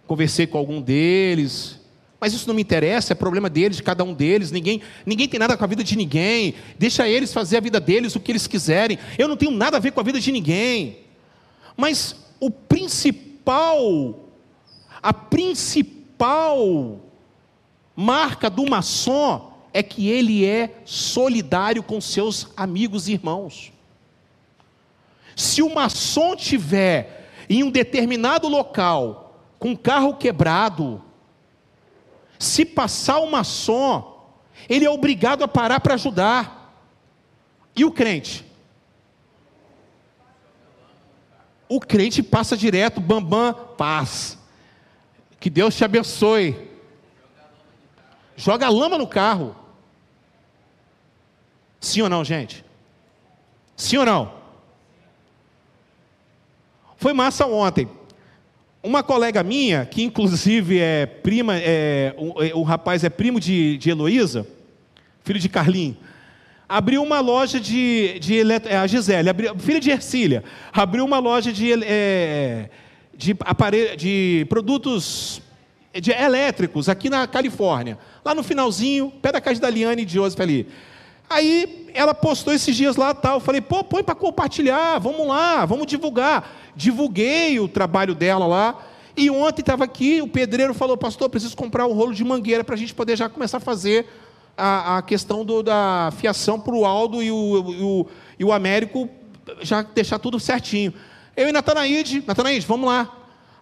conversei 0.07 0.47
com 0.47 0.57
algum 0.57 0.81
deles. 0.81 1.79
Mas 2.19 2.33
isso 2.33 2.49
não 2.49 2.55
me 2.55 2.63
interessa, 2.63 3.13
é 3.13 3.15
problema 3.15 3.51
deles, 3.51 3.77
de 3.77 3.83
cada 3.83 4.03
um 4.03 4.15
deles. 4.15 4.51
Ninguém, 4.51 4.81
ninguém 5.05 5.29
tem 5.29 5.39
nada 5.39 5.59
com 5.59 5.65
a 5.65 5.67
vida 5.67 5.85
de 5.85 5.95
ninguém. 5.95 6.55
Deixa 6.79 7.07
eles 7.07 7.35
fazer 7.35 7.59
a 7.59 7.61
vida 7.61 7.79
deles 7.79 8.17
o 8.17 8.21
que 8.21 8.33
eles 8.33 8.47
quiserem. 8.47 8.99
Eu 9.19 9.29
não 9.29 9.37
tenho 9.37 9.53
nada 9.53 9.77
a 9.77 9.81
ver 9.81 9.93
com 9.93 10.01
a 10.01 10.03
vida 10.03 10.19
de 10.19 10.33
ninguém. 10.33 11.01
Mas 11.77 12.17
o 12.41 12.51
principal, 12.51 14.24
a 15.05 15.13
principal 15.13 16.99
marca 17.95 18.49
do 18.49 18.67
maçom 18.67 19.53
é 19.71 19.83
que 19.83 20.09
ele 20.09 20.47
é 20.47 20.81
solidário 20.87 21.83
com 21.83 22.01
seus 22.01 22.49
amigos 22.57 23.07
e 23.07 23.13
irmãos. 23.13 23.71
Se 25.37 25.61
o 25.61 25.75
maçom 25.75 26.35
tiver 26.35 27.31
em 27.51 27.63
um 27.63 27.71
determinado 27.71 28.49
local 28.49 29.43
com 29.59 29.73
um 29.73 29.77
carro 29.77 30.15
quebrado, 30.15 31.03
se 32.39 32.65
passar 32.65 33.19
o 33.19 33.31
maçom, 33.31 34.27
ele 34.71 34.87
é 34.87 34.91
obrigado 34.91 35.45
a 35.45 35.49
parar 35.49 35.81
para 35.81 35.95
ajudar. 35.95 36.83
E 37.77 37.85
o 37.85 37.93
crente? 37.93 38.43
O 41.69 41.79
crente 41.79 42.23
passa 42.23 42.57
direto, 42.57 43.03
bambam, 43.03 43.53
paz. 43.77 44.39
Que 45.45 45.51
Deus 45.51 45.77
te 45.77 45.85
abençoe. 45.85 46.57
Joga 48.35 48.71
lama 48.71 48.97
no 48.97 49.07
carro. 49.07 49.55
Sim 51.79 52.01
ou 52.01 52.09
não, 52.09 52.25
gente? 52.25 52.65
Sim 53.77 53.99
ou 53.99 54.07
não? 54.07 54.33
Foi 56.97 57.13
massa 57.13 57.45
ontem. 57.45 57.87
Uma 58.83 59.03
colega 59.03 59.43
minha, 59.43 59.85
que 59.85 60.03
inclusive 60.03 60.79
é 60.79 61.05
prima, 61.05 61.59
é, 61.59 62.15
o, 62.17 62.43
é, 62.43 62.55
o 62.55 62.63
rapaz 62.63 63.05
é 63.05 63.11
primo 63.11 63.39
de, 63.39 63.77
de 63.77 63.91
Heloísa, 63.91 64.47
filho 65.25 65.39
de 65.39 65.51
Carlinhos, 65.51 65.99
abriu 66.67 67.03
uma 67.03 67.21
loja 67.21 67.61
de, 67.61 68.19
de 68.19 68.41
é, 68.41 68.77
a 68.79 68.87
Gisele, 68.87 69.29
abriu, 69.29 69.59
filha 69.59 69.79
de 69.79 69.91
Ercília, 69.91 70.43
abriu 70.73 71.05
uma 71.05 71.19
loja 71.19 71.53
de, 71.53 71.71
é, 71.85 72.71
de, 73.17 73.37
aparelho, 73.41 73.97
de 73.97 74.47
produtos 74.49 75.41
de 76.01 76.11
elétricos 76.11 76.89
aqui 76.89 77.09
na 77.09 77.27
Califórnia, 77.27 77.99
lá 78.25 78.35
no 78.35 78.43
finalzinho, 78.43 79.13
pé 79.23 79.33
da 79.33 79.41
casa 79.41 79.61
da 79.61 79.71
Liane 79.71 80.03
e 80.03 80.05
de 80.05 80.15
Joseph 80.15 80.41
ali. 80.41 80.69
Aí 81.31 81.89
ela 81.95 82.13
postou 82.13 82.53
esses 82.53 82.75
dias 82.75 82.97
lá 82.97 83.15
tal, 83.15 83.35
eu 83.35 83.41
falei, 83.41 83.61
pô, 83.61 83.83
põe 83.85 84.03
para 84.03 84.15
compartilhar, 84.15 84.99
vamos 84.99 85.27
lá, 85.27 85.65
vamos 85.65 85.87
divulgar 85.87 86.65
divulguei 86.77 87.59
o 87.61 87.69
trabalho 87.69 88.15
dela 88.15 88.47
lá. 88.47 88.79
E 89.17 89.31
ontem 89.31 89.61
estava 89.61 89.85
aqui, 89.85 90.21
o 90.21 90.27
pedreiro 90.27 90.75
falou, 90.75 90.97
pastor, 90.97 91.31
preciso 91.31 91.57
comprar 91.57 91.87
um 91.87 91.93
rolo 91.93 92.13
de 92.13 92.25
mangueira 92.25 92.65
para 92.65 92.75
a 92.75 92.79
gente 92.79 92.93
poder 92.93 93.17
já 93.17 93.29
começar 93.29 93.59
a 93.59 93.61
fazer 93.61 94.07
a, 94.57 94.99
a 94.99 95.03
questão 95.03 95.45
do, 95.45 95.63
da 95.63 96.13
fiação 96.17 96.59
para 96.59 96.75
o 96.75 96.85
Aldo 96.85 97.23
e 97.23 97.31
o, 97.31 97.73
e 97.73 97.83
o, 97.83 98.07
e 98.41 98.45
o 98.45 98.53
Américo 98.53 99.09
já 99.61 99.83
deixar 99.83 100.19
tudo 100.19 100.41
certinho. 100.41 100.93
Eu 101.37 101.49
e 101.49 101.53
Natanaide, 101.53 102.23
Natanaide, 102.27 102.67
vamos 102.67 102.89
lá. 102.89 103.11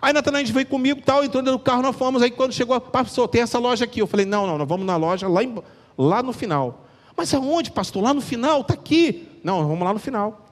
Aí 0.00 0.12
Natanaide 0.12 0.52
veio 0.52 0.66
comigo, 0.66 1.00
tal, 1.04 1.24
entrou 1.24 1.42
do 1.42 1.58
carro, 1.58 1.82
nós 1.82 1.94
fomos. 1.94 2.22
Aí 2.22 2.30
quando 2.30 2.52
chegou, 2.52 2.80
pastor, 2.80 3.28
tem 3.28 3.42
essa 3.42 3.58
loja 3.58 3.84
aqui. 3.84 4.00
Eu 4.00 4.06
falei, 4.06 4.26
não, 4.26 4.46
não, 4.46 4.58
nós 4.58 4.68
vamos 4.68 4.84
na 4.84 4.96
loja 4.96 5.28
lá, 5.28 5.42
em, 5.42 5.54
lá 5.96 6.22
no 6.22 6.32
final. 6.32 6.84
Mas 7.16 7.32
aonde, 7.32 7.70
pastor? 7.70 8.02
Lá 8.02 8.12
no 8.12 8.20
final, 8.20 8.62
está 8.62 8.74
aqui. 8.74 9.28
Não, 9.44 9.66
vamos 9.66 9.84
lá 9.84 9.92
no 9.92 9.98
final. 9.98 10.51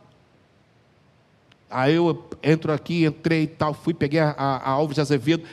Aí 1.71 1.95
eu 1.95 2.25
entro 2.43 2.73
aqui, 2.73 3.05
entrei 3.05 3.43
e 3.43 3.47
tal, 3.47 3.73
fui, 3.73 3.95
peguei 3.95 4.18
a, 4.18 4.33
a 4.33 4.71
Alves 4.71 4.97
de 4.97 5.01
Azevedo, 5.01 5.45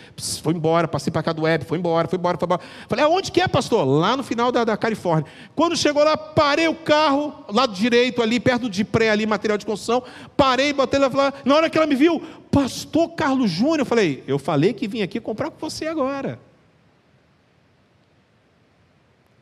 foi 0.42 0.54
embora, 0.54 0.88
passei 0.88 1.12
para 1.14 1.22
cá 1.22 1.32
do 1.32 1.44
web, 1.44 1.64
foi 1.64 1.78
embora, 1.78 2.08
foi 2.08 2.18
embora, 2.18 2.40
foi 2.40 2.48
embora. 2.48 2.62
Falei, 2.90 3.06
aonde 3.06 3.32
que 3.32 3.40
é, 3.40 3.48
pastor? 3.48 3.86
Lá 3.86 4.18
no 4.18 4.24
final 4.24 4.52
da, 4.52 4.64
da 4.64 4.76
Califórnia. 4.76 5.30
Quando 5.56 5.78
chegou 5.78 6.04
lá, 6.04 6.18
parei 6.18 6.68
o 6.68 6.74
carro, 6.74 7.46
lado 7.50 7.74
direito 7.74 8.24
ali, 8.24 8.40
perto 8.40 8.68
de 8.68 8.84
pré 8.84 9.12
ali, 9.12 9.28
material 9.28 9.60
de 9.60 9.66
construção, 9.66 10.02
parei, 10.36 10.74
botei 10.74 11.00
lá, 11.00 11.08
falei, 11.08 11.34
na 11.46 11.56
hora 11.56 11.70
que 11.70 11.78
ela 11.78 11.86
me 11.86 11.94
viu, 11.96 12.20
pastor 12.50 13.10
Carlos 13.10 13.52
Júnior, 13.52 13.82
eu 13.82 13.86
falei, 13.86 14.24
eu 14.28 14.40
falei 14.40 14.74
que 14.74 14.88
vim 14.88 15.04
aqui 15.04 15.20
comprar 15.20 15.52
com 15.52 15.60
você 15.60 15.86
agora. 15.86 16.40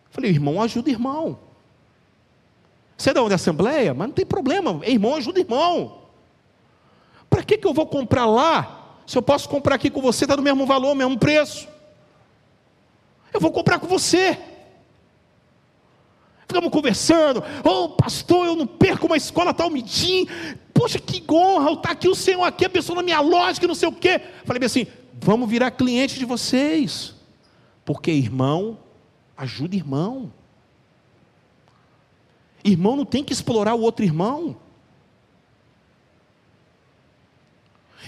Falei, 0.10 0.30
irmão, 0.30 0.62
ajuda 0.62 0.90
irmão. 0.90 1.40
Você 2.98 3.12
é 3.12 3.14
da 3.14 3.24
onde? 3.24 3.34
Assembleia? 3.34 3.94
Mas 3.94 4.08
não 4.08 4.14
tem 4.14 4.26
problema, 4.26 4.80
irmão 4.86 5.16
ajuda 5.16 5.40
irmão. 5.40 6.05
Para 7.36 7.44
que, 7.44 7.58
que 7.58 7.68
eu 7.68 7.74
vou 7.74 7.86
comprar 7.86 8.26
lá, 8.26 8.96
se 9.06 9.18
eu 9.18 9.22
posso 9.22 9.50
comprar 9.50 9.76
aqui 9.76 9.90
com 9.90 10.02
você, 10.02 10.24
está 10.24 10.38
no 10.38 10.42
mesmo 10.42 10.66
valor, 10.66 10.96
mesmo 10.96 11.20
preço? 11.20 11.68
Eu 13.34 13.42
vou 13.42 13.52
comprar 13.52 13.78
com 13.78 13.88
você. 13.88 14.40
Ficamos 16.48 16.72
conversando, 16.72 17.44
ô 17.62 17.70
oh, 17.70 17.90
pastor, 17.90 18.46
eu 18.46 18.56
não 18.56 18.66
perco 18.66 19.08
uma 19.08 19.18
escola 19.18 19.54
tal 19.54 19.70
midim. 19.70 20.26
Poxa, 20.74 20.98
que 20.98 21.22
honra, 21.30 21.74
está 21.74 21.92
aqui 21.92 22.08
o 22.08 22.16
Senhor 22.16 22.42
aqui, 22.42 22.64
a 22.64 22.70
pessoa 22.70 22.96
na 22.96 23.04
minha 23.04 23.20
loja, 23.20 23.60
que 23.60 23.68
não 23.68 23.76
sei 23.76 23.90
o 23.90 23.92
quê. 23.92 24.22
Falei 24.46 24.64
assim, 24.64 24.88
vamos 25.16 25.50
virar 25.50 25.72
cliente 25.72 26.18
de 26.18 26.24
vocês. 26.24 27.16
Porque 27.84 28.12
irmão, 28.12 28.80
ajuda 29.36 29.76
irmão. 29.76 30.32
Irmão 32.64 32.96
não 32.96 33.04
tem 33.04 33.26
que 33.26 33.34
explorar 33.34 33.76
o 33.76 33.82
outro 33.82 34.06
irmão. 34.06 34.56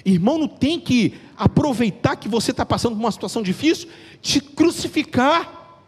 Irmão, 0.10 0.38
não 0.38 0.48
tem 0.48 0.80
que 0.80 1.20
aproveitar 1.36 2.16
que 2.16 2.30
você 2.30 2.52
está 2.52 2.66
passando 2.66 2.96
por 2.96 3.02
uma 3.02 3.12
situação 3.12 3.44
difícil, 3.44 3.90
te 4.22 4.40
crucificar. 4.40 5.82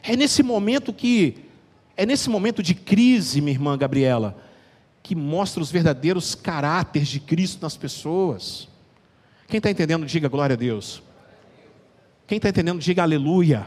É 0.00 0.14
nesse 0.14 0.44
momento 0.44 0.92
que, 0.92 1.38
é 1.96 2.06
nesse 2.06 2.30
momento 2.30 2.62
de 2.62 2.72
crise, 2.72 3.40
minha 3.40 3.52
irmã 3.52 3.76
Gabriela, 3.76 4.40
que 5.02 5.16
mostra 5.16 5.60
os 5.60 5.72
verdadeiros 5.72 6.36
caráteres 6.36 7.08
de 7.08 7.18
Cristo 7.18 7.60
nas 7.62 7.76
pessoas. 7.76 8.68
Quem 9.48 9.58
está 9.58 9.72
entendendo, 9.72 10.06
diga 10.06 10.28
glória 10.28 10.54
a 10.54 10.56
Deus. 10.56 11.02
Quem 12.28 12.36
está 12.36 12.48
entendendo, 12.48 12.78
diga 12.78 13.02
aleluia. 13.02 13.66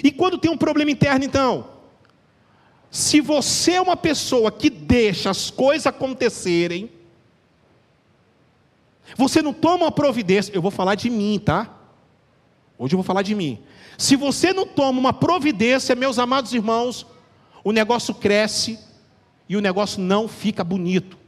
E 0.00 0.12
quando 0.12 0.38
tem 0.38 0.48
um 0.48 0.56
problema 0.56 0.92
interno, 0.92 1.24
então? 1.24 1.75
Se 2.96 3.20
você 3.20 3.72
é 3.72 3.80
uma 3.80 3.94
pessoa 3.94 4.50
que 4.50 4.70
deixa 4.70 5.28
as 5.28 5.50
coisas 5.50 5.86
acontecerem, 5.86 6.90
você 9.14 9.42
não 9.42 9.52
toma 9.52 9.84
uma 9.84 9.92
providência, 9.92 10.50
eu 10.54 10.62
vou 10.62 10.70
falar 10.70 10.94
de 10.94 11.10
mim, 11.10 11.38
tá? 11.38 11.78
Hoje 12.78 12.94
eu 12.94 12.96
vou 12.96 13.04
falar 13.04 13.20
de 13.20 13.34
mim. 13.34 13.62
Se 13.98 14.16
você 14.16 14.50
não 14.50 14.66
toma 14.66 14.98
uma 14.98 15.12
providência, 15.12 15.94
meus 15.94 16.18
amados 16.18 16.54
irmãos, 16.54 17.06
o 17.62 17.70
negócio 17.70 18.14
cresce 18.14 18.78
e 19.46 19.58
o 19.58 19.60
negócio 19.60 20.00
não 20.00 20.26
fica 20.26 20.64
bonito. 20.64 21.18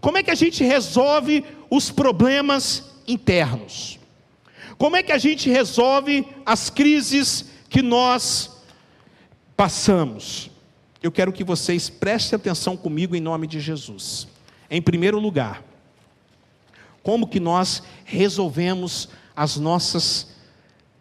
Como 0.00 0.16
é 0.16 0.22
que 0.22 0.30
a 0.30 0.34
gente 0.34 0.64
resolve 0.64 1.44
os 1.68 1.90
problemas 1.90 2.84
internos? 3.06 3.98
Como 4.78 4.96
é 4.96 5.02
que 5.02 5.12
a 5.12 5.18
gente 5.18 5.50
resolve 5.50 6.26
as 6.46 6.70
crises 6.70 7.50
que 7.68 7.82
nós 7.82 8.55
passamos, 9.56 10.50
eu 11.02 11.10
quero 11.10 11.32
que 11.32 11.42
vocês 11.42 11.88
prestem 11.88 12.36
atenção 12.36 12.76
comigo 12.76 13.16
em 13.16 13.20
nome 13.20 13.46
de 13.46 13.58
Jesus. 13.58 14.28
Em 14.70 14.82
primeiro 14.82 15.18
lugar, 15.18 15.62
como 17.02 17.26
que 17.26 17.40
nós 17.40 17.82
resolvemos 18.04 19.08
as 19.34 19.56
nossas 19.56 20.34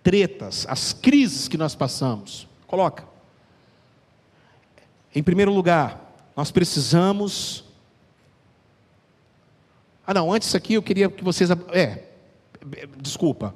tretas, 0.03 0.65
as 0.69 0.93
crises 0.93 1.47
que 1.47 1.57
nós 1.57 1.75
passamos? 1.75 2.47
Coloca. 2.67 3.05
Em 5.13 5.23
primeiro 5.23 5.51
lugar, 5.51 6.15
nós 6.35 6.51
precisamos. 6.51 7.63
Ah, 10.05 10.13
não, 10.13 10.31
antes 10.31 10.53
aqui 10.53 10.75
eu 10.75 10.83
queria 10.83 11.09
que 11.09 11.23
vocês. 11.23 11.49
É, 11.71 12.03
desculpa. 12.97 13.55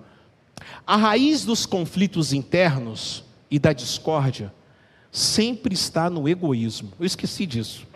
A 0.85 0.95
raiz 0.95 1.45
dos 1.45 1.65
conflitos 1.65 2.33
internos 2.33 3.23
e 3.51 3.59
da 3.59 3.71
discórdia 3.71 4.51
sempre 5.11 5.73
está 5.73 6.09
no 6.09 6.27
egoísmo. 6.27 6.91
Eu 6.99 7.05
esqueci 7.05 7.45
disso. 7.45 7.87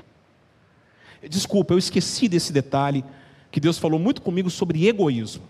Desculpa, 1.29 1.73
eu 1.73 1.77
esqueci 1.77 2.27
desse 2.27 2.51
detalhe 2.51 3.03
que 3.51 3.59
Deus 3.59 3.77
falou 3.77 3.99
muito 3.99 4.21
comigo 4.21 4.49
sobre 4.49 4.87
egoísmo. 4.87 5.43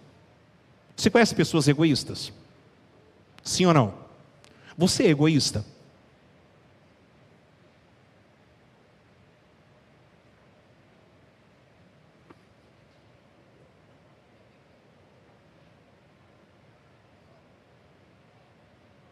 Você 0.96 1.10
conhece 1.10 1.34
pessoas 1.34 1.68
egoístas? 1.68 2.32
Sim 3.44 3.66
ou 3.66 3.74
não? 3.74 3.94
Você 4.78 5.04
é 5.04 5.10
egoísta? 5.10 5.66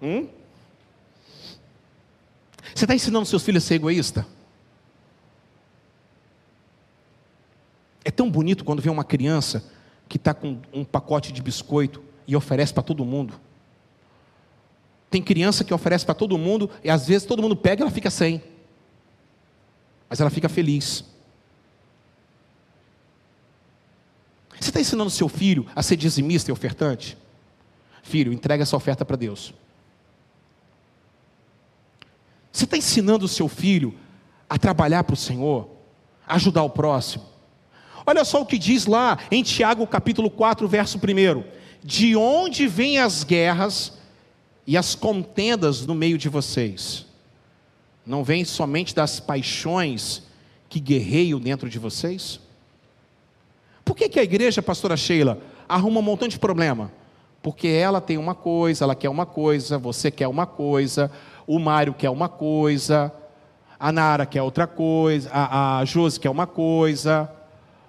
Hum? 0.01 0.40
Você 2.81 2.85
está 2.85 2.95
ensinando 2.95 3.27
seus 3.27 3.43
filhos 3.43 3.63
a 3.63 3.67
ser 3.67 3.75
egoísta? 3.75 4.25
É 8.03 8.09
tão 8.09 8.27
bonito 8.27 8.65
quando 8.65 8.81
vê 8.81 8.89
uma 8.89 9.03
criança 9.03 9.63
que 10.09 10.17
está 10.17 10.33
com 10.33 10.59
um 10.73 10.83
pacote 10.83 11.31
de 11.31 11.43
biscoito 11.43 12.03
e 12.25 12.35
oferece 12.35 12.73
para 12.73 12.81
todo 12.81 13.05
mundo. 13.05 13.39
Tem 15.11 15.21
criança 15.21 15.63
que 15.63 15.71
oferece 15.71 16.03
para 16.03 16.15
todo 16.15 16.35
mundo 16.39 16.71
e 16.83 16.89
às 16.89 17.05
vezes 17.05 17.27
todo 17.27 17.39
mundo 17.39 17.55
pega 17.55 17.81
e 17.81 17.83
ela 17.83 17.91
fica 17.91 18.09
sem. 18.09 18.41
Mas 20.09 20.19
ela 20.19 20.31
fica 20.31 20.49
feliz. 20.49 21.05
Você 24.59 24.71
está 24.71 24.79
ensinando 24.79 25.11
seu 25.11 25.29
filho 25.29 25.67
a 25.75 25.83
ser 25.83 25.97
dizimista 25.97 26.49
e 26.49 26.51
ofertante? 26.51 27.15
Filho, 28.01 28.33
entrega 28.33 28.63
essa 28.63 28.75
oferta 28.75 29.05
para 29.05 29.17
Deus. 29.17 29.53
Você 32.51 32.65
está 32.65 32.77
ensinando 32.77 33.25
o 33.25 33.29
seu 33.29 33.47
filho 33.47 33.95
a 34.49 34.57
trabalhar 34.57 35.03
para 35.03 35.13
o 35.13 35.17
Senhor, 35.17 35.69
a 36.27 36.35
ajudar 36.35 36.63
o 36.63 36.69
próximo? 36.69 37.25
Olha 38.05 38.25
só 38.25 38.41
o 38.41 38.45
que 38.45 38.57
diz 38.57 38.85
lá 38.85 39.17
em 39.29 39.43
Tiago 39.43 39.85
capítulo 39.87 40.29
4, 40.29 40.67
verso 40.67 40.97
1: 40.97 41.43
De 41.83 42.15
onde 42.15 42.67
vêm 42.67 42.97
as 42.97 43.23
guerras 43.23 43.93
e 44.65 44.75
as 44.75 44.95
contendas 44.95 45.85
no 45.85 45.95
meio 45.95 46.17
de 46.17 46.27
vocês? 46.27 47.05
Não 48.05 48.23
vêm 48.23 48.43
somente 48.43 48.95
das 48.95 49.19
paixões 49.19 50.23
que 50.67 50.79
guerreiam 50.79 51.39
dentro 51.39 51.69
de 51.69 51.77
vocês? 51.77 52.39
Por 53.85 53.95
que, 53.95 54.09
que 54.09 54.19
a 54.19 54.23
igreja, 54.23 54.61
pastora 54.61 54.97
Sheila, 54.97 55.39
arruma 55.67 55.99
um 55.99 56.03
montão 56.03 56.27
de 56.27 56.39
problema? 56.39 56.91
Porque 57.41 57.67
ela 57.67 57.99
tem 57.99 58.17
uma 58.17 58.35
coisa, 58.35 58.85
ela 58.85 58.95
quer 58.95 59.09
uma 59.09 59.25
coisa, 59.25 59.77
você 59.77 60.09
quer 60.09 60.27
uma 60.27 60.45
coisa, 60.45 61.11
o 61.45 61.59
Mário 61.59 61.93
quer 61.93 62.09
uma 62.09 62.29
coisa, 62.29 63.13
a 63.79 63.91
Nara 63.91 64.25
quer 64.25 64.41
outra 64.41 64.67
coisa, 64.67 65.29
a, 65.31 65.79
a 65.79 65.85
Josi 65.85 66.19
quer 66.19 66.29
uma 66.29 66.45
coisa, 66.45 67.29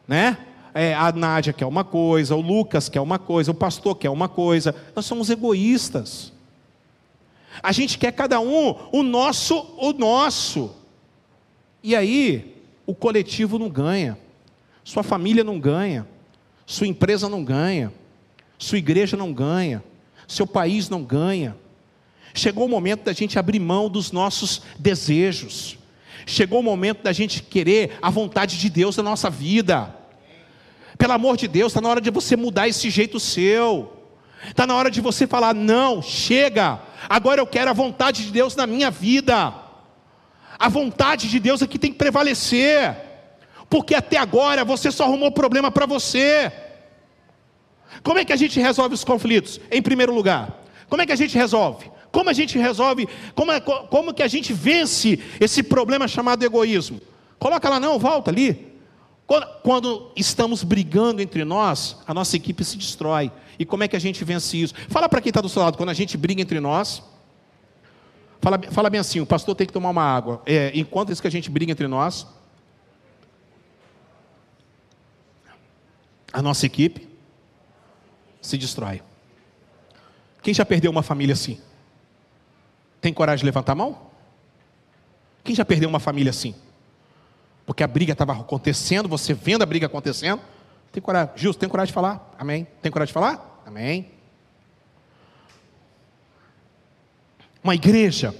né? 0.08 0.38
É, 0.74 0.94
a 0.94 1.12
Nádia 1.12 1.52
quer 1.52 1.66
uma 1.66 1.84
coisa, 1.84 2.34
o 2.34 2.40
Lucas 2.40 2.88
quer 2.88 3.00
uma 3.00 3.18
coisa, 3.18 3.50
o 3.50 3.54
pastor 3.54 3.96
quer 3.96 4.08
uma 4.08 4.28
coisa. 4.28 4.74
Nós 4.96 5.04
somos 5.04 5.28
egoístas. 5.28 6.32
A 7.62 7.72
gente 7.72 7.98
quer 7.98 8.12
cada 8.12 8.40
um 8.40 8.74
o 8.90 9.02
nosso, 9.02 9.54
o 9.78 9.92
nosso. 9.92 10.74
E 11.82 11.94
aí, 11.94 12.56
o 12.86 12.94
coletivo 12.94 13.58
não 13.58 13.68
ganha. 13.68 14.16
Sua 14.82 15.02
família 15.02 15.44
não 15.44 15.60
ganha. 15.60 16.06
Sua 16.64 16.86
empresa 16.86 17.28
não 17.28 17.44
ganha. 17.44 17.92
Sua 18.58 18.78
igreja 18.78 19.16
não 19.16 19.32
ganha. 19.32 19.84
Seu 20.26 20.46
país 20.46 20.88
não 20.88 21.02
ganha. 21.02 21.54
Chegou 22.34 22.66
o 22.66 22.68
momento 22.68 23.04
da 23.04 23.12
gente 23.12 23.38
abrir 23.38 23.58
mão 23.58 23.88
dos 23.88 24.10
nossos 24.10 24.62
desejos. 24.78 25.78
Chegou 26.26 26.60
o 26.60 26.62
momento 26.62 27.02
da 27.02 27.12
gente 27.12 27.42
querer 27.42 27.98
a 28.00 28.10
vontade 28.10 28.58
de 28.58 28.70
Deus 28.70 28.96
na 28.96 29.02
nossa 29.02 29.28
vida. 29.28 29.94
Pelo 30.96 31.12
amor 31.12 31.36
de 31.36 31.48
Deus, 31.48 31.72
está 31.72 31.80
na 31.80 31.88
hora 31.88 32.00
de 32.00 32.10
você 32.10 32.36
mudar 32.36 32.68
esse 32.68 32.88
jeito 32.88 33.18
seu. 33.18 33.92
Está 34.48 34.66
na 34.66 34.74
hora 34.74 34.90
de 34.90 35.00
você 35.00 35.26
falar: 35.26 35.54
não, 35.54 36.00
chega, 36.00 36.80
agora 37.08 37.40
eu 37.40 37.46
quero 37.46 37.70
a 37.70 37.74
vontade 37.74 38.24
de 38.24 38.32
Deus 38.32 38.56
na 38.56 38.66
minha 38.66 38.90
vida. 38.90 39.54
A 40.58 40.68
vontade 40.68 41.28
de 41.28 41.40
Deus 41.40 41.62
aqui 41.62 41.78
tem 41.78 41.92
que 41.92 41.98
prevalecer, 41.98 42.96
porque 43.68 43.94
até 43.94 44.16
agora 44.16 44.64
você 44.64 44.90
só 44.90 45.04
arrumou 45.04 45.32
problema 45.32 45.70
para 45.70 45.86
você. 45.86 46.52
Como 48.02 48.18
é 48.18 48.24
que 48.24 48.32
a 48.32 48.36
gente 48.36 48.60
resolve 48.60 48.94
os 48.94 49.04
conflitos? 49.04 49.60
Em 49.70 49.82
primeiro 49.82 50.14
lugar, 50.14 50.62
como 50.88 51.02
é 51.02 51.06
que 51.06 51.12
a 51.12 51.16
gente 51.16 51.36
resolve? 51.36 51.90
Como 52.12 52.28
a 52.28 52.34
gente 52.34 52.58
resolve, 52.58 53.08
como, 53.34 53.50
é, 53.50 53.58
como 53.58 54.12
que 54.12 54.22
a 54.22 54.28
gente 54.28 54.52
vence 54.52 55.18
esse 55.40 55.62
problema 55.62 56.06
chamado 56.06 56.44
egoísmo? 56.44 57.00
Coloca 57.38 57.68
lá, 57.70 57.80
não, 57.80 57.98
volta 57.98 58.30
ali. 58.30 58.70
Quando, 59.26 59.46
quando 59.62 60.12
estamos 60.14 60.62
brigando 60.62 61.22
entre 61.22 61.42
nós, 61.42 61.96
a 62.06 62.12
nossa 62.12 62.36
equipe 62.36 62.62
se 62.62 62.76
destrói. 62.76 63.32
E 63.58 63.64
como 63.64 63.82
é 63.82 63.88
que 63.88 63.96
a 63.96 63.98
gente 63.98 64.22
vence 64.24 64.60
isso? 64.60 64.74
Fala 64.88 65.08
para 65.08 65.22
quem 65.22 65.30
está 65.30 65.40
do 65.40 65.48
seu 65.48 65.62
lado, 65.62 65.78
quando 65.78 65.88
a 65.88 65.94
gente 65.94 66.18
briga 66.18 66.42
entre 66.42 66.60
nós, 66.60 67.02
fala, 68.42 68.60
fala 68.70 68.90
bem 68.90 69.00
assim: 69.00 69.20
o 69.20 69.26
pastor 69.26 69.54
tem 69.54 69.66
que 69.66 69.72
tomar 69.72 69.88
uma 69.88 70.04
água. 70.04 70.42
É, 70.44 70.70
enquanto 70.74 71.12
isso 71.12 71.22
que 71.22 71.28
a 71.28 71.30
gente 71.30 71.50
briga 71.50 71.72
entre 71.72 71.88
nós, 71.88 72.26
a 76.30 76.42
nossa 76.42 76.66
equipe 76.66 77.08
se 78.40 78.58
destrói. 78.58 79.00
Quem 80.42 80.52
já 80.52 80.66
perdeu 80.66 80.90
uma 80.90 81.02
família 81.02 81.32
assim? 81.32 81.58
Tem 83.02 83.12
coragem 83.12 83.40
de 83.40 83.46
levantar 83.46 83.72
a 83.72 83.74
mão? 83.74 83.98
Quem 85.42 85.56
já 85.56 85.64
perdeu 85.64 85.88
uma 85.88 85.98
família 85.98 86.30
assim? 86.30 86.54
Porque 87.66 87.82
a 87.82 87.88
briga 87.88 88.12
estava 88.12 88.32
acontecendo, 88.32 89.08
você 89.08 89.34
vendo 89.34 89.62
a 89.62 89.66
briga 89.66 89.86
acontecendo. 89.86 90.40
Tem 90.92 91.02
coragem. 91.02 91.36
Gilson, 91.36 91.58
tem 91.58 91.68
coragem 91.68 91.88
de 91.88 91.94
falar? 91.94 92.32
Amém. 92.38 92.64
Tem 92.80 92.92
coragem 92.92 93.10
de 93.10 93.12
falar? 93.12 93.62
Amém. 93.66 94.08
Uma 97.62 97.74
igreja. 97.74 98.32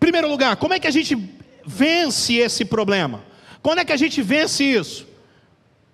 Primeiro 0.00 0.28
lugar, 0.28 0.56
como 0.56 0.74
é 0.74 0.80
que 0.80 0.88
a 0.88 0.90
gente 0.90 1.16
vence 1.64 2.34
esse 2.34 2.64
problema? 2.64 3.22
Quando 3.62 3.78
é 3.78 3.84
que 3.84 3.92
a 3.92 3.96
gente 3.96 4.20
vence 4.20 4.64
isso? 4.64 5.06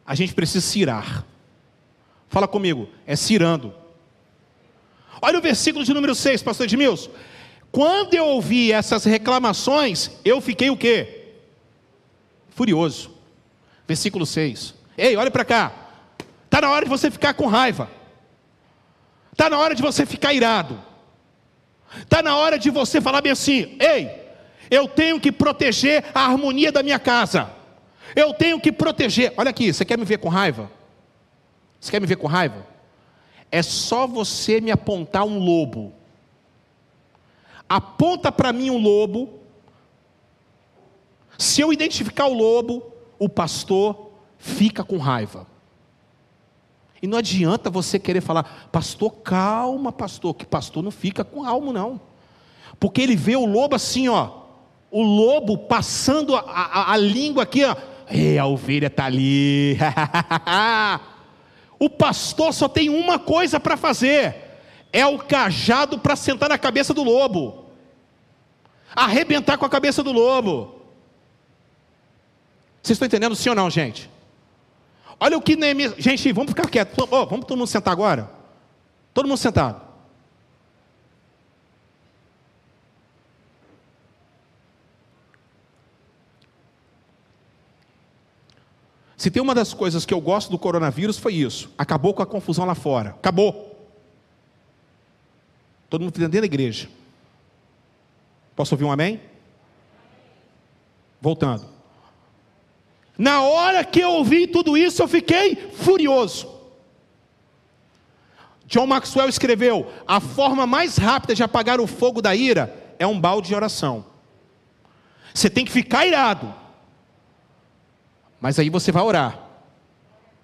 A 0.07 0.15
gente 0.15 0.35
precisa 0.35 0.67
cirar. 0.67 1.27
Fala 2.31 2.49
comigo, 2.49 2.89
é 3.07 3.15
cirando. 3.15 3.75
Olha 5.23 5.39
o 5.39 5.43
versículo 5.43 5.85
de 5.85 5.93
número 5.93 6.15
6, 6.15 6.43
pastor 6.43 6.65
Edmilson. 6.65 7.11
Quando 7.71 8.15
eu 8.15 8.27
ouvi 8.27 8.73
essas 8.73 9.05
reclamações, 9.05 10.11
eu 10.25 10.41
fiquei 10.41 10.71
o 10.71 10.77
quê? 10.77 11.35
Furioso. 12.51 13.11
Versículo 13.87 14.27
6. 14.27 14.75
Ei, 14.97 15.17
olha 15.17 15.31
para 15.31 15.45
cá. 15.45 15.73
Está 16.45 16.61
na 16.61 16.71
hora 16.71 16.85
de 16.85 16.91
você 16.91 17.11
ficar 17.11 17.35
com 17.35 17.47
raiva. 17.47 17.91
Está 19.33 19.49
na 19.49 19.59
hora 19.59 19.75
de 19.75 19.83
você 19.83 20.05
ficar 20.05 20.35
irado. 20.35 20.81
Está 22.03 22.23
na 22.23 22.37
hora 22.37 22.59
de 22.59 22.71
você 22.71 23.01
falar 23.01 23.21
bem 23.21 23.33
assim: 23.33 23.77
ei, 23.81 24.11
eu 24.71 24.89
tenho 24.89 25.21
que 25.21 25.33
proteger 25.33 26.05
a 26.15 26.27
harmonia 26.27 26.71
da 26.73 26.83
minha 26.83 26.99
casa. 26.99 27.51
Eu 28.15 28.35
tenho 28.35 28.61
que 28.61 28.73
proteger. 28.73 29.33
Olha 29.37 29.51
aqui, 29.51 29.73
você 29.73 29.85
quer 29.85 29.99
me 29.99 30.05
ver 30.05 30.19
com 30.19 30.29
raiva? 30.29 30.71
Você 31.81 31.91
quer 31.91 32.01
me 32.01 32.07
ver 32.07 32.17
com 32.17 32.27
raiva? 32.27 32.67
É 33.51 33.63
só 33.63 34.07
você 34.07 34.61
me 34.61 34.71
apontar 34.71 35.25
um 35.25 35.39
lobo. 35.39 35.93
Aponta 37.69 38.31
para 38.31 38.53
mim 38.53 38.71
um 38.71 38.79
lobo. 38.79 39.29
Se 41.39 41.61
eu 41.61 41.73
identificar 41.73 42.27
o 42.27 42.35
lobo, 42.35 42.83
o 43.19 43.29
pastor 43.29 44.11
fica 44.39 44.85
com 44.85 44.99
raiva. 44.99 45.47
E 47.03 47.07
não 47.07 47.19
adianta 47.19 47.71
você 47.71 47.99
querer 47.99 48.21
falar, 48.21 48.69
pastor, 48.71 49.11
calma, 49.23 49.91
pastor, 49.91 50.35
que 50.35 50.45
pastor 50.45 50.83
não 50.83 50.91
fica 50.91 51.25
com 51.25 51.45
alma, 51.45 51.73
não. 51.73 52.01
Porque 52.79 53.01
ele 53.01 53.17
vê 53.17 53.37
o 53.37 53.47
lobo 53.47 53.75
assim, 53.75 54.09
ó, 54.09 54.31
o 54.91 55.03
lobo 55.03 55.57
passando 55.57 56.37
a, 56.37 56.41
a, 56.41 56.93
a 56.93 56.97
língua 56.97 57.45
aqui, 57.45 57.65
ó. 57.65 57.75
Ei, 58.09 58.39
a 58.39 58.47
ovelha 58.47 58.89
está 58.89 59.07
ali. 59.07 59.79
O 61.81 61.89
pastor 61.89 62.53
só 62.53 62.69
tem 62.69 62.91
uma 62.91 63.19
coisa 63.19 63.59
para 63.59 63.77
fazer: 63.77 64.37
é 64.93 65.07
o 65.07 65.19
cajado 65.19 65.99
para 65.99 66.15
sentar 66.15 66.51
na 66.51 66.59
cabeça 66.59 66.93
do 66.93 67.03
lobo, 67.03 67.65
arrebentar 68.95 69.57
com 69.57 69.65
a 69.65 69.71
cabeça 69.71 70.03
do 70.03 70.13
lobo. 70.13 70.79
Vocês 72.83 72.97
estão 72.97 73.07
entendendo 73.07 73.35
sim 73.35 73.49
ou 73.49 73.55
não, 73.55 73.71
gente? 73.71 74.11
Olha 75.19 75.37
o 75.37 75.43
que 75.43 75.57
Neemias. 75.57 75.95
Gente, 75.99 76.31
vamos 76.33 76.51
ficar 76.51 76.69
quietos. 76.69 76.97
Oh, 77.11 77.27
vamos 77.27 77.47
todo 77.47 77.57
mundo 77.59 77.67
sentar 77.67 77.93
agora? 77.93 78.31
Todo 79.13 79.27
mundo 79.27 79.39
sentado. 79.39 79.90
Se 89.21 89.31
tem 89.31 89.43
uma 89.43 89.55
das 89.55 89.75
coisas 89.75 90.07
que 90.07 90.15
eu 90.15 90.21
gosto 90.21 90.51
do 90.51 90.59
coronavírus 90.59 91.19
foi 91.19 91.35
isso. 91.35 91.71
Acabou 91.77 92.15
com 92.15 92.23
a 92.23 92.27
confusão 92.27 92.65
lá 92.65 92.75
fora. 92.75 93.11
Acabou. 93.11 93.79
Todo 95.91 96.01
mundo 96.01 96.19
dentro 96.19 96.41
da 96.41 96.47
igreja. 96.47 96.89
Posso 98.57 98.75
ouvir 98.75 98.85
um 98.85 98.91
amém? 98.91 99.21
Voltando. 101.21 101.69
Na 103.19 103.43
hora 103.43 103.85
que 103.85 104.01
eu 104.01 104.09
ouvi 104.13 104.47
tudo 104.47 104.75
isso, 104.75 105.03
eu 105.03 105.07
fiquei 105.07 105.55
furioso. 105.55 106.49
John 108.65 108.87
Maxwell 108.87 109.29
escreveu: 109.29 109.93
a 110.09 110.19
forma 110.19 110.67
mais 110.67 110.97
rápida 110.97 111.35
de 111.35 111.43
apagar 111.43 111.79
o 111.79 111.87
fogo 111.87 112.23
da 112.23 112.35
ira 112.35 112.95
é 112.99 113.07
um 113.07 113.21
balde 113.21 113.49
de 113.49 113.55
oração. 113.55 114.03
Você 115.35 115.51
tem 115.51 115.67
que 115.67 115.71
ficar 115.71 116.07
irado. 116.07 116.60
Mas 118.41 118.59
aí 118.59 118.71
você 118.71 118.91
vai 118.91 119.03
orar 119.03 119.39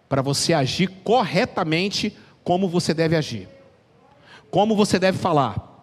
para 0.08 0.22
você 0.22 0.52
agir 0.52 0.88
corretamente 1.02 2.16
como 2.44 2.68
você 2.68 2.94
deve 2.94 3.16
agir. 3.16 3.48
como 4.50 4.76
você 4.76 4.98
deve 4.98 5.18
falar. 5.18 5.82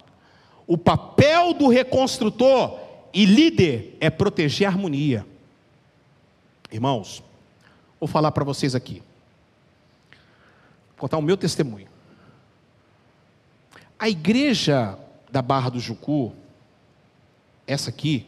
O 0.66 0.78
papel 0.78 1.53
do 1.53 1.68
reconstrutor 1.68 2.80
e 3.14 3.26
líder 3.26 3.97
é 3.99 4.09
proteger 4.09 4.68
a 4.68 4.72
harmonia. 4.72 5.26
Irmãos, 6.72 7.22
vou 7.99 8.07
falar 8.07 8.32
para 8.32 8.43
vocês 8.43 8.74
aqui. 8.74 9.03
Vou 10.89 10.97
contar 10.97 11.18
o 11.18 11.22
meu 11.22 11.38
testemunho. 11.38 11.88
A 13.99 14.09
igreja 14.09 14.97
da 15.32 15.41
Barra 15.41 15.70
do 15.70 15.80
Jucu, 15.80 16.34
essa 17.68 17.89
aqui, 17.89 18.26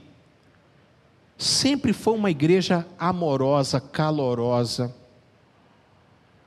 sempre 1.38 1.93
foi 1.93 2.13
uma 2.13 2.31
igreja 2.31 2.86
amorosa, 2.97 3.79
calorosa. 3.79 4.93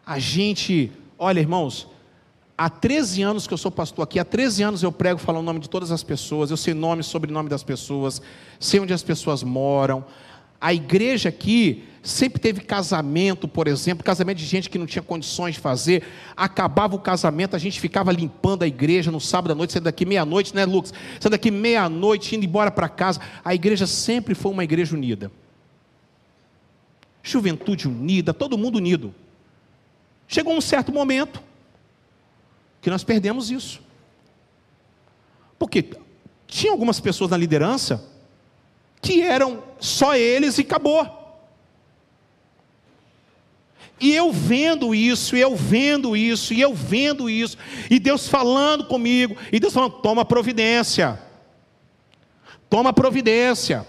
A 0.05 0.19
gente, 0.19 0.93
olha, 1.19 1.41
irmãos, 1.41 1.89
há 2.57 2.71
13 2.71 3.23
anos 3.23 3.47
que 3.47 3.55
eu 3.55 3.59
sou 3.59 3.71
pastor 3.71 4.05
aqui, 4.05 4.19
há 4.19 4.25
13 4.25 4.63
anos 4.63 4.83
eu 4.83 4.93
prego 4.93 5.19
falando 5.19 5.43
o 5.43 5.47
nome 5.47 5.61
de 5.61 5.69
todas 5.69 5.93
as 5.93 6.03
pessoas, 6.03 6.51
eu 6.51 6.57
sei 6.57 6.75
nome 6.75 7.03
e 7.03 7.05
sobrenome 7.05 7.49
das 7.49 7.63
pessoas, 7.63 8.23
sei 8.59 8.81
onde 8.81 8.93
as 8.93 9.03
pessoas 9.03 9.43
moram. 9.43 10.05
A 10.61 10.75
igreja 10.75 11.29
aqui 11.29 11.88
sempre 12.03 12.41
teve 12.41 12.61
casamento, 12.61 13.49
por 13.49 13.69
exemplo, 13.69 14.05
casamento 14.05 14.39
de 14.39 14.47
gente 14.47 14.71
que 14.71 14.79
não 14.79 14.87
tinha 14.87 15.03
condições 15.03 15.55
de 15.55 15.61
fazer. 15.61 16.03
Acabava 16.37 16.95
o 16.95 16.99
casamento, 16.99 17.57
a 17.57 17.59
gente 17.59 17.81
ficava 17.81 18.13
limpando 18.13 18.63
a 18.63 18.67
igreja 18.67 19.11
no 19.11 19.21
sábado 19.21 19.53
à 19.53 19.55
noite, 19.55 19.73
saindo 19.73 19.85
daqui 19.85 20.07
meia-noite, 20.07 20.55
né, 20.55 20.65
Lucas? 20.65 20.93
Saindo 21.21 21.33
daqui 21.33 21.51
meia-noite, 21.51 22.37
indo 22.37 22.45
embora 22.45 22.71
para 22.71 22.89
casa. 22.89 23.21
A 23.45 23.55
igreja 23.55 23.87
sempre 23.87 24.35
foi 24.35 24.53
uma 24.53 24.65
igreja 24.65 24.95
unida. 24.95 25.31
Juventude 27.23 27.89
unida, 27.89 28.33
todo 28.33 28.57
mundo 28.57 28.77
unido. 28.77 29.15
Chegou 30.27 30.57
um 30.57 30.61
certo 30.61 30.93
momento 30.93 31.43
que 32.81 32.91
nós 32.91 33.03
perdemos 33.03 33.51
isso. 33.51 33.81
Porque 35.59 35.91
tinha 36.47 36.73
algumas 36.73 37.01
pessoas 37.01 37.31
na 37.31 37.37
liderança 37.37 38.05
que 39.03 39.23
eram 39.23 39.63
só 39.79 40.15
eles 40.15 40.59
e 40.59 40.63
acabou. 40.63 41.18
E 44.01 44.15
eu 44.15 44.33
vendo 44.33 44.95
isso, 44.95 45.37
e 45.37 45.41
eu 45.41 45.57
vendo 45.57 46.17
isso, 46.17 46.55
e 46.55 46.61
eu 46.61 46.73
vendo 46.73 47.29
isso, 47.29 47.57
e 47.91 47.99
Deus 47.99 48.29
falando 48.29 48.85
comigo, 48.85 49.37
e 49.53 49.59
Deus 49.59 49.75
falando: 49.75 49.95
toma 49.95 50.25
providência, 50.25 51.21
toma 52.71 52.93
providência. 52.93 53.87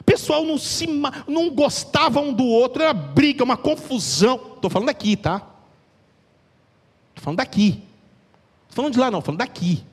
O 0.00 0.04
pessoal 0.04 0.44
não, 0.44 0.56
se, 0.56 0.86
não 1.28 1.50
gostava 1.50 2.20
um 2.20 2.32
do 2.32 2.44
outro, 2.44 2.82
era 2.82 2.92
briga, 2.92 3.44
uma 3.44 3.56
confusão. 3.56 4.54
Estou 4.56 4.70
falando 4.70 4.88
aqui, 4.88 5.16
tá? 5.16 5.36
Estou 7.10 7.24
falando 7.24 7.38
daqui. 7.38 7.82
Estou 8.68 8.76
falando 8.76 8.92
de 8.92 8.98
lá, 8.98 9.10
não, 9.10 9.18
estou 9.18 9.34
falando 9.34 9.46
daqui. 9.46 9.84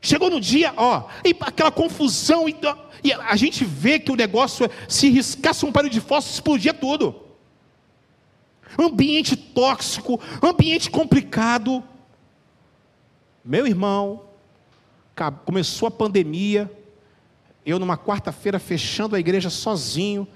Chegou 0.00 0.28
no 0.28 0.40
dia, 0.40 0.74
ó, 0.76 1.04
e 1.24 1.34
aquela 1.40 1.70
confusão, 1.70 2.46
e, 2.46 2.54
e 3.02 3.12
a 3.12 3.36
gente 3.36 3.64
vê 3.64 3.98
que 3.98 4.12
o 4.12 4.16
negócio, 4.16 4.66
é, 4.66 4.70
se 4.86 5.08
riscasse 5.08 5.64
um 5.64 5.72
palho 5.72 5.88
de 5.88 6.00
fósforo, 6.00 6.34
explodia 6.34 6.74
tudo. 6.74 7.23
Ambiente 8.78 9.36
tóxico, 9.36 10.20
ambiente 10.42 10.90
complicado. 10.90 11.82
Meu 13.44 13.66
irmão, 13.66 14.22
começou 15.44 15.88
a 15.88 15.90
pandemia, 15.90 16.70
eu 17.64 17.78
numa 17.78 17.96
quarta-feira 17.96 18.58
fechando 18.58 19.16
a 19.16 19.20
igreja 19.20 19.50
sozinho, 19.50 20.26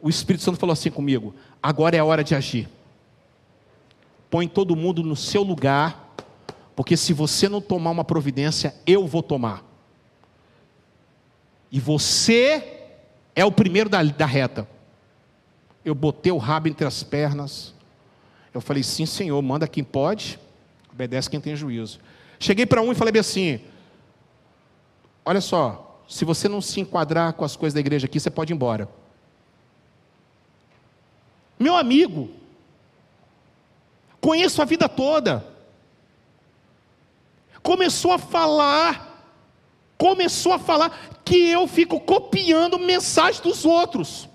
o 0.00 0.08
Espírito 0.08 0.44
Santo 0.44 0.58
falou 0.58 0.72
assim 0.72 0.90
comigo: 0.90 1.34
agora 1.62 1.96
é 1.96 1.98
a 1.98 2.04
hora 2.04 2.24
de 2.24 2.34
agir. 2.34 2.68
Põe 4.30 4.46
todo 4.46 4.76
mundo 4.76 5.02
no 5.02 5.16
seu 5.16 5.42
lugar 5.42 6.10
porque 6.80 6.96
se 6.96 7.12
você 7.12 7.46
não 7.46 7.60
tomar 7.60 7.90
uma 7.90 8.06
providência, 8.06 8.74
eu 8.86 9.06
vou 9.06 9.22
tomar. 9.22 9.62
E 11.70 11.78
você 11.78 12.86
é 13.34 13.44
o 13.44 13.52
primeiro 13.52 13.90
da, 13.90 14.02
da 14.02 14.24
reta. 14.24 14.66
Eu 15.84 15.94
botei 15.94 16.32
o 16.32 16.38
rabo 16.38 16.68
entre 16.68 16.86
as 16.86 17.02
pernas. 17.02 17.74
Eu 18.52 18.60
falei, 18.60 18.82
sim, 18.82 19.06
Senhor, 19.06 19.40
manda 19.42 19.68
quem 19.68 19.84
pode, 19.84 20.38
obedece 20.92 21.30
quem 21.30 21.40
tem 21.40 21.54
juízo. 21.54 22.00
Cheguei 22.38 22.66
para 22.66 22.82
um 22.82 22.92
e 22.92 22.94
falei 22.94 23.18
assim: 23.20 23.60
olha 25.24 25.40
só, 25.40 26.02
se 26.08 26.24
você 26.24 26.48
não 26.48 26.60
se 26.60 26.80
enquadrar 26.80 27.32
com 27.34 27.44
as 27.44 27.54
coisas 27.54 27.74
da 27.74 27.80
igreja 27.80 28.06
aqui, 28.06 28.18
você 28.18 28.30
pode 28.30 28.52
ir 28.52 28.54
embora. 28.54 28.88
Meu 31.58 31.76
amigo, 31.76 32.30
conheço 34.20 34.60
a 34.62 34.64
vida 34.64 34.88
toda 34.88 35.50
começou 37.62 38.12
a 38.12 38.18
falar, 38.18 39.24
começou 39.96 40.52
a 40.52 40.58
falar 40.58 41.20
que 41.24 41.50
eu 41.50 41.66
fico 41.66 42.00
copiando 42.00 42.78
mensagens 42.78 43.40
dos 43.40 43.64
outros. 43.64 44.28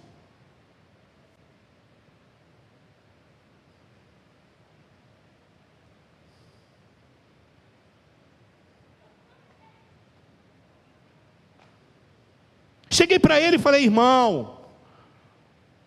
Cheguei 12.90 13.20
para 13.20 13.40
ele 13.40 13.56
e 13.56 13.60
falei, 13.60 13.84
irmão, 13.84 14.58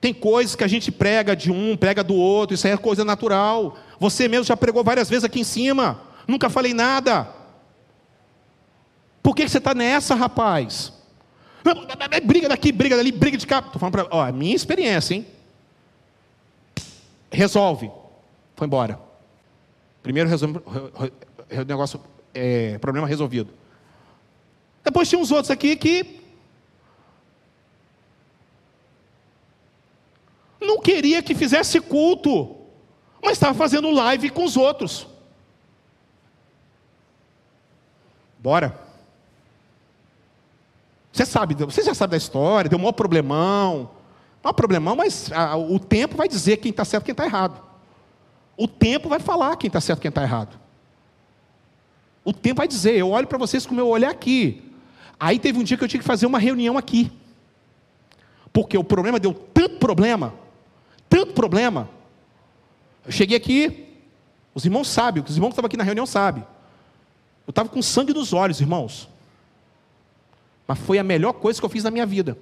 tem 0.00 0.12
coisas 0.12 0.54
que 0.54 0.64
a 0.64 0.68
gente 0.68 0.90
prega 0.90 1.34
de 1.34 1.50
um, 1.50 1.76
prega 1.76 2.02
do 2.02 2.14
outro, 2.14 2.54
isso 2.54 2.66
é 2.66 2.76
coisa 2.76 3.04
natural. 3.04 3.76
Você 3.98 4.28
mesmo 4.28 4.44
já 4.44 4.56
pregou 4.56 4.84
várias 4.84 5.08
vezes 5.08 5.24
aqui 5.24 5.40
em 5.40 5.44
cima 5.44 6.08
nunca 6.28 6.50
falei 6.50 6.74
nada. 6.74 7.26
Por 9.22 9.34
que 9.34 9.48
você 9.48 9.56
está 9.58 9.74
nessa, 9.74 10.14
rapaz? 10.14 10.92
Briga 12.24 12.48
daqui, 12.48 12.70
briga 12.70 12.96
dali, 12.96 13.10
briga 13.10 13.36
de 13.36 13.46
cá. 13.46 13.58
Estou 13.58 13.80
falando 13.80 13.92
para. 13.92 14.06
Ó, 14.10 14.26
é 14.26 14.30
minha 14.30 14.54
experiência, 14.54 15.14
hein? 15.14 15.26
Resolve. 17.32 17.90
Foi 18.54 18.66
embora. 18.66 19.00
Primeiro 20.02 20.28
resolve, 20.28 20.60
negócio, 21.66 22.00
é, 22.32 22.78
problema 22.78 23.06
resolvido. 23.06 23.50
Depois 24.84 25.08
tinha 25.08 25.20
uns 25.20 25.30
outros 25.30 25.50
aqui 25.50 25.76
que 25.76 26.20
não 30.68 30.78
queria 30.80 31.22
que 31.22 31.34
fizesse 31.34 31.80
culto, 31.80 32.54
mas 33.22 33.32
estava 33.32 33.54
fazendo 33.54 33.90
live 33.90 34.28
com 34.30 34.44
os 34.44 34.56
outros. 34.56 35.08
Bora. 38.38 38.78
Você 41.10 41.24
sabe, 41.26 41.54
você 41.54 41.82
já 41.82 41.94
sabe 41.94 42.12
da 42.12 42.16
história, 42.16 42.68
deu 42.68 42.78
um 42.78 42.82
maior 42.82 42.92
problemão. 42.92 43.90
Um 44.44 44.52
problemão, 44.52 44.94
mas 44.94 45.32
a, 45.32 45.56
o 45.56 45.80
tempo 45.80 46.16
vai 46.16 46.28
dizer 46.28 46.58
quem 46.58 46.70
está 46.70 46.84
certo 46.84 47.04
e 47.04 47.06
quem 47.06 47.12
está 47.12 47.24
errado. 47.24 47.60
O 48.56 48.68
tempo 48.68 49.08
vai 49.08 49.18
falar 49.18 49.56
quem 49.56 49.68
está 49.68 49.80
certo 49.80 50.00
e 50.00 50.02
quem 50.02 50.08
está 50.10 50.22
errado. 50.22 50.58
O 52.24 52.32
tempo 52.32 52.58
vai 52.58 52.68
dizer, 52.68 52.94
eu 52.94 53.10
olho 53.10 53.26
para 53.26 53.38
vocês 53.38 53.66
com 53.66 53.72
o 53.72 53.76
meu 53.76 53.88
olhar 53.88 54.10
aqui. 54.10 54.70
Aí 55.18 55.38
teve 55.38 55.58
um 55.58 55.64
dia 55.64 55.76
que 55.76 55.82
eu 55.82 55.88
tinha 55.88 56.00
que 56.00 56.06
fazer 56.06 56.26
uma 56.26 56.38
reunião 56.38 56.78
aqui. 56.78 57.10
Porque 58.52 58.76
o 58.78 58.84
problema 58.84 59.18
deu 59.18 59.32
tanto 59.32 59.78
problema, 59.78 60.34
tanto 61.08 61.32
problema. 61.32 61.88
Eu 63.04 63.12
cheguei 63.12 63.36
aqui, 63.36 63.86
os 64.54 64.64
irmãos 64.64 64.88
sabem, 64.88 65.22
os 65.22 65.34
irmãos 65.34 65.48
que 65.48 65.52
estavam 65.52 65.66
aqui 65.66 65.76
na 65.76 65.84
reunião 65.84 66.06
sabem. 66.06 66.44
Eu 67.46 67.50
estava 67.50 67.68
com 67.68 67.80
sangue 67.80 68.12
nos 68.12 68.32
olhos, 68.32 68.60
irmãos. 68.60 69.08
Mas 70.66 70.78
foi 70.78 70.98
a 70.98 71.04
melhor 71.04 71.32
coisa 71.32 71.58
que 71.58 71.64
eu 71.64 71.70
fiz 71.70 71.84
na 71.84 71.90
minha 71.90 72.04
vida. 72.04 72.36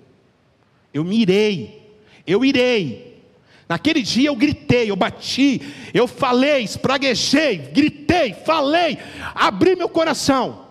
Eu 0.93 1.05
me 1.05 1.21
irei. 1.21 1.97
Eu 2.27 2.45
irei. 2.45 3.23
Naquele 3.69 4.03
dia 4.03 4.29
eu 4.29 4.37
gritei, 4.37 4.91
eu 4.91 4.97
bati, 4.97 5.61
eu 5.93 6.07
falei, 6.07 6.63
espraguejei, 6.63 7.59
gritei, 7.59 8.33
falei, 8.33 8.97
abri 9.35 9.75
meu 9.75 9.89
coração. 9.89 10.67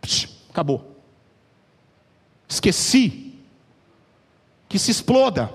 Psh, 0.00 0.28
acabou. 0.50 0.96
Esqueci. 2.48 3.34
Que 4.68 4.78
se 4.78 4.90
exploda. 4.90 5.52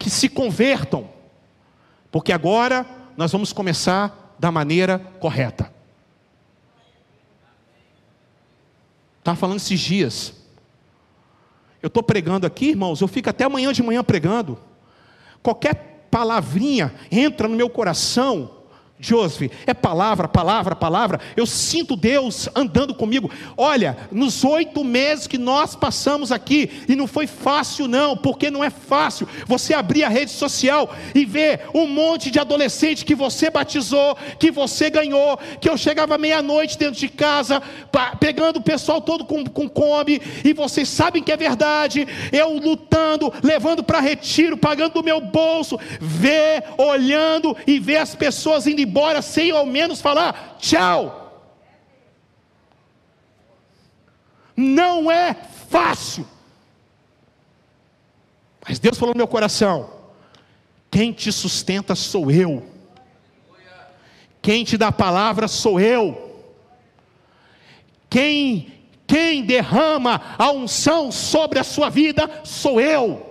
Que 0.00 0.10
se 0.10 0.28
convertam. 0.28 1.08
Porque 2.10 2.32
agora 2.32 2.84
nós 3.16 3.30
vamos 3.30 3.52
começar 3.52 4.34
da 4.36 4.50
maneira 4.50 4.98
correta. 5.20 5.72
Estava 9.20 9.36
falando 9.36 9.58
esses 9.58 9.78
dias. 9.78 10.32
Eu 11.82 11.88
estou 11.88 12.02
pregando 12.02 12.46
aqui, 12.46 12.70
irmãos, 12.70 13.00
eu 13.00 13.06
fico 13.06 13.30
até 13.30 13.44
amanhã 13.44 13.72
de 13.72 13.82
manhã 13.82 14.02
pregando. 14.02 14.58
Qualquer 15.42 16.08
palavrinha 16.10 16.92
entra 17.10 17.46
no 17.46 17.54
meu 17.54 17.70
coração 17.70 18.59
Joseph, 19.00 19.50
é 19.66 19.72
palavra, 19.72 20.28
palavra, 20.28 20.76
palavra. 20.76 21.20
Eu 21.34 21.46
sinto 21.46 21.96
Deus 21.96 22.48
andando 22.54 22.94
comigo. 22.94 23.30
Olha, 23.56 23.96
nos 24.12 24.44
oito 24.44 24.84
meses 24.84 25.26
que 25.26 25.38
nós 25.38 25.74
passamos 25.74 26.30
aqui, 26.30 26.70
e 26.86 26.94
não 26.94 27.06
foi 27.06 27.26
fácil, 27.26 27.88
não, 27.88 28.14
porque 28.14 28.50
não 28.50 28.62
é 28.62 28.68
fácil 28.68 29.26
você 29.46 29.72
abrir 29.72 30.04
a 30.04 30.08
rede 30.08 30.30
social 30.30 30.94
e 31.14 31.24
ver 31.24 31.62
um 31.74 31.86
monte 31.86 32.30
de 32.30 32.38
adolescente 32.38 33.04
que 33.04 33.14
você 33.14 33.48
batizou, 33.48 34.16
que 34.38 34.50
você 34.50 34.90
ganhou, 34.90 35.38
que 35.60 35.68
eu 35.68 35.78
chegava 35.78 36.18
meia-noite 36.18 36.76
dentro 36.76 37.00
de 37.00 37.08
casa, 37.08 37.62
pegando 38.20 38.58
o 38.58 38.62
pessoal 38.62 39.00
todo 39.00 39.24
com, 39.24 39.44
com 39.46 39.66
come, 39.66 40.20
e 40.44 40.52
vocês 40.52 40.88
sabem 40.88 41.22
que 41.22 41.32
é 41.32 41.36
verdade. 41.38 42.06
Eu 42.30 42.52
lutando, 42.58 43.32
levando 43.42 43.82
para 43.82 44.00
retiro, 44.00 44.58
pagando 44.58 44.94
do 44.94 45.02
meu 45.02 45.22
bolso, 45.22 45.78
ver, 45.98 46.64
olhando 46.76 47.56
e 47.66 47.78
ver 47.78 47.96
as 47.96 48.14
pessoas 48.14 48.66
indo 48.66 48.80
embora 48.82 48.89
sem 49.22 49.50
ao 49.50 49.66
menos 49.66 50.00
falar 50.00 50.56
tchau. 50.58 51.16
Não 54.56 55.10
é 55.10 55.34
fácil. 55.68 56.26
Mas 58.68 58.78
Deus 58.78 58.98
falou 58.98 59.14
no 59.14 59.18
meu 59.18 59.28
coração: 59.28 59.90
quem 60.90 61.12
te 61.12 61.32
sustenta 61.32 61.94
sou 61.94 62.30
eu. 62.30 62.68
Quem 64.42 64.64
te 64.64 64.76
dá 64.76 64.88
a 64.88 64.92
palavra 64.92 65.48
sou 65.48 65.80
eu. 65.80 66.44
Quem 68.08 68.80
quem 69.06 69.42
derrama 69.42 70.36
a 70.38 70.52
unção 70.52 71.10
sobre 71.10 71.58
a 71.58 71.64
sua 71.64 71.90
vida 71.90 72.30
sou 72.44 72.80
eu. 72.80 73.26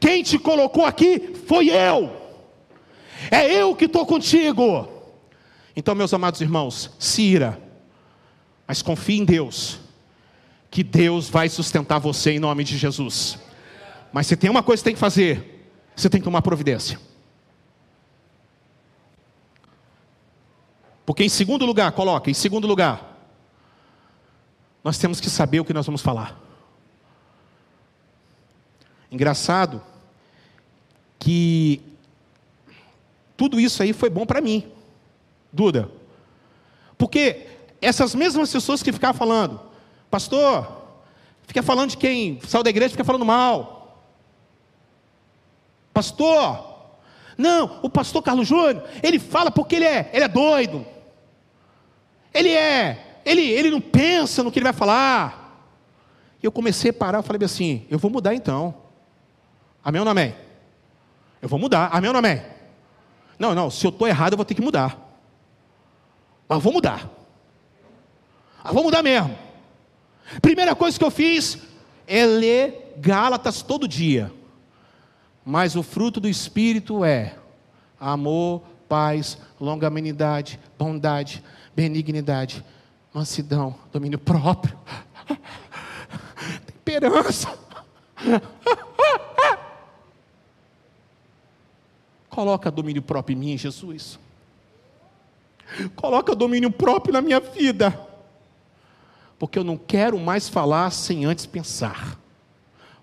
Quem 0.00 0.22
te 0.22 0.38
colocou 0.38 0.86
aqui 0.86 1.34
foi 1.46 1.68
eu. 1.68 2.19
É 3.28 3.52
eu 3.52 3.74
que 3.74 3.86
estou 3.86 4.06
contigo. 4.06 4.88
Então, 5.74 5.94
meus 5.94 6.14
amados 6.14 6.40
irmãos, 6.40 6.90
se 6.98 7.22
ira, 7.22 7.60
mas 8.66 8.82
confie 8.82 9.18
em 9.18 9.24
Deus, 9.24 9.80
que 10.70 10.84
Deus 10.84 11.28
vai 11.28 11.48
sustentar 11.48 11.98
você 11.98 12.32
em 12.32 12.38
nome 12.38 12.62
de 12.62 12.78
Jesus. 12.78 13.38
Mas 14.12 14.26
se 14.26 14.36
tem 14.36 14.48
uma 14.50 14.62
coisa 14.62 14.80
que 14.80 14.84
tem 14.84 14.94
que 14.94 15.00
fazer, 15.00 15.68
você 15.94 16.08
tem 16.08 16.20
que 16.20 16.24
tomar 16.24 16.42
providência. 16.42 17.00
Porque 21.04 21.24
em 21.24 21.28
segundo 21.28 21.66
lugar, 21.66 21.90
coloca, 21.92 22.30
em 22.30 22.34
segundo 22.34 22.68
lugar, 22.68 23.18
nós 24.84 24.96
temos 24.96 25.20
que 25.20 25.28
saber 25.28 25.60
o 25.60 25.64
que 25.64 25.74
nós 25.74 25.86
vamos 25.86 26.00
falar. 26.00 26.40
Engraçado 29.10 29.82
que 31.18 31.82
tudo 33.40 33.58
isso 33.58 33.82
aí 33.82 33.94
foi 33.94 34.10
bom 34.10 34.26
para 34.26 34.38
mim, 34.38 34.70
Duda. 35.50 35.90
Porque 36.98 37.46
essas 37.80 38.14
mesmas 38.14 38.52
pessoas 38.52 38.82
que 38.82 38.92
ficavam 38.92 39.18
falando, 39.18 39.58
pastor, 40.10 40.70
fica 41.46 41.62
falando 41.62 41.88
de 41.88 41.96
quem 41.96 42.38
saiu 42.46 42.62
da 42.62 42.68
igreja, 42.68 42.90
fica 42.90 43.02
falando 43.02 43.24
mal. 43.24 44.04
Pastor, 45.90 46.90
não, 47.38 47.80
o 47.82 47.88
pastor 47.88 48.22
Carlos 48.22 48.46
Júnior, 48.46 48.84
ele 49.02 49.18
fala 49.18 49.50
porque 49.50 49.76
ele 49.76 49.86
é, 49.86 50.10
ele 50.12 50.24
é 50.24 50.28
doido. 50.28 50.84
Ele 52.34 52.50
é, 52.50 53.22
ele, 53.24 53.40
ele 53.40 53.70
não 53.70 53.80
pensa 53.80 54.42
no 54.42 54.52
que 54.52 54.58
ele 54.58 54.64
vai 54.64 54.74
falar. 54.74 55.66
E 56.42 56.44
eu 56.46 56.52
comecei 56.52 56.90
a 56.90 56.92
parar, 56.92 57.20
eu 57.20 57.22
falei 57.22 57.42
assim, 57.42 57.86
eu 57.88 57.98
vou 57.98 58.10
mudar 58.10 58.34
então. 58.34 58.74
Amém 59.82 59.98
ou 59.98 60.04
não 60.04 60.12
amém? 60.12 60.34
Eu 61.40 61.48
vou 61.48 61.58
mudar, 61.58 61.88
amém 61.90 62.08
ou 62.08 62.12
não 62.12 62.18
amém? 62.18 62.59
Não, 63.40 63.54
não, 63.54 63.70
se 63.70 63.86
eu 63.86 63.88
estou 63.88 64.06
errado, 64.06 64.34
eu 64.34 64.36
vou 64.36 64.44
ter 64.44 64.54
que 64.54 64.60
mudar. 64.60 64.98
Mas 66.46 66.62
vou 66.62 66.74
mudar. 66.74 67.08
Mas 68.62 68.74
vou 68.74 68.84
mudar 68.84 69.02
mesmo. 69.02 69.34
Primeira 70.42 70.76
coisa 70.76 70.98
que 70.98 71.04
eu 71.04 71.10
fiz 71.10 71.58
é 72.06 72.26
ler 72.26 72.94
Gálatas 72.98 73.62
todo 73.62 73.88
dia. 73.88 74.30
Mas 75.42 75.74
o 75.74 75.82
fruto 75.82 76.20
do 76.20 76.28
Espírito 76.28 77.02
é 77.02 77.34
amor, 77.98 78.62
paz, 78.86 79.38
longanimidade, 79.58 80.60
bondade, 80.78 81.42
benignidade, 81.74 82.62
mansidão, 83.14 83.74
domínio 83.90 84.18
próprio, 84.18 84.78
temperança. 86.84 87.58
Coloca 92.40 92.70
domínio 92.70 93.02
próprio 93.02 93.36
em 93.36 93.38
mim, 93.38 93.58
Jesus. 93.58 94.18
Coloca 95.94 96.34
domínio 96.34 96.70
próprio 96.70 97.12
na 97.12 97.20
minha 97.20 97.38
vida. 97.38 98.00
Porque 99.38 99.58
eu 99.58 99.62
não 99.62 99.76
quero 99.76 100.18
mais 100.18 100.48
falar 100.48 100.90
sem 100.90 101.26
antes 101.26 101.44
pensar. 101.44 102.18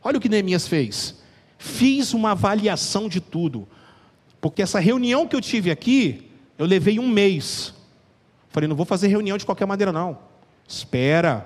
Olha 0.03 0.17
o 0.17 0.19
que 0.19 0.27
Neemias 0.27 0.67
fez. 0.67 1.19
Fiz 1.59 2.15
uma 2.15 2.31
avaliação 2.31 3.07
de 3.07 3.21
tudo. 3.21 3.67
Porque 4.41 4.59
essa 4.59 4.79
reunião 4.79 5.27
que 5.27 5.35
eu 5.35 5.41
tive 5.41 5.69
aqui, 5.69 6.31
eu 6.57 6.65
levei 6.65 6.97
um 6.97 7.07
mês. 7.07 7.75
Falei, 8.49 8.67
não 8.67 8.75
vou 8.75 8.87
fazer 8.87 9.07
reunião 9.07 9.37
de 9.37 9.45
qualquer 9.45 9.67
maneira, 9.67 9.91
não. 9.91 10.17
Espera. 10.67 11.45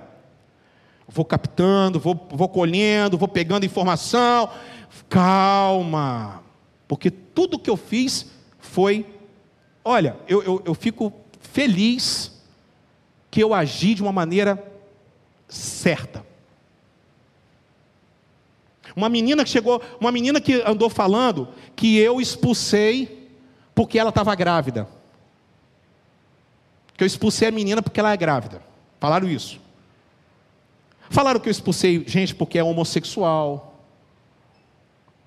Vou 1.06 1.26
captando, 1.26 2.00
vou, 2.00 2.26
vou 2.32 2.48
colhendo, 2.48 3.18
vou 3.18 3.28
pegando 3.28 3.66
informação. 3.66 4.48
Calma. 5.10 6.42
Porque 6.88 7.12
tudo 7.34 7.58
que 7.58 7.70
eu 7.70 7.76
fiz 7.76 8.26
foi. 8.58 9.06
Olha, 9.84 10.16
eu, 10.28 10.42
eu, 10.42 10.62
eu 10.64 10.74
fico 10.74 11.12
feliz 11.40 12.32
que 13.30 13.42
eu 13.42 13.54
agi 13.54 13.94
de 13.94 14.02
uma 14.02 14.12
maneira 14.12 14.62
certa. 15.48 16.24
Uma 18.94 19.08
menina 19.08 19.42
que 19.44 19.50
chegou, 19.50 19.82
uma 19.98 20.12
menina 20.12 20.40
que 20.40 20.62
andou 20.66 20.90
falando 20.90 21.48
que 21.74 21.96
eu 21.96 22.20
expulsei 22.20 23.30
porque 23.74 23.98
ela 23.98 24.10
estava 24.10 24.34
grávida. 24.34 24.86
Que 26.96 27.04
eu 27.04 27.06
expulsei 27.06 27.48
a 27.48 27.52
menina 27.52 27.82
porque 27.82 28.00
ela 28.00 28.12
é 28.12 28.16
grávida. 28.16 28.62
Falaram 29.00 29.28
isso. 29.28 29.60
Falaram 31.08 31.40
que 31.40 31.48
eu 31.48 31.50
expulsei 31.50 32.04
gente 32.06 32.34
porque 32.34 32.58
é 32.58 32.64
homossexual. 32.64 33.80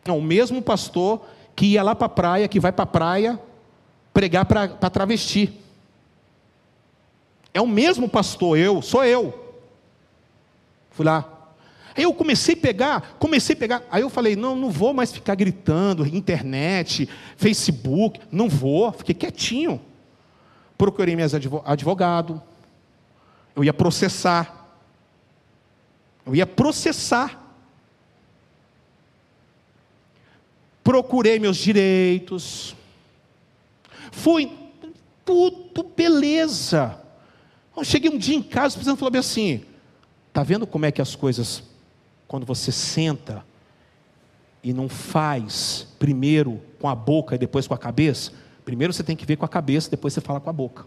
Não, 0.05 0.19
o 0.19 0.21
mesmo 0.21 0.61
pastor 0.61 1.25
que 1.55 1.67
ia 1.67 1.83
lá 1.83 1.95
para 1.95 2.07
a 2.07 2.09
praia, 2.09 2.47
que 2.47 2.59
vai 2.59 2.71
para 2.71 2.83
a 2.83 2.87
praia 2.87 3.39
pregar 4.13 4.45
para 4.45 4.89
travesti. 4.89 5.53
É 7.53 7.61
o 7.61 7.67
mesmo 7.67 8.09
pastor, 8.09 8.57
eu, 8.57 8.81
sou 8.81 9.03
eu. 9.03 9.33
Fui 10.91 11.05
lá. 11.05 11.35
Aí 11.95 12.03
eu 12.03 12.13
comecei 12.13 12.55
a 12.55 12.57
pegar, 12.57 13.15
comecei 13.17 13.55
a 13.55 13.57
pegar. 13.57 13.83
Aí 13.89 14.01
eu 14.01 14.09
falei: 14.09 14.35
não, 14.35 14.55
não 14.55 14.69
vou 14.69 14.93
mais 14.93 15.13
ficar 15.13 15.35
gritando, 15.35 16.05
internet, 16.05 17.07
Facebook, 17.37 18.19
não 18.29 18.49
vou. 18.49 18.91
Fiquei 18.91 19.15
quietinho. 19.15 19.79
Procurei 20.77 21.15
minhas 21.15 21.33
advogado. 21.33 22.41
Eu 23.55 23.63
ia 23.63 23.73
processar. 23.73 24.67
Eu 26.25 26.35
ia 26.35 26.45
processar. 26.45 27.44
Procurei 30.85 31.39
meus 31.39 31.57
direitos, 31.57 32.75
fui 34.11 34.55
tudo 35.25 35.83
beleza. 35.83 37.01
Eu 37.75 37.83
cheguei 37.83 38.11
um 38.11 38.19
dia 38.19 38.35
em 38.35 38.43
casa, 38.43 38.75
o 38.75 38.77
presidente 38.77 38.99
falou 38.99 39.19
assim: 39.19 39.65
tá 40.31 40.43
vendo 40.43 40.67
como 40.67 40.85
é 40.85 40.91
que 40.91 41.01
as 41.01 41.15
coisas, 41.15 41.63
quando 42.27 42.45
você 42.45 42.71
senta 42.71 43.43
e 44.63 44.71
não 44.71 44.87
faz 44.87 45.87
primeiro 45.97 46.61
com 46.79 46.87
a 46.87 46.93
boca 46.93 47.33
e 47.33 47.39
depois 47.39 47.65
com 47.67 47.73
a 47.73 47.79
cabeça, 47.79 48.31
primeiro 48.63 48.93
você 48.93 49.03
tem 49.03 49.15
que 49.15 49.25
ver 49.25 49.37
com 49.37 49.45
a 49.45 49.49
cabeça, 49.49 49.89
depois 49.89 50.13
você 50.13 50.21
fala 50.21 50.39
com 50.39 50.51
a 50.51 50.53
boca. 50.53 50.85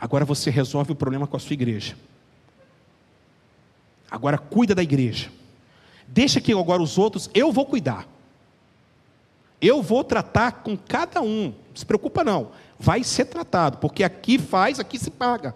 Agora 0.00 0.24
você 0.24 0.48
resolve 0.48 0.92
o 0.92 0.96
problema 0.96 1.26
com 1.26 1.36
a 1.36 1.40
sua 1.40 1.52
igreja. 1.52 1.94
Agora 4.10 4.38
cuida 4.38 4.74
da 4.74 4.82
igreja. 4.82 5.30
Deixa 6.06 6.40
que 6.40 6.52
agora 6.52 6.82
os 6.82 6.98
outros, 6.98 7.30
eu 7.34 7.52
vou 7.52 7.66
cuidar. 7.66 8.06
Eu 9.60 9.80
vou 9.80 10.02
tratar 10.02 10.62
com 10.62 10.76
cada 10.76 11.22
um. 11.22 11.54
Não 11.68 11.76
se 11.76 11.86
preocupa 11.86 12.24
não. 12.24 12.50
Vai 12.78 13.04
ser 13.04 13.26
tratado, 13.26 13.78
porque 13.78 14.02
aqui 14.02 14.38
faz, 14.38 14.80
aqui 14.80 14.98
se 14.98 15.10
paga. 15.10 15.54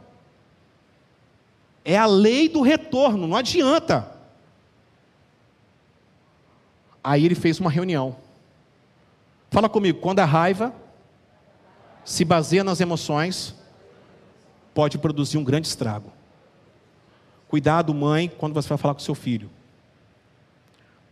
É 1.84 1.97
a 1.97 2.07
lei 2.07 2.49
do 2.49 2.62
retorno, 2.62 3.26
não 3.26 3.36
adianta. 3.36 4.12
Aí 7.03 7.24
ele 7.24 7.34
fez 7.34 7.61
uma 7.61 7.70
reunião. 7.70 8.16
Fala 9.51 9.68
comigo, 9.68 10.01
quando 10.01 10.20
a 10.20 10.24
raiva 10.24 10.74
se 12.05 12.24
baseia 12.24 12.62
nas 12.62 12.80
emoções, 12.80 13.55
pode 14.74 14.99
produzir 14.99 15.38
um 15.38 15.44
grande 15.44 15.66
estrago. 15.66 16.12
Cuidado, 17.49 17.94
mãe, 17.94 18.28
quando 18.28 18.55
você 18.55 18.68
vai 18.68 18.78
falar 18.78 18.94
com 18.94 19.01
seu 19.01 19.14
filho. 19.14 19.51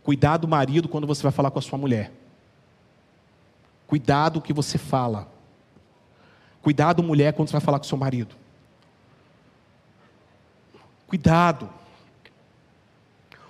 Cuidar 0.05 0.37
do 0.37 0.47
marido 0.47 0.87
quando 0.87 1.07
você 1.07 1.23
vai 1.23 1.31
falar 1.31 1.49
com 1.49 1.57
a 1.57 1.61
sua 1.63 1.79
mulher. 1.79 2.11
Cuidado 3.87 4.37
o 4.37 4.41
que 4.41 4.53
você 4.53 4.77
fala. 4.77 5.27
Cuidado, 6.61 7.01
mulher, 7.01 7.33
quando 7.33 7.49
você 7.49 7.53
vai 7.53 7.61
falar 7.61 7.79
com 7.79 7.85
seu 7.85 7.97
marido. 7.97 8.35
Cuidado. 11.07 11.67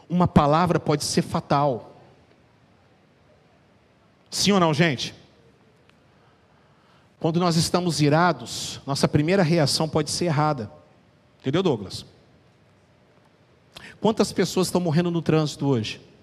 Uma 0.08 0.30
palavra 0.30 0.80
pode 0.80 1.04
ser 1.04 1.24
fatal. 1.24 1.94
Sim 4.32 4.54
ou 4.54 4.60
não, 4.60 4.74
gente? 4.74 5.14
Quando 7.20 7.38
nós 7.38 7.58
estamos 7.58 8.00
irados, 8.00 8.80
nossa 8.88 9.10
primeira 9.10 9.44
reação 9.44 9.90
pode 9.90 10.10
ser 10.10 10.26
errada. 10.26 10.72
Entendeu, 11.42 11.62
Douglas? 11.62 12.06
Quantas 14.00 14.32
pessoas 14.32 14.68
estão 14.68 14.80
morrendo 14.80 15.12
no 15.12 15.22
trânsito 15.22 15.68
hoje? 15.68 16.15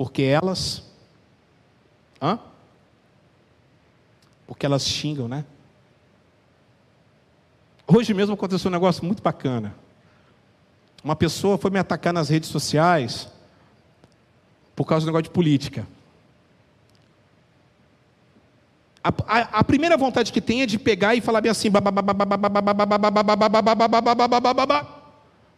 Porque 0.00 0.22
elas. 0.22 0.82
Hã? 2.22 2.38
Porque 4.46 4.64
elas 4.64 4.82
xingam, 4.82 5.28
né? 5.28 5.44
Hoje 7.86 8.14
mesmo 8.14 8.32
aconteceu 8.32 8.70
um 8.70 8.72
negócio 8.72 9.04
muito 9.04 9.22
bacana. 9.22 9.74
Uma 11.04 11.14
pessoa 11.14 11.58
foi 11.58 11.70
me 11.70 11.78
atacar 11.78 12.14
nas 12.14 12.30
redes 12.30 12.48
sociais 12.48 13.28
por 14.74 14.86
causa 14.86 15.04
do 15.04 15.08
negócio 15.08 15.24
de 15.24 15.30
política. 15.30 15.86
A, 19.04 19.10
a, 19.10 19.40
a 19.58 19.64
primeira 19.64 19.98
vontade 19.98 20.32
que 20.32 20.40
tem 20.40 20.62
é 20.62 20.66
de 20.66 20.78
pegar 20.78 21.14
e 21.14 21.20
falar 21.20 21.42
bem 21.42 21.50
assim. 21.50 21.68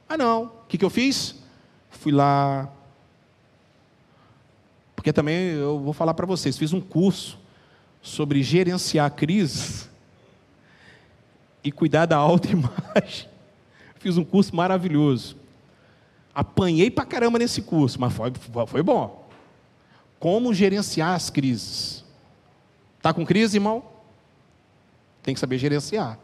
Ah, 0.09 0.19
não. 0.19 0.47
O 0.47 0.67
que, 0.67 0.77
que 0.77 0.85
eu 0.85 0.91
fiz? 0.91 1.37
Fui 1.91 2.11
lá. 2.11 2.69
Porque 5.03 5.13
também 5.13 5.49
eu 5.49 5.81
vou 5.81 5.93
falar 5.93 6.15
para 6.15 6.25
vocês: 6.25 6.57
fiz 6.57 6.73
um 6.73 6.81
curso 6.81 7.37
sobre 8.01 8.41
gerenciar 8.41 9.11
crises 9.11 9.91
e 11.65 11.73
cuidar 11.73 12.07
da 12.07 12.15
autoimagem. 12.23 13.29
Fiz 13.99 14.17
um 14.17 14.23
curso 14.23 14.55
maravilhoso. 14.55 15.37
Apanhei 16.33 16.89
pra 16.89 17.05
caramba 17.05 17.37
nesse 17.37 17.63
curso, 17.63 18.01
mas 18.01 18.13
foi, 18.13 18.33
foi 18.69 18.81
bom. 18.81 19.29
Como 20.21 20.55
gerenciar 20.55 21.17
as 21.17 21.31
crises. 21.31 22.05
Está 22.99 23.13
com 23.13 23.27
crise, 23.27 23.57
irmão? 23.57 23.83
Tem 25.21 25.35
que 25.35 25.41
saber 25.41 25.59
gerenciar. 25.59 26.17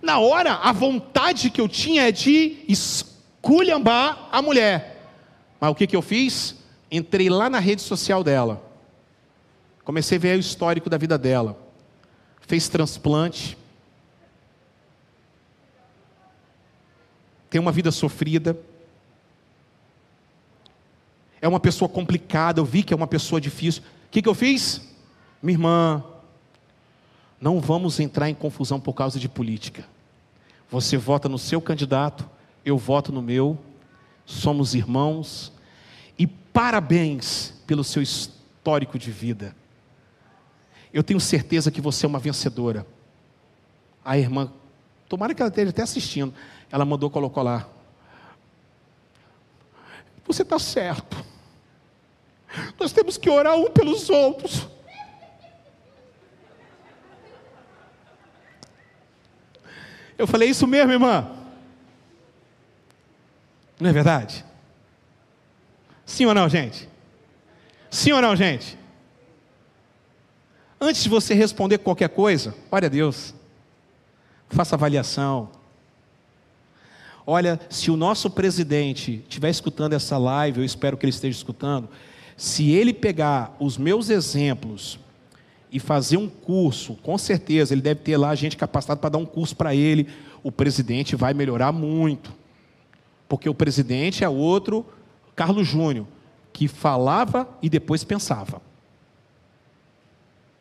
Na 0.00 0.18
hora, 0.18 0.54
a 0.54 0.72
vontade 0.72 1.50
que 1.50 1.60
eu 1.60 1.68
tinha 1.68 2.08
é 2.08 2.12
de 2.12 2.64
esculhambar 2.66 4.30
a 4.32 4.40
mulher. 4.40 5.10
Mas 5.60 5.70
o 5.70 5.74
que, 5.74 5.86
que 5.86 5.94
eu 5.94 6.00
fiz? 6.00 6.61
Entrei 6.92 7.30
lá 7.30 7.48
na 7.48 7.58
rede 7.58 7.80
social 7.80 8.22
dela. 8.22 8.62
Comecei 9.82 10.18
a 10.18 10.20
ver 10.20 10.36
o 10.36 10.40
histórico 10.40 10.90
da 10.90 10.98
vida 10.98 11.16
dela. 11.16 11.58
Fez 12.42 12.68
transplante. 12.68 13.56
Tem 17.48 17.58
uma 17.58 17.72
vida 17.72 17.90
sofrida. 17.90 18.58
É 21.40 21.48
uma 21.48 21.58
pessoa 21.58 21.88
complicada. 21.88 22.60
Eu 22.60 22.64
vi 22.66 22.82
que 22.82 22.92
é 22.92 22.96
uma 22.96 23.06
pessoa 23.06 23.40
difícil. 23.40 23.82
O 24.06 24.10
que, 24.10 24.20
que 24.20 24.28
eu 24.28 24.34
fiz? 24.34 24.82
Minha 25.42 25.54
irmã, 25.54 26.04
não 27.40 27.58
vamos 27.58 27.98
entrar 27.98 28.28
em 28.28 28.34
confusão 28.34 28.78
por 28.78 28.92
causa 28.92 29.18
de 29.18 29.30
política. 29.30 29.84
Você 30.70 30.98
vota 30.98 31.28
no 31.28 31.38
seu 31.38 31.60
candidato, 31.60 32.28
eu 32.64 32.76
voto 32.78 33.10
no 33.10 33.20
meu, 33.20 33.58
somos 34.24 34.74
irmãos, 34.74 35.52
parabéns 36.52 37.54
pelo 37.66 37.82
seu 37.82 38.02
histórico 38.02 38.98
de 38.98 39.10
vida. 39.10 39.56
Eu 40.92 41.02
tenho 41.02 41.20
certeza 41.20 41.70
que 41.70 41.80
você 41.80 42.04
é 42.04 42.08
uma 42.08 42.18
vencedora. 42.18 42.86
A 44.04 44.18
irmã, 44.18 44.52
tomara 45.08 45.34
que 45.34 45.40
ela 45.40 45.48
esteja 45.48 45.70
até 45.70 45.82
assistindo, 45.82 46.34
ela 46.70 46.84
mandou, 46.84 47.08
colocou 47.08 47.42
lá. 47.42 47.68
Você 50.26 50.42
está 50.42 50.58
certo. 50.58 51.24
Nós 52.78 52.92
temos 52.92 53.16
que 53.16 53.30
orar 53.30 53.54
um 53.56 53.70
pelos 53.70 54.10
outros. 54.10 54.68
Eu 60.18 60.26
falei, 60.26 60.50
isso 60.50 60.66
mesmo, 60.66 60.92
irmã? 60.92 61.30
Não 63.80 63.90
é 63.90 63.92
verdade? 63.92 64.44
Sim 66.12 66.26
ou 66.26 66.34
não, 66.34 66.46
gente? 66.46 66.86
Sim 67.90 68.12
ou 68.12 68.20
não, 68.20 68.36
gente? 68.36 68.76
Antes 70.78 71.02
de 71.02 71.08
você 71.08 71.32
responder 71.32 71.78
qualquer 71.78 72.10
coisa, 72.10 72.54
ore 72.70 72.84
a 72.84 72.88
Deus. 72.90 73.34
Faça 74.50 74.74
avaliação. 74.74 75.48
Olha, 77.26 77.58
se 77.70 77.90
o 77.90 77.96
nosso 77.96 78.28
presidente 78.28 79.22
estiver 79.22 79.48
escutando 79.48 79.94
essa 79.94 80.18
live, 80.18 80.60
eu 80.60 80.66
espero 80.66 80.98
que 80.98 81.06
ele 81.06 81.14
esteja 81.14 81.38
escutando, 81.38 81.88
se 82.36 82.72
ele 82.72 82.92
pegar 82.92 83.56
os 83.58 83.78
meus 83.78 84.10
exemplos 84.10 84.98
e 85.70 85.80
fazer 85.80 86.18
um 86.18 86.28
curso, 86.28 86.92
com 86.96 87.16
certeza, 87.16 87.72
ele 87.72 87.80
deve 87.80 88.00
ter 88.00 88.18
lá 88.18 88.34
gente 88.34 88.54
capacitada 88.54 89.00
para 89.00 89.08
dar 89.08 89.18
um 89.18 89.24
curso 89.24 89.56
para 89.56 89.74
ele, 89.74 90.08
o 90.42 90.52
presidente 90.52 91.16
vai 91.16 91.32
melhorar 91.32 91.72
muito. 91.72 92.34
Porque 93.26 93.48
o 93.48 93.54
presidente 93.54 94.22
é 94.22 94.28
outro 94.28 94.84
Carlos 95.34 95.66
Júnior, 95.66 96.06
que 96.52 96.68
falava 96.68 97.48
e 97.62 97.68
depois 97.68 98.04
pensava. 98.04 98.60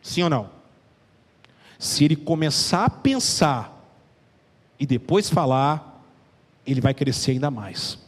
Sim 0.01 0.23
ou 0.23 0.29
não? 0.29 0.49
Se 1.77 2.05
ele 2.05 2.15
começar 2.15 2.85
a 2.85 2.89
pensar 2.89 3.77
e 4.79 4.85
depois 4.85 5.29
falar, 5.29 6.03
ele 6.65 6.81
vai 6.81 6.93
crescer 6.93 7.31
ainda 7.31 7.51
mais. 7.51 7.99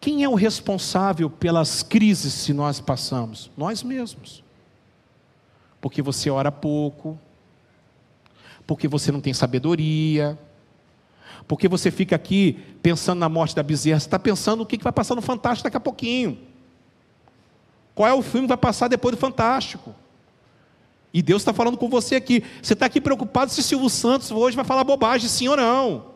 Quem 0.00 0.24
é 0.24 0.28
o 0.28 0.34
responsável 0.34 1.30
pelas 1.30 1.82
crises 1.82 2.34
se 2.34 2.52
nós 2.52 2.80
passamos? 2.80 3.50
Nós 3.56 3.82
mesmos. 3.82 4.42
Porque 5.80 6.02
você 6.02 6.28
ora 6.28 6.50
pouco, 6.50 7.18
porque 8.66 8.88
você 8.88 9.12
não 9.12 9.20
tem 9.20 9.32
sabedoria, 9.32 10.38
porque 11.46 11.68
você 11.68 11.90
fica 11.90 12.16
aqui 12.16 12.58
pensando 12.82 13.18
na 13.18 13.28
morte 13.28 13.54
da 13.54 13.62
bezerra, 13.62 14.00
você 14.00 14.06
está 14.06 14.18
pensando 14.18 14.62
o 14.62 14.66
que 14.66 14.82
vai 14.82 14.92
passar 14.92 15.14
no 15.14 15.22
Fantástico 15.22 15.64
daqui 15.64 15.76
a 15.76 15.80
pouquinho. 15.80 16.38
Qual 17.94 18.08
é 18.08 18.12
o 18.12 18.22
filme 18.22 18.46
que 18.46 18.48
vai 18.48 18.56
passar 18.56 18.88
depois 18.88 19.14
do 19.14 19.20
Fantástico? 19.20 19.94
E 21.12 21.20
Deus 21.20 21.42
está 21.42 21.52
falando 21.52 21.76
com 21.76 21.88
você 21.88 22.16
aqui. 22.16 22.42
Você 22.62 22.72
está 22.72 22.86
aqui 22.86 23.00
preocupado 23.00 23.50
se 23.50 23.62
Silvio 23.62 23.90
Santos 23.90 24.30
hoje 24.30 24.56
vai 24.56 24.64
falar 24.64 24.82
bobagem, 24.82 25.28
sim 25.28 25.46
ou 25.48 25.56
não? 25.56 26.12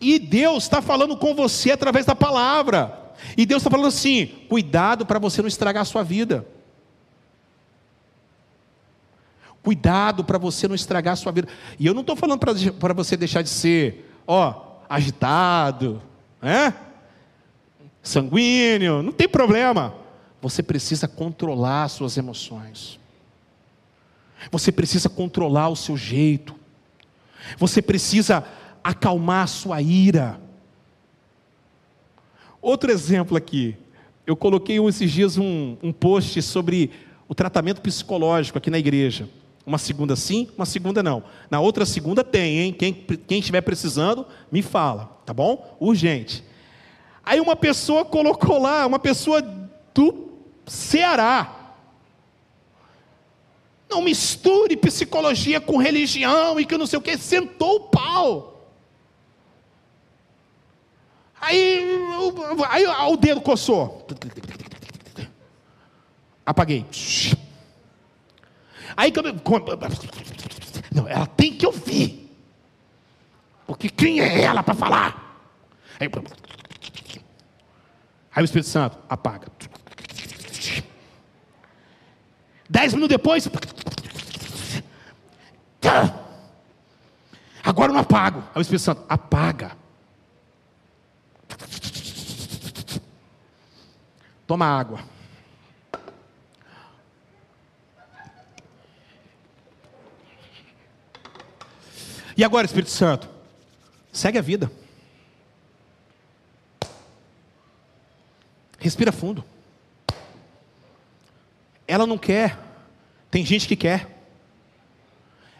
E 0.00 0.18
Deus 0.18 0.64
está 0.64 0.82
falando 0.82 1.16
com 1.16 1.34
você 1.34 1.70
através 1.70 2.04
da 2.04 2.14
palavra. 2.14 3.12
E 3.36 3.46
Deus 3.46 3.60
está 3.60 3.70
falando 3.70 3.88
assim: 3.88 4.26
cuidado 4.48 5.06
para 5.06 5.18
você 5.18 5.40
não 5.40 5.48
estragar 5.48 5.82
a 5.82 5.86
sua 5.86 6.02
vida. 6.02 6.46
Cuidado 9.66 10.22
para 10.22 10.38
você 10.38 10.68
não 10.68 10.76
estragar 10.76 11.14
a 11.14 11.16
sua 11.16 11.32
vida. 11.32 11.48
E 11.76 11.84
eu 11.84 11.92
não 11.92 12.02
estou 12.02 12.14
falando 12.14 12.38
para 12.38 12.94
você 12.94 13.16
deixar 13.16 13.42
de 13.42 13.48
ser, 13.48 14.08
ó, 14.24 14.76
agitado, 14.88 16.00
né? 16.40 16.72
sanguíneo, 18.00 19.02
não 19.02 19.10
tem 19.10 19.28
problema. 19.28 19.92
Você 20.40 20.62
precisa 20.62 21.08
controlar 21.08 21.82
as 21.82 21.90
suas 21.90 22.16
emoções. 22.16 23.00
Você 24.52 24.70
precisa 24.70 25.08
controlar 25.08 25.68
o 25.68 25.74
seu 25.74 25.96
jeito. 25.96 26.54
Você 27.58 27.82
precisa 27.82 28.44
acalmar 28.84 29.42
a 29.42 29.48
sua 29.48 29.82
ira. 29.82 30.40
Outro 32.62 32.92
exemplo 32.92 33.36
aqui. 33.36 33.76
Eu 34.24 34.36
coloquei 34.36 34.78
esses 34.78 35.10
dias 35.10 35.36
um, 35.36 35.76
um 35.82 35.92
post 35.92 36.40
sobre 36.40 36.92
o 37.26 37.34
tratamento 37.34 37.80
psicológico 37.80 38.58
aqui 38.58 38.70
na 38.70 38.78
igreja. 38.78 39.28
Uma 39.66 39.78
segunda 39.78 40.14
sim, 40.14 40.48
uma 40.56 40.64
segunda 40.64 41.02
não. 41.02 41.24
Na 41.50 41.58
outra 41.58 41.84
segunda 41.84 42.22
tem, 42.22 42.58
hein? 42.60 42.72
Quem, 42.72 42.94
quem 42.94 43.40
estiver 43.40 43.60
precisando, 43.62 44.24
me 44.50 44.62
fala, 44.62 45.20
tá 45.26 45.34
bom? 45.34 45.76
Urgente. 45.80 46.44
Aí 47.24 47.40
uma 47.40 47.56
pessoa 47.56 48.04
colocou 48.04 48.62
lá, 48.62 48.86
uma 48.86 49.00
pessoa 49.00 49.42
do 49.92 50.30
Ceará. 50.64 51.74
Não 53.90 54.00
misture 54.00 54.76
psicologia 54.76 55.60
com 55.60 55.76
religião 55.78 56.60
e 56.60 56.64
que 56.64 56.78
não 56.78 56.86
sei 56.86 57.00
o 57.00 57.02
que, 57.02 57.18
sentou 57.18 57.76
o 57.76 57.80
pau. 57.80 58.70
Aí, 61.40 61.84
aí, 62.68 62.86
o 62.86 63.16
dedo 63.16 63.40
coçou. 63.40 64.06
Apaguei. 66.44 66.84
Aí 68.96 69.12
não, 70.90 71.06
ela 71.06 71.26
tem 71.26 71.54
que 71.54 71.66
ouvir. 71.66 72.34
Porque 73.66 73.88
quem 73.88 74.20
é 74.20 74.42
ela 74.42 74.62
para 74.62 74.74
falar? 74.74 75.42
Aí, 76.00 76.08
aí 78.34 78.42
o 78.42 78.44
Espírito 78.44 78.68
Santo 78.68 78.98
apaga. 79.08 79.48
Dez 82.68 82.94
minutos 82.94 83.16
depois. 83.16 83.48
Agora 87.62 87.90
eu 87.90 87.94
não 87.94 88.00
apago. 88.00 88.40
Aí 88.54 88.60
o 88.60 88.62
Espírito 88.62 88.84
Santo, 88.84 89.04
apaga. 89.08 89.76
Toma 94.46 94.66
água. 94.66 95.15
E 102.36 102.44
agora, 102.44 102.66
Espírito 102.66 102.90
Santo, 102.90 103.28
segue 104.12 104.38
a 104.38 104.42
vida. 104.42 104.70
Respira 108.78 109.10
fundo. 109.10 109.44
Ela 111.88 112.06
não 112.06 112.18
quer, 112.18 112.58
tem 113.30 113.44
gente 113.44 113.66
que 113.66 113.76
quer. 113.76 114.08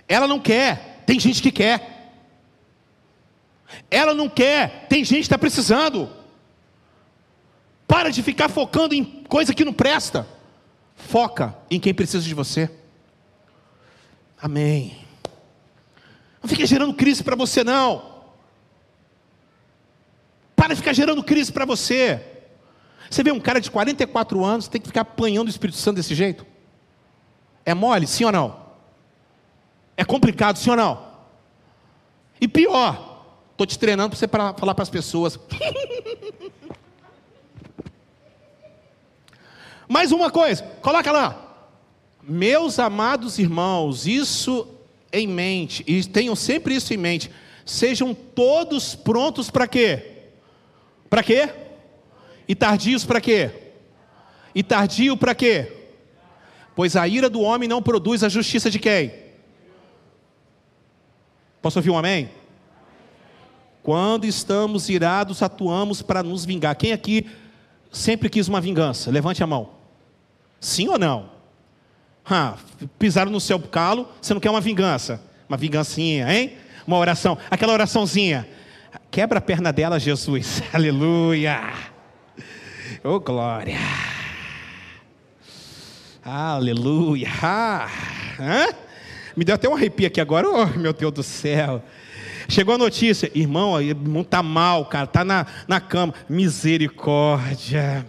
Ela 0.09 0.27
não 0.27 0.39
quer, 0.39 1.03
tem 1.07 1.19
gente 1.19 1.41
que 1.41 1.51
quer. 1.51 2.13
Ela 3.91 4.15
não 4.15 4.29
quer, 4.29 4.87
tem 4.89 5.05
gente 5.05 5.19
que 5.19 5.27
está 5.27 5.39
precisando. 5.39 6.11
Para 7.87 8.11
de 8.11 8.23
ficar 8.23 8.49
focando 8.49 8.95
em 8.95 9.05
coisa 9.25 9.55
que 9.55 9.65
não 9.65 9.73
presta. 9.73 10.27
Foca 10.95 11.57
em 11.71 11.81
quem 11.81 11.95
precisa 11.95 12.25
de 12.25 12.35
você. 12.35 12.71
Amém. 14.41 15.06
Não 16.47 16.49
fique 16.49 16.65
gerando 16.65 16.95
crise 16.95 17.25
para 17.25 17.35
você, 17.35 17.65
não. 17.65 18.05
Para 20.55 20.69
de 20.69 20.77
ficar 20.77 20.93
gerando 20.93 21.25
crise 21.25 21.51
para 21.51 21.65
você. 21.65 22.25
Você 23.11 23.25
vê 23.25 23.33
um 23.33 23.41
cara 23.41 23.61
de 23.61 23.69
44 23.69 24.45
anos 24.45 24.69
tem 24.69 24.81
que 24.81 24.87
ficar 24.87 25.01
apanhando 25.01 25.49
o 25.49 25.51
Espírito 25.51 25.77
Santo 25.77 25.97
desse 25.97 26.15
jeito? 26.15 26.47
É 27.65 27.75
mole, 27.75 28.07
sim 28.07 28.23
ou 28.25 28.31
não? 28.31 28.61
É 29.97 30.05
complicado, 30.05 30.57
sim 30.57 30.71
ou 30.71 30.77
não? 30.77 31.05
E 32.41 32.47
pior, 32.47 33.25
estou 33.51 33.67
te 33.67 33.77
treinando 33.77 34.11
para 34.11 34.19
você 34.21 34.29
pra 34.29 34.55
falar 34.55 34.77
para 34.77 34.85
as 34.85 34.91
pessoas. 34.91 35.37
Mais 39.89 40.13
uma 40.13 40.31
coisa, 40.31 40.63
coloca 40.81 41.11
lá. 41.11 41.43
Meus 42.23 42.79
amados 42.79 43.37
irmãos, 43.37 44.07
isso 44.07 44.76
em 45.13 45.27
mente, 45.27 45.85
e 45.87 46.05
tenham 46.05 46.37
sempre 46.37 46.75
isso 46.75 46.93
em 46.93 46.97
mente. 46.97 47.31
Sejam 47.65 48.15
todos 48.15 48.95
prontos 48.95 49.51
para 49.51 49.67
quê? 49.67 50.13
Para 51.09 51.23
quê? 51.23 51.49
E 52.47 52.55
tardios 52.55 53.05
para 53.05 53.21
quê? 53.21 53.51
E 54.55 54.63
tardio 54.63 55.17
para 55.17 55.35
quê? 55.35 55.73
Pois 56.75 56.95
a 56.95 57.09
ira 57.09 57.29
do 57.29 57.41
homem 57.41 57.69
não 57.69 57.83
produz 57.83 58.23
a 58.23 58.29
justiça 58.29 58.71
de 58.71 58.79
quem? 58.79 59.13
Posso 61.61 61.79
ouvir 61.79 61.91
um 61.91 61.99
amém? 61.99 62.31
Quando 63.83 64.25
estamos 64.25 64.89
irados, 64.89 65.43
atuamos 65.43 66.03
para 66.03 66.23
nos 66.23 66.45
vingar. 66.45 66.77
Quem 66.77 66.93
aqui 66.93 67.27
sempre 67.91 68.29
quis 68.29 68.49
uma 68.49 68.61
vingança? 68.61 69.11
Levante 69.11 69.43
a 69.43 69.47
mão. 69.47 69.71
Sim 70.61 70.89
ou 70.89 70.99
não? 70.99 71.36
Ah, 72.29 72.55
pisaram 72.99 73.31
no 73.31 73.41
seu 73.41 73.59
calo, 73.61 74.09
você 74.21 74.35
não 74.35 74.41
quer 74.41 74.51
uma 74.51 74.61
vingança. 74.61 75.21
Uma 75.49 75.57
vingancinha, 75.57 76.33
hein? 76.33 76.55
Uma 76.87 76.99
oração, 76.99 77.39
aquela 77.51 77.73
oraçãozinha. 77.73 78.49
Quebra 79.11 79.39
a 79.39 79.43
perna 79.43 79.73
dela, 79.73 79.99
Jesus. 79.99 80.63
Aleluia. 80.73 81.73
Oh, 83.05 83.21
glória. 83.21 83.79
Aleluia. 86.25 87.29
Ah, 87.41 87.89
Me 89.37 89.45
deu 89.45 89.55
até 89.55 89.69
um 89.69 89.75
arrepio 89.75 90.09
aqui 90.09 90.21
agora. 90.21 90.49
Oh, 90.49 90.67
meu 90.79 90.93
Deus 90.93 91.13
do 91.13 91.23
céu. 91.23 91.83
Chegou 92.49 92.75
a 92.75 92.79
notícia, 92.79 93.31
irmão, 93.35 93.81
irmão 93.81 94.23
tá 94.23 94.43
mal, 94.43 94.87
cara, 94.87 95.07
tá 95.07 95.25
na, 95.25 95.47
na 95.67 95.81
cama. 95.81 96.15
Misericórdia. 96.29 98.07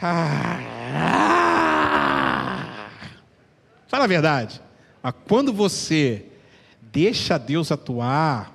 Ah, 0.00 1.43
fala 3.94 4.06
a 4.06 4.08
verdade. 4.08 4.60
Mas 5.00 5.14
quando 5.28 5.52
você 5.52 6.24
deixa 6.82 7.38
Deus 7.38 7.70
atuar, 7.70 8.52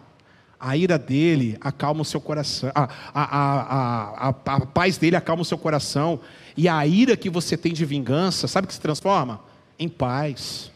a 0.60 0.76
ira 0.76 0.99
dele 0.99 1.57
acalma 1.61 2.02
o 2.02 2.06
seu 2.06 2.20
coração, 2.20 2.70
a, 2.76 2.90
a, 3.14 4.28
a, 4.28 4.28
a, 4.28 4.66
paz 4.66 4.98
dele 4.98 5.16
acalma 5.16 5.44
o 5.44 5.45
seu 5.45 5.57
coração, 5.57 6.20
e 6.57 6.68
a 6.68 6.86
ira 6.86 7.16
que 7.16 7.30
você 7.30 7.56
tem 7.56 7.72
de 7.72 7.86
vingança, 7.86 8.49
sabe 8.49 8.68
que 8.68 8.74
se 8.74 8.82
transforma? 8.82 9.40
Em 9.80 9.88
paz. 9.88 10.70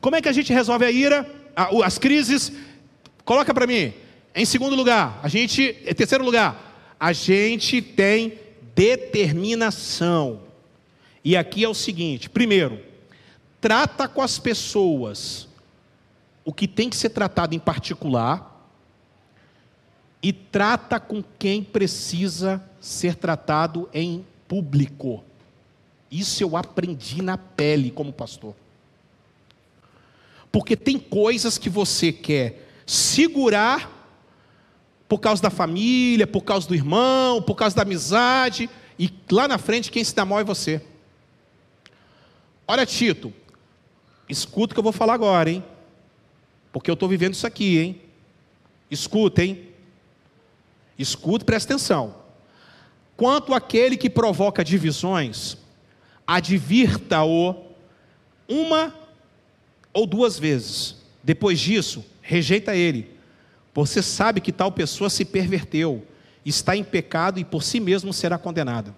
Como 0.00 0.14
é 0.14 0.22
que 0.22 0.28
a 0.28 0.32
gente 0.32 0.52
resolve 0.52 0.84
a 0.84 0.92
ira, 0.92 1.28
as 1.84 1.98
crises? 1.98 2.52
Coloca 3.24 3.52
para 3.52 3.66
mim. 3.66 3.92
Em 4.32 4.44
segundo 4.44 4.76
lugar, 4.76 5.18
a 5.24 5.26
gente, 5.26 5.76
em 5.84 5.94
terceiro 5.94 6.24
lugar, 6.24 6.94
a 7.00 7.12
gente 7.12 7.82
tem 7.82 8.38
determinação. 8.76 10.42
E 11.24 11.36
aqui 11.36 11.64
é 11.64 11.68
o 11.68 11.74
seguinte: 11.74 12.30
primeiro, 12.30 12.93
trata 13.64 14.06
com 14.06 14.20
as 14.20 14.38
pessoas 14.38 15.48
o 16.44 16.52
que 16.52 16.68
tem 16.68 16.90
que 16.90 16.96
ser 16.98 17.08
tratado 17.08 17.54
em 17.54 17.58
particular 17.58 18.70
e 20.22 20.34
trata 20.34 21.00
com 21.00 21.24
quem 21.38 21.64
precisa 21.64 22.62
ser 22.78 23.14
tratado 23.14 23.88
em 23.90 24.22
público. 24.46 25.24
Isso 26.10 26.42
eu 26.42 26.58
aprendi 26.58 27.22
na 27.22 27.38
pele 27.38 27.90
como 27.90 28.12
pastor. 28.12 28.54
Porque 30.52 30.76
tem 30.76 30.98
coisas 30.98 31.56
que 31.56 31.70
você 31.70 32.12
quer 32.12 32.68
segurar 32.84 33.90
por 35.08 35.20
causa 35.20 35.40
da 35.40 35.48
família, 35.48 36.26
por 36.26 36.42
causa 36.42 36.68
do 36.68 36.74
irmão, 36.74 37.40
por 37.40 37.54
causa 37.54 37.74
da 37.74 37.80
amizade, 37.80 38.68
e 38.98 39.10
lá 39.32 39.48
na 39.48 39.56
frente 39.56 39.90
quem 39.90 40.04
se 40.04 40.14
dá 40.14 40.26
mal 40.26 40.38
é 40.38 40.44
você. 40.44 40.82
Olha, 42.68 42.84
Tito, 42.84 43.32
escuta 44.28 44.72
o 44.72 44.74
que 44.74 44.78
eu 44.78 44.84
vou 44.84 44.92
falar 44.92 45.14
agora, 45.14 45.50
hein? 45.50 45.64
Porque 46.72 46.90
eu 46.90 46.94
estou 46.94 47.08
vivendo 47.08 47.34
isso 47.34 47.46
aqui, 47.46 47.78
hein? 47.78 48.00
Escuta, 48.90 49.42
hein? 49.42 49.68
Escuta, 50.98 51.44
presta 51.44 51.74
atenção. 51.74 52.16
Quanto 53.16 53.54
àquele 53.54 53.96
que 53.96 54.10
provoca 54.10 54.64
divisões, 54.64 55.56
advirta-o 56.26 57.54
uma 58.48 58.94
ou 59.92 60.06
duas 60.06 60.38
vezes. 60.38 60.96
Depois 61.22 61.60
disso, 61.60 62.04
rejeita 62.20 62.74
ele 62.74 63.14
você 63.74 64.00
sabe 64.00 64.40
que 64.40 64.52
tal 64.52 64.70
pessoa 64.70 65.10
se 65.10 65.24
perverteu, 65.24 66.06
está 66.46 66.76
em 66.76 66.84
pecado 66.84 67.40
e 67.40 67.44
por 67.44 67.62
si 67.64 67.80
mesmo 67.80 68.12
será 68.12 68.38
condenada. 68.38 68.94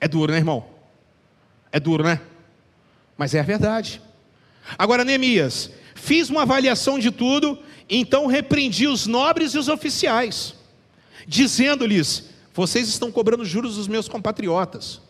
É 0.00 0.06
duro, 0.06 0.32
né, 0.32 0.38
irmão? 0.38 0.64
É 1.72 1.80
duro, 1.80 2.04
né? 2.04 2.20
Mas 3.16 3.34
é 3.34 3.40
a 3.40 3.42
verdade. 3.42 4.00
Agora, 4.78 5.04
Neemias, 5.04 5.70
fiz 5.94 6.30
uma 6.30 6.42
avaliação 6.42 6.98
de 6.98 7.10
tudo, 7.10 7.58
então 7.88 8.26
repreendi 8.26 8.86
os 8.86 9.06
nobres 9.06 9.54
e 9.54 9.58
os 9.58 9.68
oficiais, 9.68 10.54
dizendo-lhes: 11.26 12.30
vocês 12.54 12.88
estão 12.88 13.10
cobrando 13.10 13.44
juros 13.44 13.76
dos 13.76 13.88
meus 13.88 14.08
compatriotas. 14.08 15.00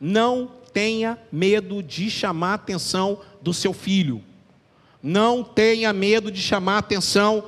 Não 0.00 0.50
tenha 0.72 1.18
medo 1.30 1.82
de 1.82 2.10
chamar 2.10 2.52
a 2.52 2.54
atenção 2.54 3.20
do 3.40 3.54
seu 3.54 3.72
filho. 3.72 4.22
Não 5.02 5.44
tenha 5.44 5.92
medo 5.92 6.30
de 6.30 6.40
chamar 6.40 6.76
a 6.76 6.78
atenção 6.78 7.44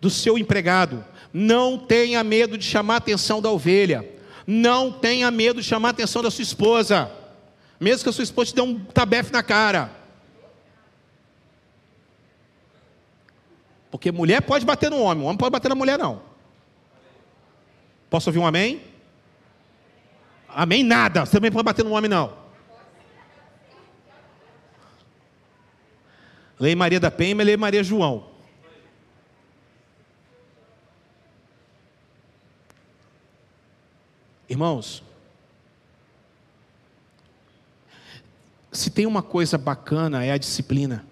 do 0.00 0.10
seu 0.10 0.36
empregado. 0.36 1.04
Não 1.32 1.78
tenha 1.78 2.22
medo 2.22 2.58
de 2.58 2.64
chamar 2.64 2.94
a 2.94 2.98
atenção 2.98 3.40
da 3.40 3.50
ovelha. 3.50 4.08
Não 4.46 4.90
tenha 4.90 5.30
medo 5.30 5.60
de 5.60 5.66
chamar 5.66 5.88
a 5.88 5.90
atenção 5.92 6.22
da 6.22 6.30
sua 6.30 6.42
esposa. 6.42 7.10
Mesmo 7.78 8.04
que 8.04 8.08
a 8.08 8.12
sua 8.12 8.24
esposa 8.24 8.50
te 8.50 8.54
dê 8.56 8.62
um 8.62 8.78
tabefe 8.78 9.32
na 9.32 9.42
cara. 9.42 9.90
Porque 13.90 14.10
mulher 14.10 14.40
pode 14.40 14.64
bater 14.64 14.90
no 14.90 15.00
homem, 15.00 15.22
o 15.22 15.26
homem 15.26 15.36
pode 15.36 15.52
bater 15.52 15.68
na 15.68 15.74
mulher, 15.74 15.98
não. 15.98 16.22
Posso 18.08 18.30
ouvir 18.30 18.38
um 18.38 18.46
amém? 18.46 18.82
Amém? 20.48 20.82
Nada. 20.82 21.24
Você 21.24 21.32
também 21.32 21.50
pode 21.50 21.64
bater 21.64 21.84
no 21.84 21.92
homem, 21.92 22.10
não. 22.10 22.32
Lei 26.58 26.74
Maria 26.74 27.00
da 27.00 27.10
Penha 27.10 27.42
Lei 27.42 27.56
Maria 27.56 27.82
João. 27.82 28.31
Irmãos, 34.52 35.02
se 38.70 38.90
tem 38.90 39.06
uma 39.06 39.22
coisa 39.22 39.56
bacana 39.56 40.26
é 40.26 40.30
a 40.30 40.36
disciplina. 40.36 41.06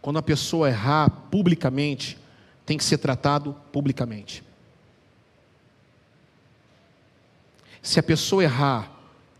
Quando 0.00 0.20
a 0.20 0.22
pessoa 0.22 0.68
errar 0.68 1.10
publicamente, 1.32 2.16
tem 2.64 2.78
que 2.78 2.84
ser 2.84 2.98
tratado 2.98 3.60
publicamente. 3.72 4.44
Se 7.82 7.98
a 7.98 8.04
pessoa 8.04 8.44
errar 8.44 8.88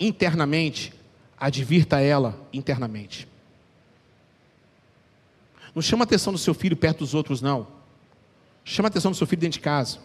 internamente, 0.00 0.92
advirta 1.38 2.00
ela 2.00 2.36
internamente. 2.52 3.28
Não 5.72 5.80
chama 5.80 6.02
a 6.02 6.06
atenção 6.06 6.32
do 6.32 6.38
seu 6.40 6.52
filho 6.52 6.76
perto 6.76 6.98
dos 6.98 7.14
outros, 7.14 7.40
não. 7.40 7.73
Chama 8.64 8.88
a 8.88 8.90
atenção 8.90 9.10
do 9.10 9.16
seu 9.16 9.26
filho 9.26 9.40
dentro 9.40 9.58
de 9.58 9.64
casa. 9.64 9.98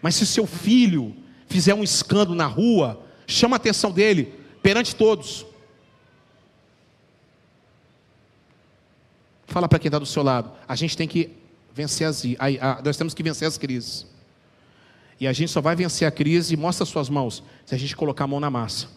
Mas 0.00 0.14
se 0.14 0.26
seu 0.26 0.46
filho 0.46 1.14
fizer 1.46 1.74
um 1.74 1.82
escândalo 1.82 2.34
na 2.34 2.46
rua, 2.46 3.02
chama 3.26 3.56
a 3.56 3.58
atenção 3.58 3.90
dele 3.90 4.32
perante 4.62 4.94
todos. 4.96 5.44
Fala 9.46 9.68
para 9.68 9.78
quem 9.78 9.88
está 9.88 9.98
do 9.98 10.06
seu 10.06 10.22
lado. 10.22 10.52
A 10.66 10.76
gente 10.76 10.96
tem 10.96 11.08
que 11.08 11.36
vencer 11.74 12.06
as. 12.06 12.24
A, 12.38 12.78
a, 12.78 12.82
nós 12.82 12.96
temos 12.96 13.14
que 13.14 13.22
vencer 13.22 13.46
as 13.46 13.58
crises. 13.58 14.06
E 15.20 15.26
a 15.26 15.32
gente 15.32 15.50
só 15.50 15.60
vai 15.60 15.74
vencer 15.74 16.06
a 16.06 16.10
crise, 16.10 16.56
mostra 16.56 16.86
suas 16.86 17.08
mãos, 17.08 17.42
se 17.66 17.74
a 17.74 17.78
gente 17.78 17.96
colocar 17.96 18.24
a 18.24 18.26
mão 18.26 18.38
na 18.38 18.50
massa. 18.50 18.88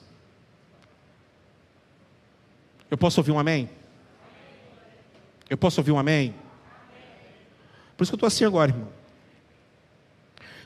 Eu 2.92 2.98
posso 2.98 3.20
ouvir 3.20 3.32
um 3.32 3.40
amém? 3.40 3.70
Eu 5.50 5.58
posso 5.58 5.80
ouvir 5.80 5.92
um 5.92 5.98
amém? 5.98 6.36
Por 8.02 8.06
isso 8.06 8.12
que 8.14 8.16
eu 8.16 8.18
estou 8.18 8.28
assim 8.28 8.46
agora, 8.46 8.72
irmão. 8.72 8.88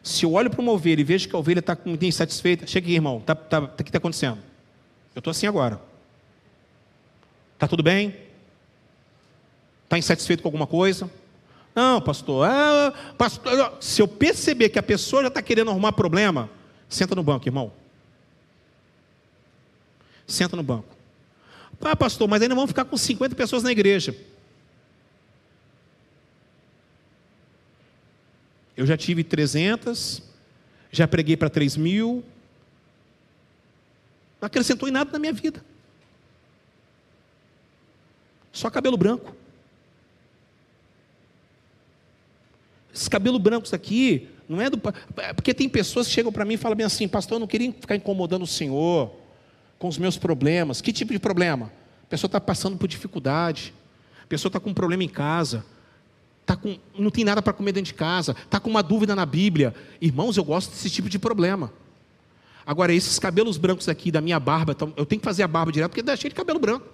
Se 0.02 0.24
eu 0.24 0.32
olho 0.32 0.50
para 0.50 0.62
uma 0.62 0.72
ovelha 0.72 1.02
e 1.02 1.04
vejo 1.04 1.28
que 1.28 1.36
a 1.36 1.38
ovelha 1.38 1.60
está 1.60 1.78
insatisfeita, 2.02 2.66
chega 2.66 2.86
aqui, 2.86 2.96
irmão, 2.96 3.20
tá, 3.20 3.36
tá, 3.36 3.60
tá, 3.60 3.74
o 3.74 3.76
que 3.76 3.90
está 3.90 3.98
acontecendo? 3.98 4.38
Eu 5.14 5.20
estou 5.20 5.32
assim 5.32 5.46
agora. 5.46 5.82
Está 7.56 7.68
tudo 7.68 7.84
bem? 7.84 8.16
Está 9.84 9.98
insatisfeito 9.98 10.42
com 10.42 10.48
alguma 10.48 10.66
coisa? 10.66 11.12
Não, 11.76 12.00
pastor, 12.00 12.48
ah, 12.50 12.94
pastor, 13.18 13.80
se 13.82 14.02
eu 14.02 14.08
perceber 14.08 14.70
que 14.70 14.80
a 14.80 14.84
pessoa 14.84 15.24
já 15.24 15.28
está 15.28 15.42
querendo 15.42 15.72
arrumar 15.72 15.92
problema, 15.92 16.50
senta 16.88 17.16
no 17.16 17.22
banco, 17.22 17.46
irmão. 17.46 17.70
Senta 20.26 20.56
no 20.56 20.64
banco. 20.64 20.88
Ah, 21.82 21.98
pastor, 21.98 22.30
mas 22.30 22.42
ainda 22.42 22.56
vamos 22.56 22.70
ficar 22.70 22.86
com 22.86 22.96
50 22.96 23.36
pessoas 23.36 23.62
na 23.62 23.74
igreja. 23.74 24.16
Eu 28.76 28.86
já 28.86 28.98
tive 28.98 29.24
300, 29.24 30.22
já 30.92 31.08
preguei 31.08 31.38
para 31.38 31.50
3 31.50 31.78
mil, 31.78 32.24
não 34.42 34.48
acrescentou 34.48 34.88
em 34.88 34.92
nada 34.92 35.12
na 35.12 35.20
minha 35.20 35.34
vida. 35.34 35.64
Só 38.52 38.70
cabelo 38.70 38.98
branco. 38.98 39.36
Esses 42.94 43.10
cabelos 43.10 43.42
brancos 43.42 43.74
aqui, 43.74 44.30
não 44.48 44.62
é 44.62 44.70
do. 44.70 44.82
É 45.18 45.34
porque 45.34 45.54
tem 45.54 45.68
pessoas 45.68 46.08
que 46.08 46.14
chegam 46.14 46.32
para 46.32 46.46
mim 46.46 46.54
e 46.54 46.58
falam 46.58 46.78
bem 46.78 46.86
assim, 46.86 47.08
pastor, 47.08 47.36
eu 47.36 47.40
não 47.42 47.48
queria 47.48 47.74
ficar 47.74 47.96
incomodando 47.98 48.44
o 48.44 48.48
senhor 48.48 49.14
com 49.78 49.90
os 49.90 49.98
meus 49.98 50.18
problemas. 50.18 50.80
Que 50.80 50.94
tipo 50.94 51.12
de 51.12 51.20
problema? 51.20 51.70
A 52.04 52.08
pessoa 52.08 52.30
está 52.30 52.40
passando 52.40 52.78
por 52.78 52.88
dificuldade, 52.88 53.74
a 54.24 54.28
pessoa 54.28 54.50
está 54.50 54.62
com 54.62 54.70
um 54.70 54.74
problema 54.74 55.04
em 55.04 55.10
casa, 55.10 55.66
tá 56.46 56.56
com, 56.56 56.78
não 56.98 57.10
tem 57.10 57.24
nada 57.24 57.42
para 57.42 57.54
comer 57.54 57.72
dentro 57.72 57.92
de 57.92 57.94
casa, 57.94 58.36
está 58.44 58.60
com 58.60 58.70
uma 58.70 58.84
dúvida 58.84 59.16
na 59.16 59.26
Bíblia. 59.26 59.74
Irmãos, 60.00 60.38
eu 60.38 60.44
gosto 60.44 60.72
desse 60.72 60.90
tipo 60.90 61.10
de 61.10 61.18
problema. 61.18 61.74
Agora, 62.66 62.94
esses 62.94 63.18
cabelos 63.20 63.58
brancos 63.58 63.90
aqui 63.90 64.12
da 64.12 64.22
minha 64.22 64.40
barba, 64.40 64.76
eu 64.96 65.06
tenho 65.06 65.20
que 65.20 65.26
fazer 65.26 65.44
a 65.44 65.48
barba 65.48 65.72
direto 65.72 65.92
porque 65.92 66.02
está 66.02 66.16
cheio 66.16 66.30
de 66.30 66.36
cabelo 66.36 66.60
branco. 66.60 66.88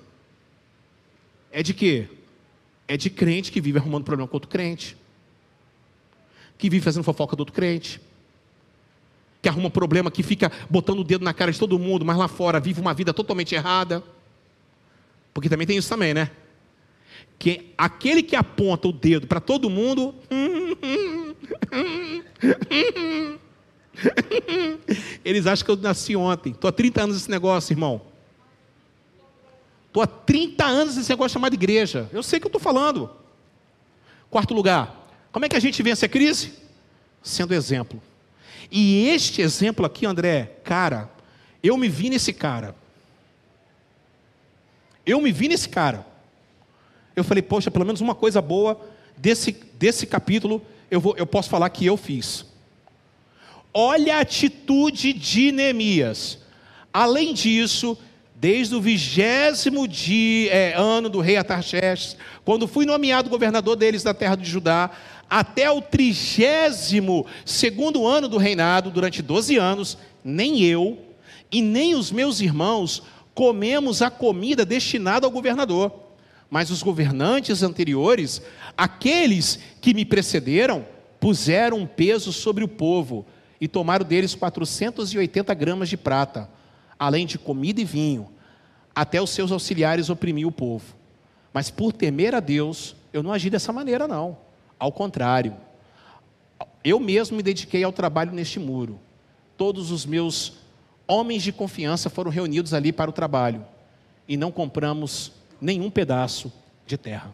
É 1.52 1.61
de 1.61 1.73
quê? 1.73 2.07
É 2.88 2.95
de 2.98 3.10
crente 3.10 3.52
que 3.52 3.61
vive 3.61 3.78
arrumando 3.78 4.03
problema 4.03 4.28
com 4.28 4.36
outro 4.36 4.49
crente. 4.49 4.98
Que 6.57 6.69
vive 6.69 6.84
fazendo 6.84 7.03
fofoca 7.03 7.36
do 7.36 7.41
outro 7.41 7.53
crente. 7.53 8.02
Que 9.41 9.49
arruma 9.49 9.69
problema, 9.69 10.11
que 10.11 10.23
fica 10.23 10.52
botando 10.69 10.99
o 10.99 11.03
dedo 11.03 11.26
na 11.26 11.34
cara 11.34 11.52
de 11.52 11.60
todo 11.60 11.80
mundo, 11.80 12.06
mas 12.06 12.18
lá 12.18 12.28
fora 12.28 12.60
vive 12.60 12.80
uma 12.80 12.94
vida 12.94 13.14
totalmente 13.14 13.56
errada. 13.56 14.03
Porque 15.34 15.49
também 15.49 15.65
tem 15.65 15.78
isso 15.78 15.90
também, 15.90 16.14
né? 16.14 16.30
Que 17.41 17.73
aquele 17.76 18.22
que 18.22 18.35
aponta 18.35 18.88
o 18.88 18.93
dedo 18.93 19.26
para 19.26 19.39
todo 19.39 19.68
mundo. 19.68 20.13
Eles 25.26 25.47
acham 25.47 25.65
que 25.65 25.72
eu 25.72 25.77
nasci 25.77 26.15
ontem. 26.15 26.51
Estou 26.51 26.69
há 26.69 26.72
30 26.72 27.01
anos 27.01 27.15
nesse 27.15 27.31
negócio, 27.31 27.73
irmão. 27.73 27.99
Estou 29.88 30.03
há 30.03 30.07
30 30.07 30.63
anos 30.63 30.95
nesse 30.95 31.09
negócio 31.09 31.34
chamado 31.34 31.55
igreja. 31.55 32.07
Eu 32.13 32.22
sei 32.22 32.38
o 32.38 32.41
que 32.41 32.45
eu 32.45 32.49
estou 32.49 32.61
falando. 32.61 33.09
Quarto 34.30 34.53
lugar. 34.53 35.09
Como 35.31 35.43
é 35.43 35.49
que 35.49 35.55
a 35.55 35.59
gente 35.59 35.81
vence 35.81 36.05
a 36.05 36.09
crise? 36.09 36.53
Sendo 37.23 37.55
exemplo. 37.55 37.99
E 38.69 39.07
este 39.07 39.41
exemplo 39.41 39.84
aqui, 39.84 40.05
André, 40.05 40.59
cara, 40.63 41.09
eu 41.63 41.76
me 41.76 41.89
vi 41.89 42.11
nesse 42.11 42.34
cara. 42.34 42.76
Eu 45.03 45.19
me 45.19 45.31
vi 45.31 45.47
nesse 45.47 45.68
cara. 45.68 46.11
Eu 47.16 47.24
falei, 47.24 47.42
poxa, 47.42 47.70
pelo 47.70 47.86
menos 47.86 48.02
uma 48.02 48.16
coisa 48.16 48.42
boa 48.42 48.80
desse, 49.18 49.56
desse 49.78 50.06
capítulo 50.06 50.62
eu, 50.90 51.00
vou, 51.00 51.16
eu 51.18 51.26
posso 51.26 51.50
falar 51.50 51.70
que 51.70 51.86
eu 51.86 51.96
fiz. 51.96 52.46
Olha 53.74 54.18
a 54.18 54.22
atitude 54.22 55.14
de 55.14 55.52
Neemias. 55.52 56.40
Além 56.92 57.34
disso, 57.34 57.98
desde 58.36 58.76
o 58.76 58.82
vigésimo 58.82 59.88
é, 60.50 60.74
ano 60.76 61.08
do 61.10 61.22
rei 61.22 61.38
Atarxerxes, 61.38 62.18
quando 62.44 62.68
fui 62.68 62.86
nomeado 62.86 63.30
governador 63.30 63.78
deles 63.78 64.04
da 64.04 64.14
terra 64.14 64.36
de 64.36 64.50
Judá, 64.50 64.92
até 65.30 65.72
o 65.72 65.82
trigésimo 65.82 67.26
segundo 67.46 68.06
ano 68.06 68.28
do 68.28 68.38
reinado, 68.38 68.92
durante 68.92 69.22
12 69.22 69.56
anos, 69.56 69.98
nem 70.22 70.62
eu 70.62 71.00
e 71.50 71.62
nem 71.62 71.96
os 71.96 72.12
meus 72.12 72.42
irmãos 72.42 73.02
comemos 73.34 74.02
a 74.02 74.10
comida 74.10 74.66
destinada 74.66 75.26
ao 75.26 75.32
governador 75.32 76.11
mas 76.52 76.69
os 76.69 76.84
governantes 76.84 77.64
anteriores, 77.64 78.41
aqueles 78.76 79.57
que 79.80 79.94
me 79.94 80.03
precederam, 80.03 80.86
puseram 81.18 81.78
um 81.78 81.88
peso 81.88 82.34
sobre 82.34 82.61
o 82.61 82.68
povo 82.68 83.26
e 83.60 83.69
tomaram 83.69 84.06
deles 84.06 84.36
480 84.36 85.53
gramas 85.53 85.88
de 85.88 85.95
prata, 85.95 86.49
além 86.99 87.26
de 87.26 87.40
comida 87.40 87.80
e 87.80 87.86
vinho. 87.86 88.30
Até 88.94 89.22
os 89.22 89.30
seus 89.30 89.49
auxiliares 89.49 90.10
oprimiam 90.10 90.49
o 90.49 90.52
povo. 90.52 90.94
Mas 91.53 91.72
por 91.72 91.94
temer 91.94 92.36
a 92.36 92.41
Deus, 92.41 92.98
eu 93.14 93.23
não 93.23 93.32
agi 93.32 93.49
dessa 93.49 93.72
maneira, 93.72 94.06
não. 94.06 94.38
Ao 94.78 94.91
contrário, 94.91 95.56
eu 96.84 96.99
mesmo 96.99 97.38
me 97.38 97.44
dediquei 97.44 97.82
ao 97.82 97.94
trabalho 97.94 98.34
neste 98.34 98.60
muro. 98.60 98.99
Todos 99.56 99.90
os 99.90 100.06
meus 100.06 100.57
homens 101.07 101.44
de 101.44 101.53
confiança 101.53 102.10
foram 102.10 102.30
reunidos 102.30 102.73
ali 102.73 102.91
para 102.91 103.10
o 103.10 103.14
trabalho. 103.14 103.65
E 104.28 104.36
não 104.36 104.52
compramos 104.52 105.32
nenhum 105.62 105.92
pedaço 105.92 106.52
de 106.88 106.98
terra. 106.98 107.32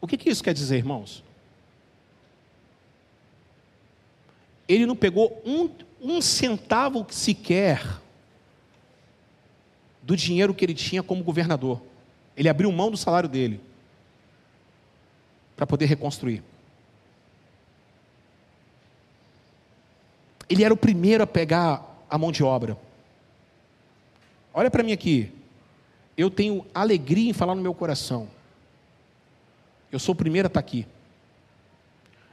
O 0.00 0.06
que, 0.06 0.16
que 0.16 0.30
isso 0.30 0.42
quer 0.42 0.54
dizer, 0.54 0.78
irmãos? 0.78 1.22
Ele 4.66 4.86
não 4.86 4.96
pegou 4.96 5.40
um, 5.44 5.70
um 6.00 6.20
centavo 6.20 7.06
sequer 7.10 8.00
do 10.02 10.16
dinheiro 10.16 10.54
que 10.54 10.64
ele 10.64 10.74
tinha 10.74 11.02
como 11.02 11.22
governador. 11.22 11.80
Ele 12.36 12.48
abriu 12.48 12.72
mão 12.72 12.90
do 12.90 12.96
salário 12.96 13.28
dele 13.28 13.60
para 15.54 15.66
poder 15.66 15.86
reconstruir. 15.86 16.42
Ele 20.48 20.64
era 20.64 20.74
o 20.74 20.76
primeiro 20.76 21.22
a 21.22 21.26
pegar 21.26 22.04
a 22.10 22.18
mão 22.18 22.32
de 22.32 22.42
obra. 22.42 22.76
Olha 24.54 24.70
para 24.70 24.82
mim 24.82 24.92
aqui. 24.92 25.30
Eu 26.16 26.30
tenho 26.30 26.66
alegria 26.74 27.30
em 27.30 27.32
falar 27.32 27.54
no 27.54 27.62
meu 27.62 27.74
coração. 27.74 28.28
Eu 29.90 29.98
sou 29.98 30.14
o 30.14 30.16
primeiro 30.16 30.46
a 30.46 30.48
estar 30.48 30.60
aqui. 30.60 30.86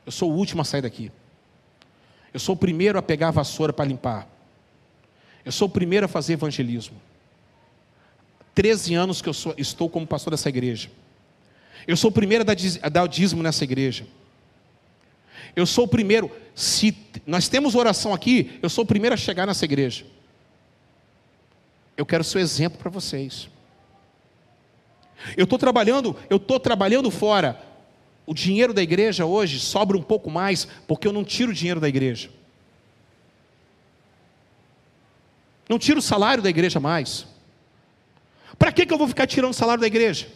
Eu 0.05 0.11
sou 0.11 0.31
o 0.31 0.35
último 0.35 0.61
a 0.61 0.65
sair 0.65 0.81
daqui. 0.81 1.11
Eu 2.33 2.39
sou 2.39 2.55
o 2.55 2.57
primeiro 2.57 2.97
a 2.97 3.01
pegar 3.01 3.29
a 3.29 3.31
vassoura 3.31 3.73
para 3.73 3.85
limpar. 3.85 4.27
Eu 5.43 5.51
sou 5.51 5.67
o 5.67 5.71
primeiro 5.71 6.05
a 6.05 6.09
fazer 6.09 6.33
evangelismo. 6.33 6.97
Treze 8.53 8.93
anos 8.93 9.21
que 9.21 9.29
eu 9.29 9.33
sou, 9.33 9.53
estou 9.57 9.89
como 9.89 10.05
pastor 10.05 10.31
dessa 10.31 10.49
igreja. 10.49 10.89
Eu 11.87 11.95
sou 11.95 12.09
o 12.09 12.13
primeiro 12.13 12.43
a 12.81 12.89
dar 12.89 13.03
o 13.03 13.07
dízimo 13.07 13.41
nessa 13.41 13.63
igreja. 13.63 14.05
Eu 15.55 15.65
sou 15.65 15.85
o 15.85 15.87
primeiro, 15.87 16.31
se 16.53 16.95
nós 17.25 17.47
temos 17.47 17.73
oração 17.73 18.13
aqui, 18.13 18.59
eu 18.61 18.69
sou 18.69 18.83
o 18.83 18.87
primeiro 18.87 19.13
a 19.13 19.17
chegar 19.17 19.47
nessa 19.47 19.65
igreja. 19.65 20.05
Eu 21.99 22.05
quero 22.05 22.23
ser 22.23 22.39
exemplo 22.39 22.79
para 22.79 22.89
vocês. 22.89 23.49
Eu 25.35 25.43
estou 25.43 25.59
trabalhando, 25.59 26.15
eu 26.29 26.37
estou 26.37 26.57
trabalhando 26.57 27.11
fora. 27.11 27.61
O 28.25 28.33
dinheiro 28.33 28.73
da 28.73 28.81
igreja 28.81 29.25
hoje 29.25 29.59
sobra 29.59 29.97
um 29.97 30.01
pouco 30.01 30.31
mais, 30.31 30.65
porque 30.87 31.05
eu 31.05 31.11
não 31.11 31.25
tiro 31.25 31.51
o 31.51 31.53
dinheiro 31.53 31.81
da 31.81 31.89
igreja. 31.89 32.29
Não 35.67 35.77
tiro 35.77 35.99
o 35.99 36.01
salário 36.01 36.41
da 36.41 36.49
igreja 36.49 36.79
mais. 36.79 37.27
Para 38.57 38.71
que, 38.71 38.85
que 38.85 38.93
eu 38.93 38.97
vou 38.97 39.09
ficar 39.09 39.27
tirando 39.27 39.51
o 39.51 39.53
salário 39.53 39.81
da 39.81 39.87
igreja? 39.87 40.29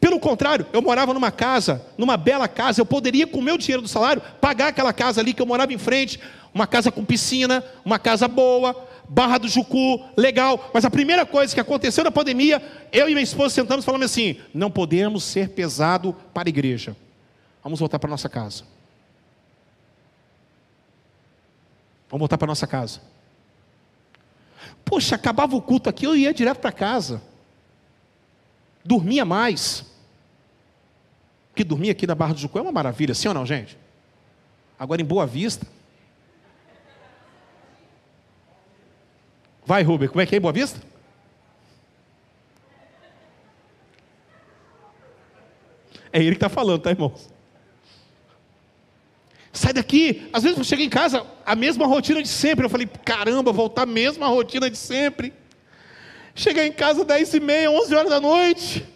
Pelo 0.00 0.18
contrário, 0.18 0.66
eu 0.72 0.82
morava 0.82 1.14
numa 1.14 1.30
casa, 1.30 1.86
numa 1.96 2.16
bela 2.16 2.48
casa, 2.48 2.80
eu 2.80 2.86
poderia, 2.86 3.24
com 3.24 3.38
o 3.38 3.42
meu 3.42 3.56
dinheiro 3.56 3.82
do 3.82 3.88
salário, 3.88 4.20
pagar 4.40 4.66
aquela 4.66 4.92
casa 4.92 5.20
ali 5.20 5.32
que 5.32 5.40
eu 5.40 5.46
morava 5.46 5.72
em 5.72 5.78
frente, 5.78 6.18
uma 6.52 6.66
casa 6.66 6.90
com 6.90 7.04
piscina, 7.04 7.64
uma 7.84 8.00
casa 8.00 8.26
boa, 8.26 8.90
Barra 9.08 9.38
do 9.38 9.48
Jucu, 9.48 10.04
legal. 10.16 10.70
Mas 10.72 10.84
a 10.84 10.90
primeira 10.90 11.26
coisa 11.26 11.54
que 11.54 11.60
aconteceu 11.60 12.04
na 12.04 12.10
pandemia, 12.10 12.62
eu 12.90 13.08
e 13.08 13.12
minha 13.12 13.22
esposa 13.22 13.54
sentamos 13.54 13.84
e 13.84 13.86
falamos 13.86 14.06
assim: 14.06 14.36
não 14.54 14.70
podemos 14.70 15.24
ser 15.24 15.50
pesado 15.50 16.14
para 16.32 16.48
a 16.48 16.50
igreja. 16.50 16.96
Vamos 17.62 17.78
voltar 17.78 17.98
para 17.98 18.10
nossa 18.10 18.28
casa. 18.28 18.64
Vamos 22.08 22.20
voltar 22.20 22.38
para 22.38 22.46
nossa 22.46 22.66
casa. 22.66 23.00
Poxa, 24.84 25.14
acabava 25.14 25.56
o 25.56 25.62
culto 25.62 25.88
aqui, 25.88 26.04
eu 26.04 26.16
ia 26.16 26.34
direto 26.34 26.58
para 26.58 26.72
casa. 26.72 27.22
Dormia 28.84 29.24
mais. 29.24 29.84
Porque 31.50 31.64
dormir 31.64 31.90
aqui 31.90 32.06
na 32.06 32.14
Barra 32.14 32.34
do 32.34 32.40
Jucu 32.40 32.58
é 32.58 32.62
uma 32.62 32.72
maravilha, 32.72 33.14
sim 33.14 33.28
ou 33.28 33.34
não, 33.34 33.46
gente? 33.46 33.78
Agora 34.78 35.00
em 35.00 35.04
Boa 35.04 35.26
Vista. 35.26 35.66
Vai, 39.64 39.82
Rubem, 39.82 40.08
como 40.08 40.20
é 40.20 40.26
que 40.26 40.34
é 40.34 40.38
em 40.38 40.40
Boa 40.40 40.52
Vista? 40.52 40.80
É 46.12 46.18
ele 46.18 46.32
que 46.32 46.36
está 46.36 46.48
falando, 46.48 46.82
tá, 46.82 46.90
irmãos? 46.90 47.30
Sai 49.52 49.72
daqui. 49.72 50.28
Às 50.32 50.42
vezes 50.42 50.58
eu 50.58 50.64
chego 50.64 50.82
em 50.82 50.88
casa, 50.88 51.26
a 51.44 51.54
mesma 51.54 51.86
rotina 51.86 52.22
de 52.22 52.28
sempre. 52.28 52.66
Eu 52.66 52.70
falei, 52.70 52.88
caramba, 53.04 53.52
voltar 53.52 53.82
a 53.82 53.86
mesma 53.86 54.26
rotina 54.26 54.68
de 54.68 54.76
sempre. 54.76 55.32
Chegar 56.34 56.66
em 56.66 56.72
casa 56.72 57.04
10 57.04 57.34
e 57.34 57.40
meia, 57.40 57.70
11 57.70 57.94
horas 57.94 58.10
da 58.10 58.20
noite. 58.20 58.86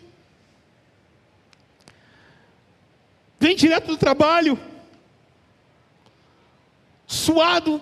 Vem 3.38 3.54
direto 3.54 3.86
do 3.86 3.96
trabalho. 3.96 4.58
Suado. 7.06 7.80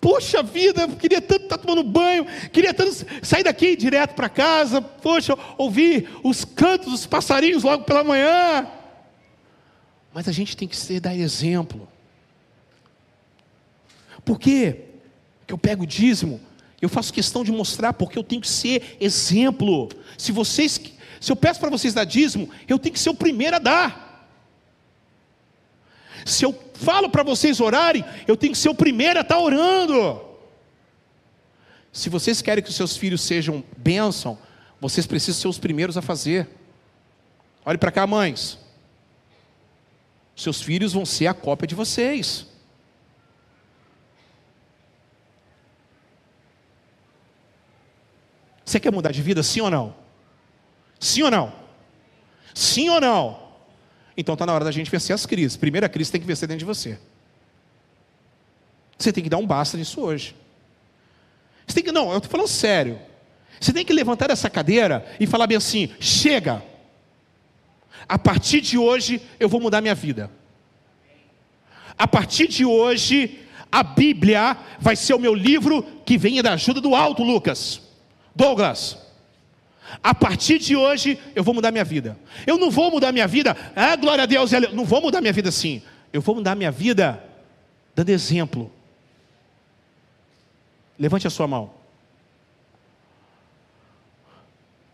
Poxa 0.00 0.42
vida, 0.42 0.86
queria 0.88 1.20
tanto 1.20 1.44
estar 1.44 1.58
tomando 1.58 1.82
banho, 1.82 2.24
queria 2.52 2.72
tanto 2.72 3.04
sair 3.22 3.42
daqui 3.42 3.74
direto 3.74 4.14
para 4.14 4.28
casa, 4.28 4.80
poxa, 4.80 5.36
ouvir 5.56 6.08
os 6.22 6.44
cantos 6.44 6.92
dos 6.92 7.06
passarinhos 7.06 7.64
logo 7.64 7.84
pela 7.84 8.04
manhã. 8.04 8.66
Mas 10.14 10.28
a 10.28 10.32
gente 10.32 10.56
tem 10.56 10.68
que 10.68 10.76
ser 10.76 11.00
dar 11.00 11.16
exemplo. 11.16 11.88
Por 14.24 14.38
quê? 14.38 14.84
Que 15.46 15.52
eu 15.52 15.58
pego 15.58 15.82
o 15.82 15.86
dízimo, 15.86 16.40
eu 16.80 16.88
faço 16.88 17.12
questão 17.12 17.42
de 17.42 17.50
mostrar 17.50 17.92
porque 17.92 18.18
eu 18.18 18.22
tenho 18.22 18.40
que 18.40 18.48
ser 18.48 18.96
exemplo. 19.00 19.88
Se 20.16 20.30
vocês, 20.30 20.80
se 21.20 21.32
eu 21.32 21.36
peço 21.36 21.58
para 21.58 21.70
vocês 21.70 21.92
dar 21.92 22.04
dízimo, 22.04 22.48
eu 22.68 22.78
tenho 22.78 22.92
que 22.92 23.00
ser 23.00 23.10
o 23.10 23.14
primeiro 23.14 23.56
a 23.56 23.58
dar. 23.58 24.07
Se 26.28 26.44
eu 26.44 26.52
falo 26.74 27.08
para 27.08 27.22
vocês 27.22 27.58
orarem, 27.58 28.04
eu 28.26 28.36
tenho 28.36 28.52
que 28.52 28.58
ser 28.58 28.68
o 28.68 28.74
primeiro 28.74 29.18
a 29.18 29.22
estar 29.22 29.36
tá 29.36 29.40
orando. 29.40 30.20
Se 31.90 32.10
vocês 32.10 32.42
querem 32.42 32.62
que 32.62 32.68
os 32.68 32.76
seus 32.76 32.96
filhos 32.96 33.22
sejam 33.22 33.64
bênção, 33.76 34.38
vocês 34.78 35.06
precisam 35.06 35.40
ser 35.40 35.48
os 35.48 35.58
primeiros 35.58 35.96
a 35.96 36.02
fazer. 36.02 36.46
Olhe 37.64 37.78
para 37.78 37.90
cá, 37.90 38.06
mães. 38.06 38.58
Seus 40.36 40.60
filhos 40.60 40.92
vão 40.92 41.06
ser 41.06 41.28
a 41.28 41.34
cópia 41.34 41.66
de 41.66 41.74
vocês. 41.74 42.46
Você 48.66 48.78
quer 48.78 48.92
mudar 48.92 49.12
de 49.12 49.22
vida, 49.22 49.42
sim 49.42 49.62
ou 49.62 49.70
não? 49.70 49.96
Sim 51.00 51.22
ou 51.22 51.30
não? 51.30 51.52
Sim 52.54 52.90
ou 52.90 53.00
não? 53.00 53.47
Então 54.18 54.32
está 54.32 54.44
na 54.44 54.52
hora 54.52 54.64
da 54.64 54.72
gente 54.72 54.90
vencer 54.90 55.14
as 55.14 55.24
crises. 55.24 55.56
Primeira 55.56 55.88
crise 55.88 56.10
tem 56.10 56.20
que 56.20 56.26
vencer 56.26 56.48
dentro 56.48 56.58
de 56.58 56.64
você. 56.64 56.98
Você 58.98 59.12
tem 59.12 59.22
que 59.22 59.30
dar 59.30 59.36
um 59.36 59.46
basta 59.46 59.76
nisso 59.76 60.00
hoje. 60.00 60.34
Você 61.64 61.76
tem 61.76 61.84
que, 61.84 61.92
não, 61.92 62.10
eu 62.10 62.16
estou 62.16 62.28
falando 62.28 62.48
sério. 62.48 62.98
Você 63.60 63.72
tem 63.72 63.84
que 63.84 63.92
levantar 63.92 64.28
essa 64.28 64.50
cadeira 64.50 65.06
e 65.20 65.26
falar 65.26 65.46
bem 65.46 65.56
assim: 65.56 65.94
chega, 66.00 66.64
a 68.08 68.18
partir 68.18 68.60
de 68.60 68.76
hoje 68.76 69.22
eu 69.38 69.48
vou 69.48 69.60
mudar 69.60 69.80
minha 69.80 69.94
vida. 69.94 70.28
A 71.96 72.08
partir 72.08 72.48
de 72.48 72.64
hoje, 72.64 73.38
a 73.70 73.84
Bíblia 73.84 74.56
vai 74.80 74.96
ser 74.96 75.14
o 75.14 75.18
meu 75.18 75.34
livro 75.34 75.82
que 76.04 76.18
venha 76.18 76.42
da 76.42 76.54
ajuda 76.54 76.80
do 76.80 76.92
alto, 76.92 77.22
Lucas. 77.22 77.80
Douglas. 78.34 78.98
A 80.02 80.14
partir 80.14 80.58
de 80.58 80.76
hoje 80.76 81.18
eu 81.34 81.42
vou 81.42 81.54
mudar 81.54 81.70
minha 81.70 81.84
vida. 81.84 82.18
Eu 82.46 82.58
não 82.58 82.70
vou 82.70 82.90
mudar 82.90 83.12
minha 83.12 83.26
vida, 83.26 83.56
ah, 83.74 83.96
glória 83.96 84.24
a 84.24 84.26
Deus, 84.26 84.52
eu 84.52 84.72
não 84.72 84.84
vou 84.84 85.00
mudar 85.00 85.20
minha 85.20 85.32
vida 85.32 85.48
assim. 85.48 85.82
Eu 86.12 86.20
vou 86.20 86.34
mudar 86.34 86.54
minha 86.54 86.70
vida 86.70 87.22
dando 87.94 88.10
exemplo. 88.10 88.70
Levante 90.98 91.26
a 91.26 91.30
sua 91.30 91.46
mão. 91.46 91.70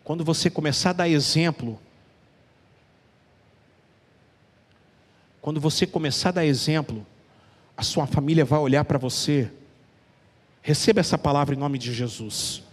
Quando 0.03 0.25
você 0.25 0.51
começar 0.51 0.91
a 0.91 0.95
dar 0.95 1.09
exemplo, 1.09 1.79
Quando 5.45 5.61
você 5.61 5.87
começar 5.87 6.31
a 6.31 6.33
dar 6.33 6.47
exemplo, 6.47 7.07
a 7.77 7.83
sua 7.83 8.07
família 8.07 8.47
vai 8.47 8.59
olhar 8.59 8.83
para 8.83 8.97
você. 8.97 9.53
Receba 10.63 11.01
essa 11.01 11.19
palavra 11.19 11.55
em 11.55 11.59
nome 11.59 11.77
de 11.77 11.93
Jesus. 11.93 12.64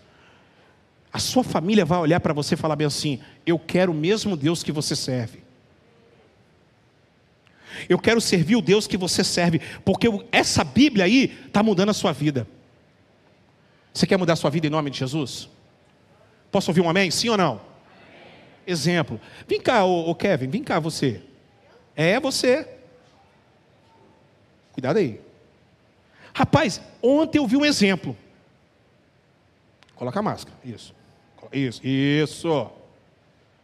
A 1.12 1.20
sua 1.20 1.44
família 1.44 1.84
vai 1.84 2.00
olhar 2.00 2.20
para 2.20 2.34
você 2.34 2.54
e 2.54 2.58
falar 2.58 2.76
bem 2.76 2.88
assim: 2.88 3.20
Eu 3.46 3.60
quero 3.60 3.92
o 3.92 3.96
mesmo 3.96 4.38
Deus 4.38 4.64
que 4.64 4.72
você 4.72 4.96
serve. 4.96 5.42
Eu 7.90 7.98
quero 7.98 8.22
servir 8.22 8.56
o 8.56 8.62
Deus 8.62 8.88
que 8.88 8.98
você 8.98 9.24
serve, 9.24 9.60
porque 9.84 10.08
essa 10.32 10.64
Bíblia 10.64 11.06
aí 11.06 11.38
está 11.48 11.64
mudando 11.64 11.90
a 11.90 11.94
sua 11.94 12.12
vida. 12.12 12.48
Você 13.94 14.08
quer 14.08 14.18
mudar 14.18 14.34
a 14.34 14.38
sua 14.38 14.50
vida 14.50 14.68
em 14.68 14.70
nome 14.70 14.90
de 14.90 15.00
Jesus? 15.00 15.50
Posso 16.52 16.70
ouvir 16.72 16.82
um 16.82 16.90
amém? 16.90 17.12
Sim 17.12 17.30
ou 17.30 17.38
não? 17.38 17.52
Amém. 17.52 17.62
Exemplo. 18.66 19.20
Vem 19.48 19.60
cá, 19.60 19.84
ô, 19.84 20.10
ô 20.10 20.16
Kevin, 20.16 20.48
vem 20.48 20.64
cá 20.64 20.80
você. 20.80 21.22
É 21.96 22.20
você. 22.20 22.68
Cuidado 24.72 24.98
aí. 24.98 25.20
Rapaz, 26.34 26.82
ontem 27.02 27.38
eu 27.38 27.48
vi 27.48 27.58
um 27.58 27.66
exemplo. 27.66 28.16
Coloca 29.96 30.20
a 30.20 30.24
máscara. 30.24 30.58
Isso. 30.64 30.94
Isso. 31.52 31.86
Isso. 31.86 32.72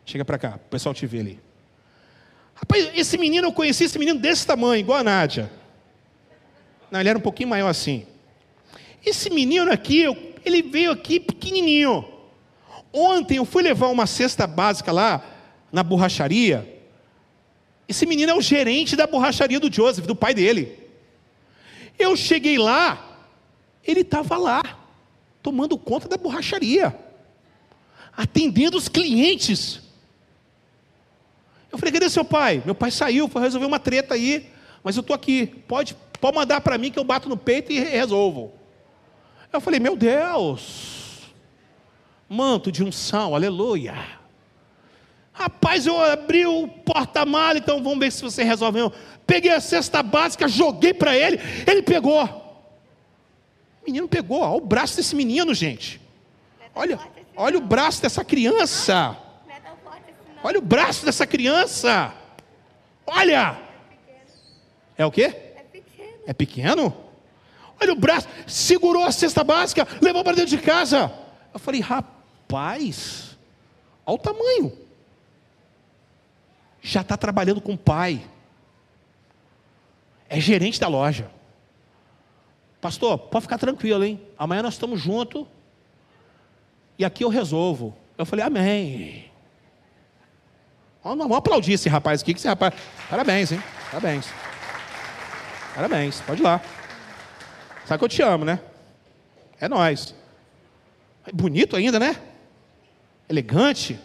Chega 0.05 0.25
para 0.25 0.37
cá. 0.37 0.55
O 0.55 0.69
pessoal 0.69 0.93
te 0.93 1.05
vê 1.05 1.19
ali. 1.19 1.39
Rapaz, 2.55 2.89
esse 2.95 3.17
menino, 3.17 3.47
eu 3.47 3.53
conheci 3.53 3.83
esse 3.83 3.99
menino 3.99 4.19
desse 4.19 4.45
tamanho, 4.45 4.79
igual 4.79 4.99
a 4.99 5.03
Nádia. 5.03 5.51
Não, 6.89 6.99
ele 6.99 7.09
era 7.09 7.17
um 7.17 7.21
pouquinho 7.21 7.49
maior 7.49 7.69
assim. 7.69 8.05
Esse 9.05 9.29
menino 9.29 9.71
aqui, 9.71 10.05
ele 10.43 10.61
veio 10.61 10.91
aqui 10.91 11.19
pequenininho. 11.19 12.05
Ontem 12.91 13.37
eu 13.37 13.45
fui 13.45 13.61
levar 13.61 13.87
uma 13.87 14.07
cesta 14.07 14.47
básica 14.47 14.91
lá 14.91 15.23
na 15.71 15.83
borracharia. 15.83 16.81
Esse 17.87 18.05
menino 18.05 18.31
é 18.31 18.35
o 18.35 18.41
gerente 18.41 18.95
da 18.95 19.05
borracharia 19.05 19.59
do 19.59 19.71
Joseph, 19.71 20.05
do 20.05 20.15
pai 20.15 20.33
dele. 20.33 20.77
Eu 21.97 22.15
cheguei 22.15 22.57
lá, 22.57 23.19
ele 23.83 24.01
estava 24.01 24.37
lá, 24.37 24.79
tomando 25.41 25.77
conta 25.77 26.07
da 26.07 26.17
borracharia, 26.17 26.95
atendendo 28.17 28.75
os 28.75 28.89
clientes. 28.89 29.79
Eu 31.71 31.77
falei, 31.77 31.93
cadê 31.93 32.09
seu 32.09 32.25
pai? 32.25 32.63
Meu 32.65 32.73
pai 32.73 32.89
saiu, 32.89 33.27
foi 33.29 33.43
resolver 33.43 33.67
uma 33.67 33.79
treta 33.79 34.15
aí, 34.15 34.49
mas 34.83 34.95
eu 34.95 35.01
estou 35.01 35.15
aqui, 35.15 35.45
pode, 35.45 35.95
pode 36.19 36.35
mandar 36.35 36.61
para 36.61 36.79
mim 36.79 36.91
que 36.91 36.97
eu 36.97 37.03
bato 37.03 37.29
no 37.29 37.37
peito 37.37 37.71
e 37.71 37.79
resolvo. 37.79 38.51
Eu 39.53 39.61
falei, 39.61 39.79
meu 39.79 39.95
Deus, 39.95 41.31
manto 42.27 42.71
de 42.71 42.83
unção, 42.83 43.35
aleluia. 43.35 43.95
Rapaz, 45.31 45.85
eu 45.85 46.01
abri 46.01 46.47
o 46.47 46.67
porta-mala, 46.67 47.59
então 47.59 47.83
vamos 47.83 47.99
ver 47.99 48.11
se 48.11 48.23
você 48.23 48.43
resolve. 48.43 48.79
Eu 48.79 48.91
peguei 49.27 49.51
a 49.51 49.61
cesta 49.61 50.01
básica, 50.01 50.47
joguei 50.47 50.95
para 50.95 51.15
ele, 51.15 51.39
ele 51.67 51.83
pegou. 51.83 52.23
O 52.23 53.85
menino 53.85 54.07
pegou, 54.07 54.41
olha 54.41 54.57
o 54.57 54.61
braço 54.65 54.97
desse 54.97 55.15
menino, 55.15 55.53
gente. 55.53 56.01
Olha, 56.73 56.99
olha 57.37 57.57
o 57.57 57.61
braço 57.61 58.01
dessa 58.01 58.25
criança. 58.25 59.15
Olha 60.43 60.59
o 60.59 60.61
braço 60.61 61.05
dessa 61.05 61.25
criança. 61.25 62.13
Olha. 63.05 63.57
É 64.97 65.05
o 65.05 65.11
quê? 65.11 65.33
É 66.25 66.33
pequeno. 66.33 66.93
Olha 67.79 67.93
o 67.93 67.95
braço, 67.95 68.27
segurou 68.47 69.03
a 69.03 69.11
cesta 69.11 69.43
básica, 69.43 69.87
levou 70.01 70.23
para 70.23 70.35
dentro 70.35 70.49
de 70.49 70.57
casa. 70.57 71.13
Eu 71.53 71.59
falei, 71.59 71.79
rapaz, 71.79 73.37
olha 74.05 74.15
o 74.15 74.17
tamanho 74.17 74.87
já 76.87 77.01
está 77.01 77.17
trabalhando 77.17 77.59
com 77.59 77.73
o 77.73 77.77
pai. 77.77 78.25
É 80.29 80.39
gerente 80.39 80.79
da 80.79 80.87
loja. 80.87 81.29
Pastor, 82.79 83.17
pode 83.17 83.43
ficar 83.43 83.57
tranquilo, 83.57 84.03
hein? 84.03 84.21
Amanhã 84.37 84.63
nós 84.63 84.75
estamos 84.75 85.01
juntos. 85.01 85.45
E 86.97 87.05
aqui 87.05 87.23
eu 87.23 87.29
resolvo. 87.29 87.95
Eu 88.17 88.25
falei, 88.25 88.45
amém. 88.45 89.31
Vamos, 91.03 91.37
aplaudir 91.37 91.73
esse 91.73 91.87
rapaz 91.87 92.21
aqui, 92.21 92.33
que 92.33 92.39
esse 92.39 92.47
rapaz. 92.47 92.73
Parabéns, 93.09 93.51
hein? 93.51 93.63
Parabéns. 93.91 94.27
Parabéns, 95.73 96.21
pode 96.21 96.41
ir 96.41 96.43
lá. 96.43 96.59
Sabe 97.85 97.99
que 97.99 98.05
eu 98.05 98.09
te 98.09 98.21
amo, 98.21 98.43
né? 98.43 98.59
É 99.59 99.69
nós. 99.69 100.15
Bonito 101.31 101.75
ainda, 101.75 101.99
né? 101.99 102.15
Elegante. 103.29 103.99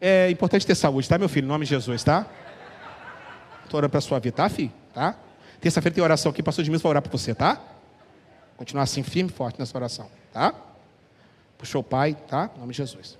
É 0.00 0.30
importante 0.30 0.66
ter 0.66 0.74
saúde, 0.74 1.08
tá, 1.08 1.18
meu 1.18 1.28
filho? 1.28 1.44
Em 1.44 1.48
nome 1.48 1.64
de 1.64 1.70
Jesus, 1.70 2.04
tá? 2.04 2.26
Estou 3.64 3.78
orando 3.78 3.90
para 3.90 4.00
sua 4.00 4.18
vida, 4.20 4.36
tá, 4.36 4.48
filho? 4.48 4.72
Tá? 4.94 5.16
Terça-feira 5.60 5.94
tem 5.94 6.04
oração 6.04 6.30
aqui, 6.30 6.42
pastor 6.42 6.62
Edmilson 6.62 6.84
vai 6.84 6.90
orar 6.90 7.02
por 7.02 7.10
você, 7.10 7.34
tá? 7.34 7.60
Continuar 8.56 8.84
assim, 8.84 9.02
firme 9.02 9.30
e 9.30 9.32
forte 9.32 9.58
nessa 9.58 9.76
oração, 9.76 10.08
tá? 10.32 10.54
Puxou 11.58 11.80
o 11.80 11.84
pai, 11.84 12.14
tá? 12.14 12.50
Em 12.54 12.60
nome 12.60 12.72
de 12.72 12.78
Jesus. 12.78 13.18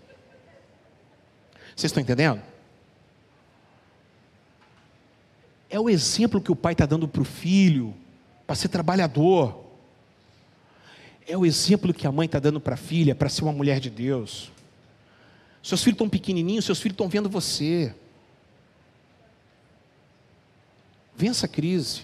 Vocês 1.74 1.90
estão 1.90 2.02
entendendo? 2.02 2.42
É 5.68 5.78
o 5.78 5.90
exemplo 5.90 6.40
que 6.40 6.52
o 6.52 6.56
pai 6.56 6.72
está 6.72 6.86
dando 6.86 7.06
para 7.08 7.22
o 7.22 7.24
filho, 7.24 7.94
para 8.46 8.56
ser 8.56 8.68
trabalhador. 8.68 9.64
É 11.26 11.36
o 11.36 11.44
exemplo 11.44 11.92
que 11.92 12.06
a 12.06 12.12
mãe 12.12 12.26
está 12.26 12.38
dando 12.38 12.60
para 12.60 12.74
a 12.74 12.78
filha, 12.78 13.14
para 13.14 13.28
ser 13.28 13.42
uma 13.42 13.52
mulher 13.52 13.80
de 13.80 13.90
Deus. 13.90 14.52
Seus 15.62 15.82
filhos 15.82 15.96
estão 15.96 16.08
pequenininhos, 16.08 16.64
seus 16.64 16.78
filhos 16.78 16.94
estão 16.94 17.08
vendo 17.08 17.28
você. 17.28 17.94
Vença 21.16 21.46
a 21.46 21.48
crise. 21.48 22.02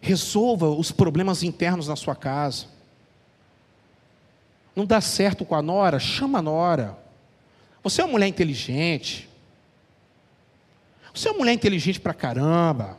Resolva 0.00 0.68
os 0.68 0.92
problemas 0.92 1.42
internos 1.42 1.88
na 1.88 1.96
sua 1.96 2.14
casa. 2.14 2.66
Não 4.78 4.86
dá 4.86 5.00
certo 5.00 5.44
com 5.44 5.56
a 5.56 5.60
nora? 5.60 5.98
Chama 5.98 6.38
a 6.38 6.42
nora. 6.42 6.96
Você 7.82 8.00
é 8.00 8.04
uma 8.04 8.12
mulher 8.12 8.28
inteligente. 8.28 9.28
Você 11.12 11.26
é 11.26 11.32
uma 11.32 11.38
mulher 11.38 11.52
inteligente 11.52 11.98
pra 11.98 12.14
caramba. 12.14 12.96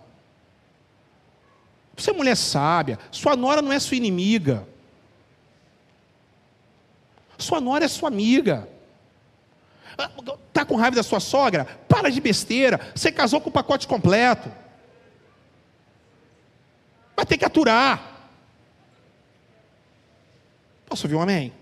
Você 1.95 2.09
é 2.09 2.13
mulher 2.13 2.35
sábia. 2.35 2.99
Sua 3.09 3.33
nora 3.37 3.61
não 3.61 3.71
é 3.71 3.79
sua 3.79 3.95
inimiga. 3.95 4.67
Sua 7.37 7.61
nora 7.61 7.85
é 7.85 7.87
sua 7.87 8.09
amiga. 8.09 8.67
Está 10.49 10.65
com 10.65 10.75
raiva 10.75 10.97
da 10.97 11.03
sua 11.03 11.21
sogra? 11.21 11.63
Para 11.87 12.11
de 12.11 12.19
besteira. 12.19 12.91
Você 12.93 13.09
casou 13.09 13.39
com 13.39 13.47
o 13.47 13.53
pacote 13.53 13.87
completo. 13.87 14.51
Vai 17.15 17.25
ter 17.25 17.37
que 17.37 17.45
aturar. 17.45 18.31
Posso 20.85 21.07
ouvir 21.07 21.15
um 21.15 21.21
amém? 21.21 21.57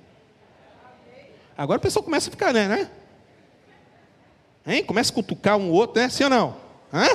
Agora 1.58 1.78
a 1.78 1.82
pessoa 1.82 2.04
começa 2.04 2.30
a 2.30 2.32
ficar, 2.32 2.54
né? 2.54 2.68
né? 2.68 2.90
Hein? 4.68 4.84
Começa 4.84 5.12
a 5.12 5.16
cutucar 5.16 5.58
um 5.58 5.72
outro, 5.72 6.00
né? 6.00 6.08
Sim 6.08 6.26
ou 6.26 6.30
não? 6.30 6.58
Hã? 6.94 7.08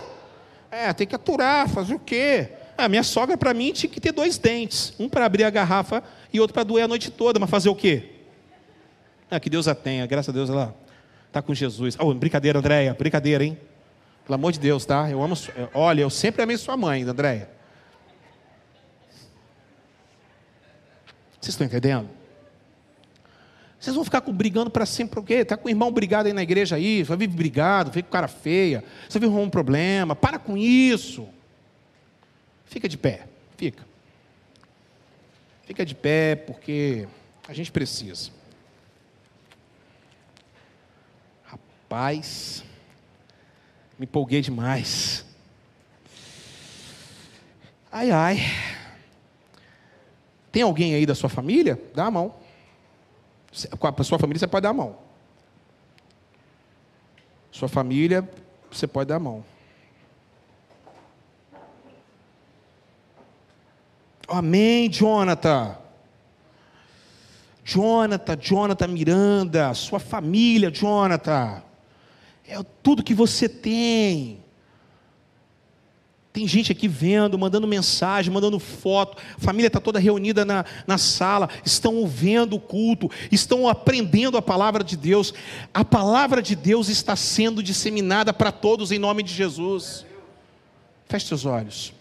É, 0.70 0.92
tem 0.92 1.06
que 1.06 1.14
aturar, 1.14 1.68
fazer 1.68 1.94
o 1.94 1.98
quê? 1.98 2.48
A 2.76 2.88
minha 2.88 3.02
sogra, 3.04 3.36
para 3.36 3.54
mim, 3.54 3.72
tinha 3.72 3.88
que 3.88 4.00
ter 4.00 4.10
dois 4.10 4.38
dentes. 4.38 4.94
Um 4.98 5.08
para 5.08 5.26
abrir 5.26 5.44
a 5.44 5.50
garrafa 5.50 6.02
e 6.32 6.40
outro 6.40 6.54
para 6.54 6.64
doer 6.64 6.84
a 6.84 6.88
noite 6.88 7.10
toda. 7.10 7.38
Mas 7.38 7.50
fazer 7.50 7.68
o 7.68 7.74
quê? 7.74 8.10
Ah, 9.30 9.38
que 9.38 9.48
Deus 9.48 9.68
a 9.68 9.74
tenha. 9.74 10.04
Graças 10.06 10.30
a 10.30 10.32
Deus 10.32 10.50
ela 10.50 10.74
está 11.28 11.40
com 11.40 11.54
Jesus. 11.54 11.96
Oh, 12.00 12.12
brincadeira, 12.12 12.58
Andréia. 12.58 12.94
Brincadeira, 12.94 13.44
hein? 13.44 13.56
Pelo 14.24 14.34
amor 14.34 14.50
de 14.50 14.58
Deus, 14.58 14.84
tá? 14.84 15.08
Eu 15.10 15.22
amo. 15.22 15.34
Olha, 15.74 16.00
eu 16.00 16.10
sempre 16.10 16.42
amei 16.42 16.56
sua 16.56 16.76
mãe, 16.76 17.02
Andréia. 17.02 17.48
Vocês 21.40 21.54
estão 21.54 21.66
entendendo? 21.66 22.08
Vocês 23.82 23.96
vão 23.96 24.04
ficar 24.04 24.20
brigando 24.20 24.70
para 24.70 24.86
sempre, 24.86 25.16
por 25.16 25.24
quê? 25.24 25.34
Está 25.34 25.56
com 25.56 25.66
o 25.66 25.68
irmão 25.68 25.90
brigado 25.90 26.28
aí 26.28 26.32
na 26.32 26.44
igreja 26.44 26.76
aí, 26.76 27.02
vai 27.02 27.16
viver 27.16 27.34
brigado, 27.34 27.90
fica 27.90 28.06
com 28.06 28.12
cara 28.12 28.28
feia, 28.28 28.84
você 29.08 29.18
vive 29.18 29.34
um 29.34 29.50
problema, 29.50 30.14
para 30.14 30.38
com 30.38 30.56
isso. 30.56 31.28
Fica 32.66 32.88
de 32.88 32.96
pé, 32.96 33.26
fica. 33.56 33.84
Fica 35.64 35.84
de 35.84 35.96
pé, 35.96 36.36
porque 36.36 37.08
a 37.48 37.52
gente 37.52 37.72
precisa. 37.72 38.30
Rapaz, 41.42 42.62
me 43.98 44.04
empolguei 44.04 44.42
demais. 44.42 45.26
Ai, 47.90 48.12
ai. 48.12 48.38
Tem 50.52 50.62
alguém 50.62 50.94
aí 50.94 51.04
da 51.04 51.16
sua 51.16 51.28
família? 51.28 51.82
Dá 51.92 52.04
a 52.04 52.10
mão. 52.12 52.41
Com 53.78 53.86
a 53.86 54.04
sua 54.04 54.18
família 54.18 54.38
você 54.38 54.46
pode 54.46 54.62
dar 54.62 54.70
a 54.70 54.74
mão. 54.74 54.96
Sua 57.50 57.68
família, 57.68 58.28
você 58.70 58.86
pode 58.86 59.08
dar 59.08 59.16
a 59.16 59.20
mão. 59.20 59.44
Amém, 64.26 64.88
Jonathan. 64.90 65.76
Jonathan, 67.64 68.36
Jonathan 68.40 68.88
Miranda, 68.88 69.74
sua 69.74 70.00
família, 70.00 70.70
Jonathan. 70.70 71.62
É 72.46 72.60
tudo 72.82 73.04
que 73.04 73.14
você 73.14 73.48
tem. 73.48 74.41
Tem 76.32 76.48
gente 76.48 76.72
aqui 76.72 76.88
vendo, 76.88 77.38
mandando 77.38 77.66
mensagem, 77.68 78.32
mandando 78.32 78.58
foto. 78.58 79.18
A 79.36 79.40
família 79.40 79.66
está 79.66 79.78
toda 79.78 79.98
reunida 79.98 80.46
na, 80.46 80.64
na 80.86 80.96
sala, 80.96 81.50
estão 81.62 81.96
ouvindo 81.96 82.56
o 82.56 82.60
culto, 82.60 83.10
estão 83.30 83.68
aprendendo 83.68 84.38
a 84.38 84.42
palavra 84.42 84.82
de 84.82 84.96
Deus. 84.96 85.34
A 85.74 85.84
palavra 85.84 86.40
de 86.40 86.56
Deus 86.56 86.88
está 86.88 87.14
sendo 87.16 87.62
disseminada 87.62 88.32
para 88.32 88.50
todos 88.50 88.90
em 88.90 88.98
nome 88.98 89.22
de 89.22 89.34
Jesus. 89.34 90.06
Feche 91.06 91.26
seus 91.26 91.44
olhos. 91.44 91.92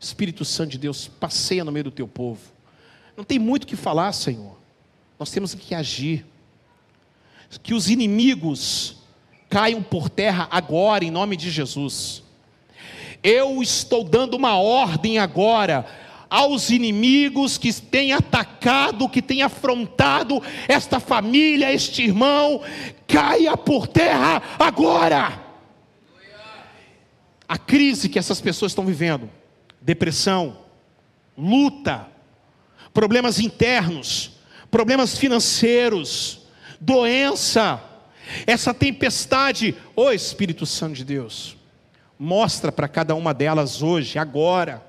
Espírito 0.00 0.42
Santo 0.44 0.70
de 0.70 0.78
Deus, 0.78 1.06
passeia 1.06 1.64
no 1.64 1.72
meio 1.72 1.84
do 1.84 1.90
teu 1.90 2.08
povo. 2.08 2.40
Não 3.14 3.24
tem 3.24 3.38
muito 3.38 3.64
o 3.64 3.66
que 3.66 3.76
falar, 3.76 4.12
Senhor. 4.12 4.56
Nós 5.18 5.30
temos 5.30 5.52
que 5.52 5.74
agir. 5.74 6.24
Que 7.62 7.74
os 7.74 7.90
inimigos 7.90 8.96
caiam 9.50 9.82
por 9.82 10.08
terra 10.08 10.48
agora, 10.50 11.04
em 11.04 11.10
nome 11.10 11.36
de 11.36 11.50
Jesus 11.50 12.22
eu 13.22 13.62
estou 13.62 14.04
dando 14.04 14.34
uma 14.34 14.56
ordem 14.56 15.18
agora 15.18 15.86
aos 16.30 16.70
inimigos 16.70 17.56
que 17.56 17.72
têm 17.72 18.12
atacado, 18.12 19.08
que 19.08 19.22
têm 19.22 19.42
afrontado 19.42 20.42
esta 20.66 21.00
família, 21.00 21.72
este 21.72 22.02
irmão, 22.02 22.62
caia 23.06 23.56
por 23.56 23.86
terra 23.86 24.42
agora. 24.58 25.46
A 27.48 27.56
crise 27.56 28.08
que 28.08 28.18
essas 28.18 28.40
pessoas 28.40 28.72
estão 28.72 28.84
vivendo, 28.84 29.30
depressão, 29.80 30.58
luta, 31.36 32.06
problemas 32.92 33.38
internos, 33.38 34.32
problemas 34.70 35.16
financeiros, 35.16 36.46
doença, 36.78 37.82
essa 38.46 38.74
tempestade, 38.74 39.74
ô 39.96 40.10
Espírito 40.10 40.66
Santo 40.66 40.94
de 40.94 41.04
Deus, 41.04 41.57
Mostra 42.18 42.72
para 42.72 42.88
cada 42.88 43.14
uma 43.14 43.32
delas 43.32 43.82
hoje, 43.82 44.18
agora. 44.18 44.84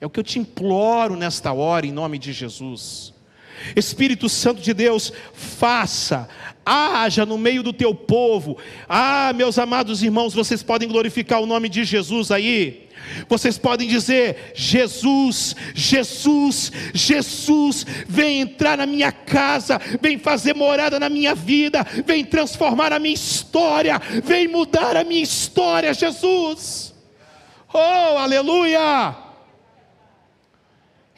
É 0.00 0.06
o 0.06 0.10
que 0.10 0.20
eu 0.20 0.24
te 0.24 0.38
imploro 0.38 1.16
nesta 1.16 1.52
hora, 1.52 1.86
em 1.86 1.92
nome 1.92 2.18
de 2.18 2.32
Jesus. 2.32 3.12
Espírito 3.74 4.28
Santo 4.28 4.60
de 4.60 4.74
Deus, 4.74 5.12
faça, 5.32 6.28
haja 6.64 7.24
no 7.24 7.38
meio 7.38 7.62
do 7.62 7.72
teu 7.72 7.94
povo. 7.94 8.58
Ah, 8.88 9.32
meus 9.34 9.58
amados 9.58 10.02
irmãos, 10.02 10.34
vocês 10.34 10.62
podem 10.62 10.88
glorificar 10.88 11.40
o 11.40 11.46
nome 11.46 11.68
de 11.68 11.84
Jesus 11.84 12.30
aí. 12.30 12.83
Vocês 13.28 13.58
podem 13.58 13.88
dizer: 13.88 14.52
Jesus, 14.54 15.54
Jesus, 15.74 16.72
Jesus, 16.92 17.86
vem 18.06 18.40
entrar 18.40 18.78
na 18.78 18.86
minha 18.86 19.12
casa, 19.12 19.80
vem 20.00 20.18
fazer 20.18 20.54
morada 20.54 20.98
na 20.98 21.08
minha 21.08 21.34
vida, 21.34 21.86
vem 22.04 22.24
transformar 22.24 22.92
a 22.92 22.98
minha 22.98 23.14
história, 23.14 24.00
vem 24.22 24.48
mudar 24.48 24.96
a 24.96 25.04
minha 25.04 25.22
história, 25.22 25.92
Jesus. 25.94 26.94
Oh, 27.72 28.18
aleluia! 28.18 29.16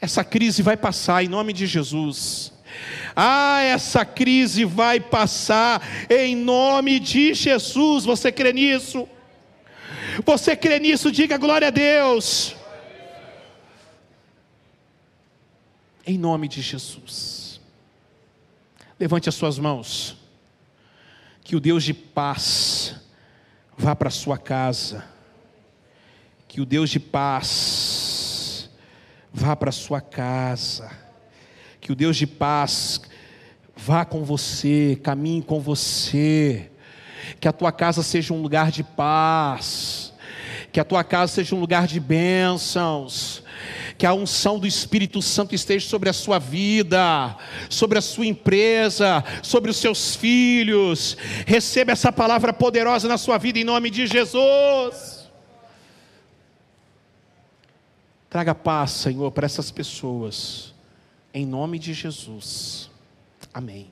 Essa 0.01 0.23
crise 0.23 0.63
vai 0.63 0.77
passar 0.77 1.25
em 1.25 1.29
nome 1.29 1.53
de 1.53 1.67
Jesus. 1.67 2.53
Ah, 3.15 3.63
essa 3.63 4.05
crise 4.05 4.65
vai 4.65 5.01
passar 5.01 5.83
em 6.11 6.37
nome 6.37 7.01
de 7.01 7.33
Jesus. 7.33 8.05
Você 8.05 8.31
crê 8.31 8.53
nisso? 8.53 9.09
Você 10.25 10.57
crê 10.57 10.79
nisso? 10.79 11.11
Diga 11.11 11.37
glória 11.37 11.69
a 11.69 11.71
Deus. 11.71 12.57
Em 16.07 16.17
nome 16.17 16.49
de 16.49 16.63
Jesus. 16.63 17.61
Levante 18.99 19.29
as 19.29 19.35
suas 19.35 19.59
mãos. 19.59 20.17
Que 21.43 21.57
o 21.57 21.61
Deus 21.61 21.85
de 21.85 21.95
paz 21.95 22.97
vá 23.77 23.95
para 23.95 24.11
sua 24.11 24.39
casa. 24.39 25.05
Que 26.49 26.61
o 26.61 26.67
Deus 26.67 26.91
de 26.91 27.01
paz 27.01 28.71
vá 29.33 29.55
para 29.55 29.69
a 29.69 29.73
sua 29.73 30.01
casa. 30.01 30.91
Que 31.81 31.93
o 31.93 31.95
Deus 31.95 32.17
de 32.17 32.27
paz 32.27 33.01
vá 33.77 34.05
com 34.05 34.25
você, 34.25 34.99
caminhe 35.03 35.43
com 35.43 35.61
você, 35.61 36.71
que 37.39 37.47
a 37.47 37.53
tua 37.53 37.71
casa 37.71 38.03
seja 38.03 38.33
um 38.33 38.41
lugar 38.41 38.71
de 38.71 38.83
paz, 38.83 39.96
que 40.77 40.81
a 40.81 40.85
tua 40.85 41.03
casa 41.03 41.33
seja 41.33 41.57
um 41.57 41.59
lugar 41.59 41.87
de 41.87 41.99
bênçãos, 41.99 43.43
que 43.97 44.05
a 44.05 44.13
unção 44.13 44.59
do 44.59 44.67
Espírito 44.67 45.23
Santo 45.23 45.55
esteja 45.55 45.89
sobre 45.89 46.11
a 46.11 46.13
sua 46.13 46.39
vida, 46.39 47.35
sobre 47.71 47.97
a 47.97 48.03
sua 48.03 48.27
empresa, 48.27 49.25
sobre 49.43 49.71
os 49.71 49.79
seus 49.79 50.15
filhos. 50.15 51.17
Receba 51.47 51.93
essa 51.93 52.13
palavra 52.13 52.53
poderosa 52.53 53.09
na 53.09 53.17
sua 53.17 53.39
vida 53.39 53.59
em 53.59 53.65
nome 53.65 53.89
de 53.89 54.07
Jesus. 54.07 55.31
Traga 58.29 58.55
paz, 58.55 58.91
Senhor, 58.91 59.33
para 59.33 59.47
essas 59.47 59.71
pessoas, 59.71 60.75
em 61.33 61.47
nome 61.47 61.79
de 61.79 61.95
Jesus. 61.95 62.91
Amém. 63.55 63.91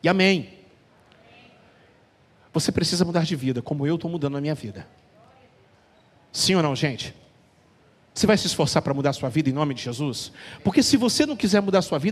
E 0.00 0.08
amém. 0.08 0.48
Você 2.52 2.70
precisa 2.70 3.04
mudar 3.04 3.24
de 3.24 3.34
vida, 3.34 3.60
como 3.60 3.84
eu 3.84 3.96
estou 3.96 4.08
mudando 4.08 4.36
a 4.36 4.40
minha 4.40 4.54
vida. 4.54 4.86
Sim 6.32 6.54
ou 6.54 6.62
não, 6.62 6.74
gente? 6.74 7.14
Você 8.14 8.26
vai 8.26 8.36
se 8.36 8.46
esforçar 8.46 8.82
para 8.82 8.92
mudar 8.92 9.10
a 9.10 9.12
sua 9.12 9.28
vida 9.28 9.48
em 9.48 9.52
nome 9.52 9.74
de 9.74 9.82
Jesus? 9.82 10.32
Porque 10.64 10.82
se 10.82 10.96
você 10.96 11.24
não 11.24 11.36
quiser 11.36 11.60
mudar 11.62 11.78
a 11.78 11.82
sua 11.82 11.98
vida, 11.98 12.10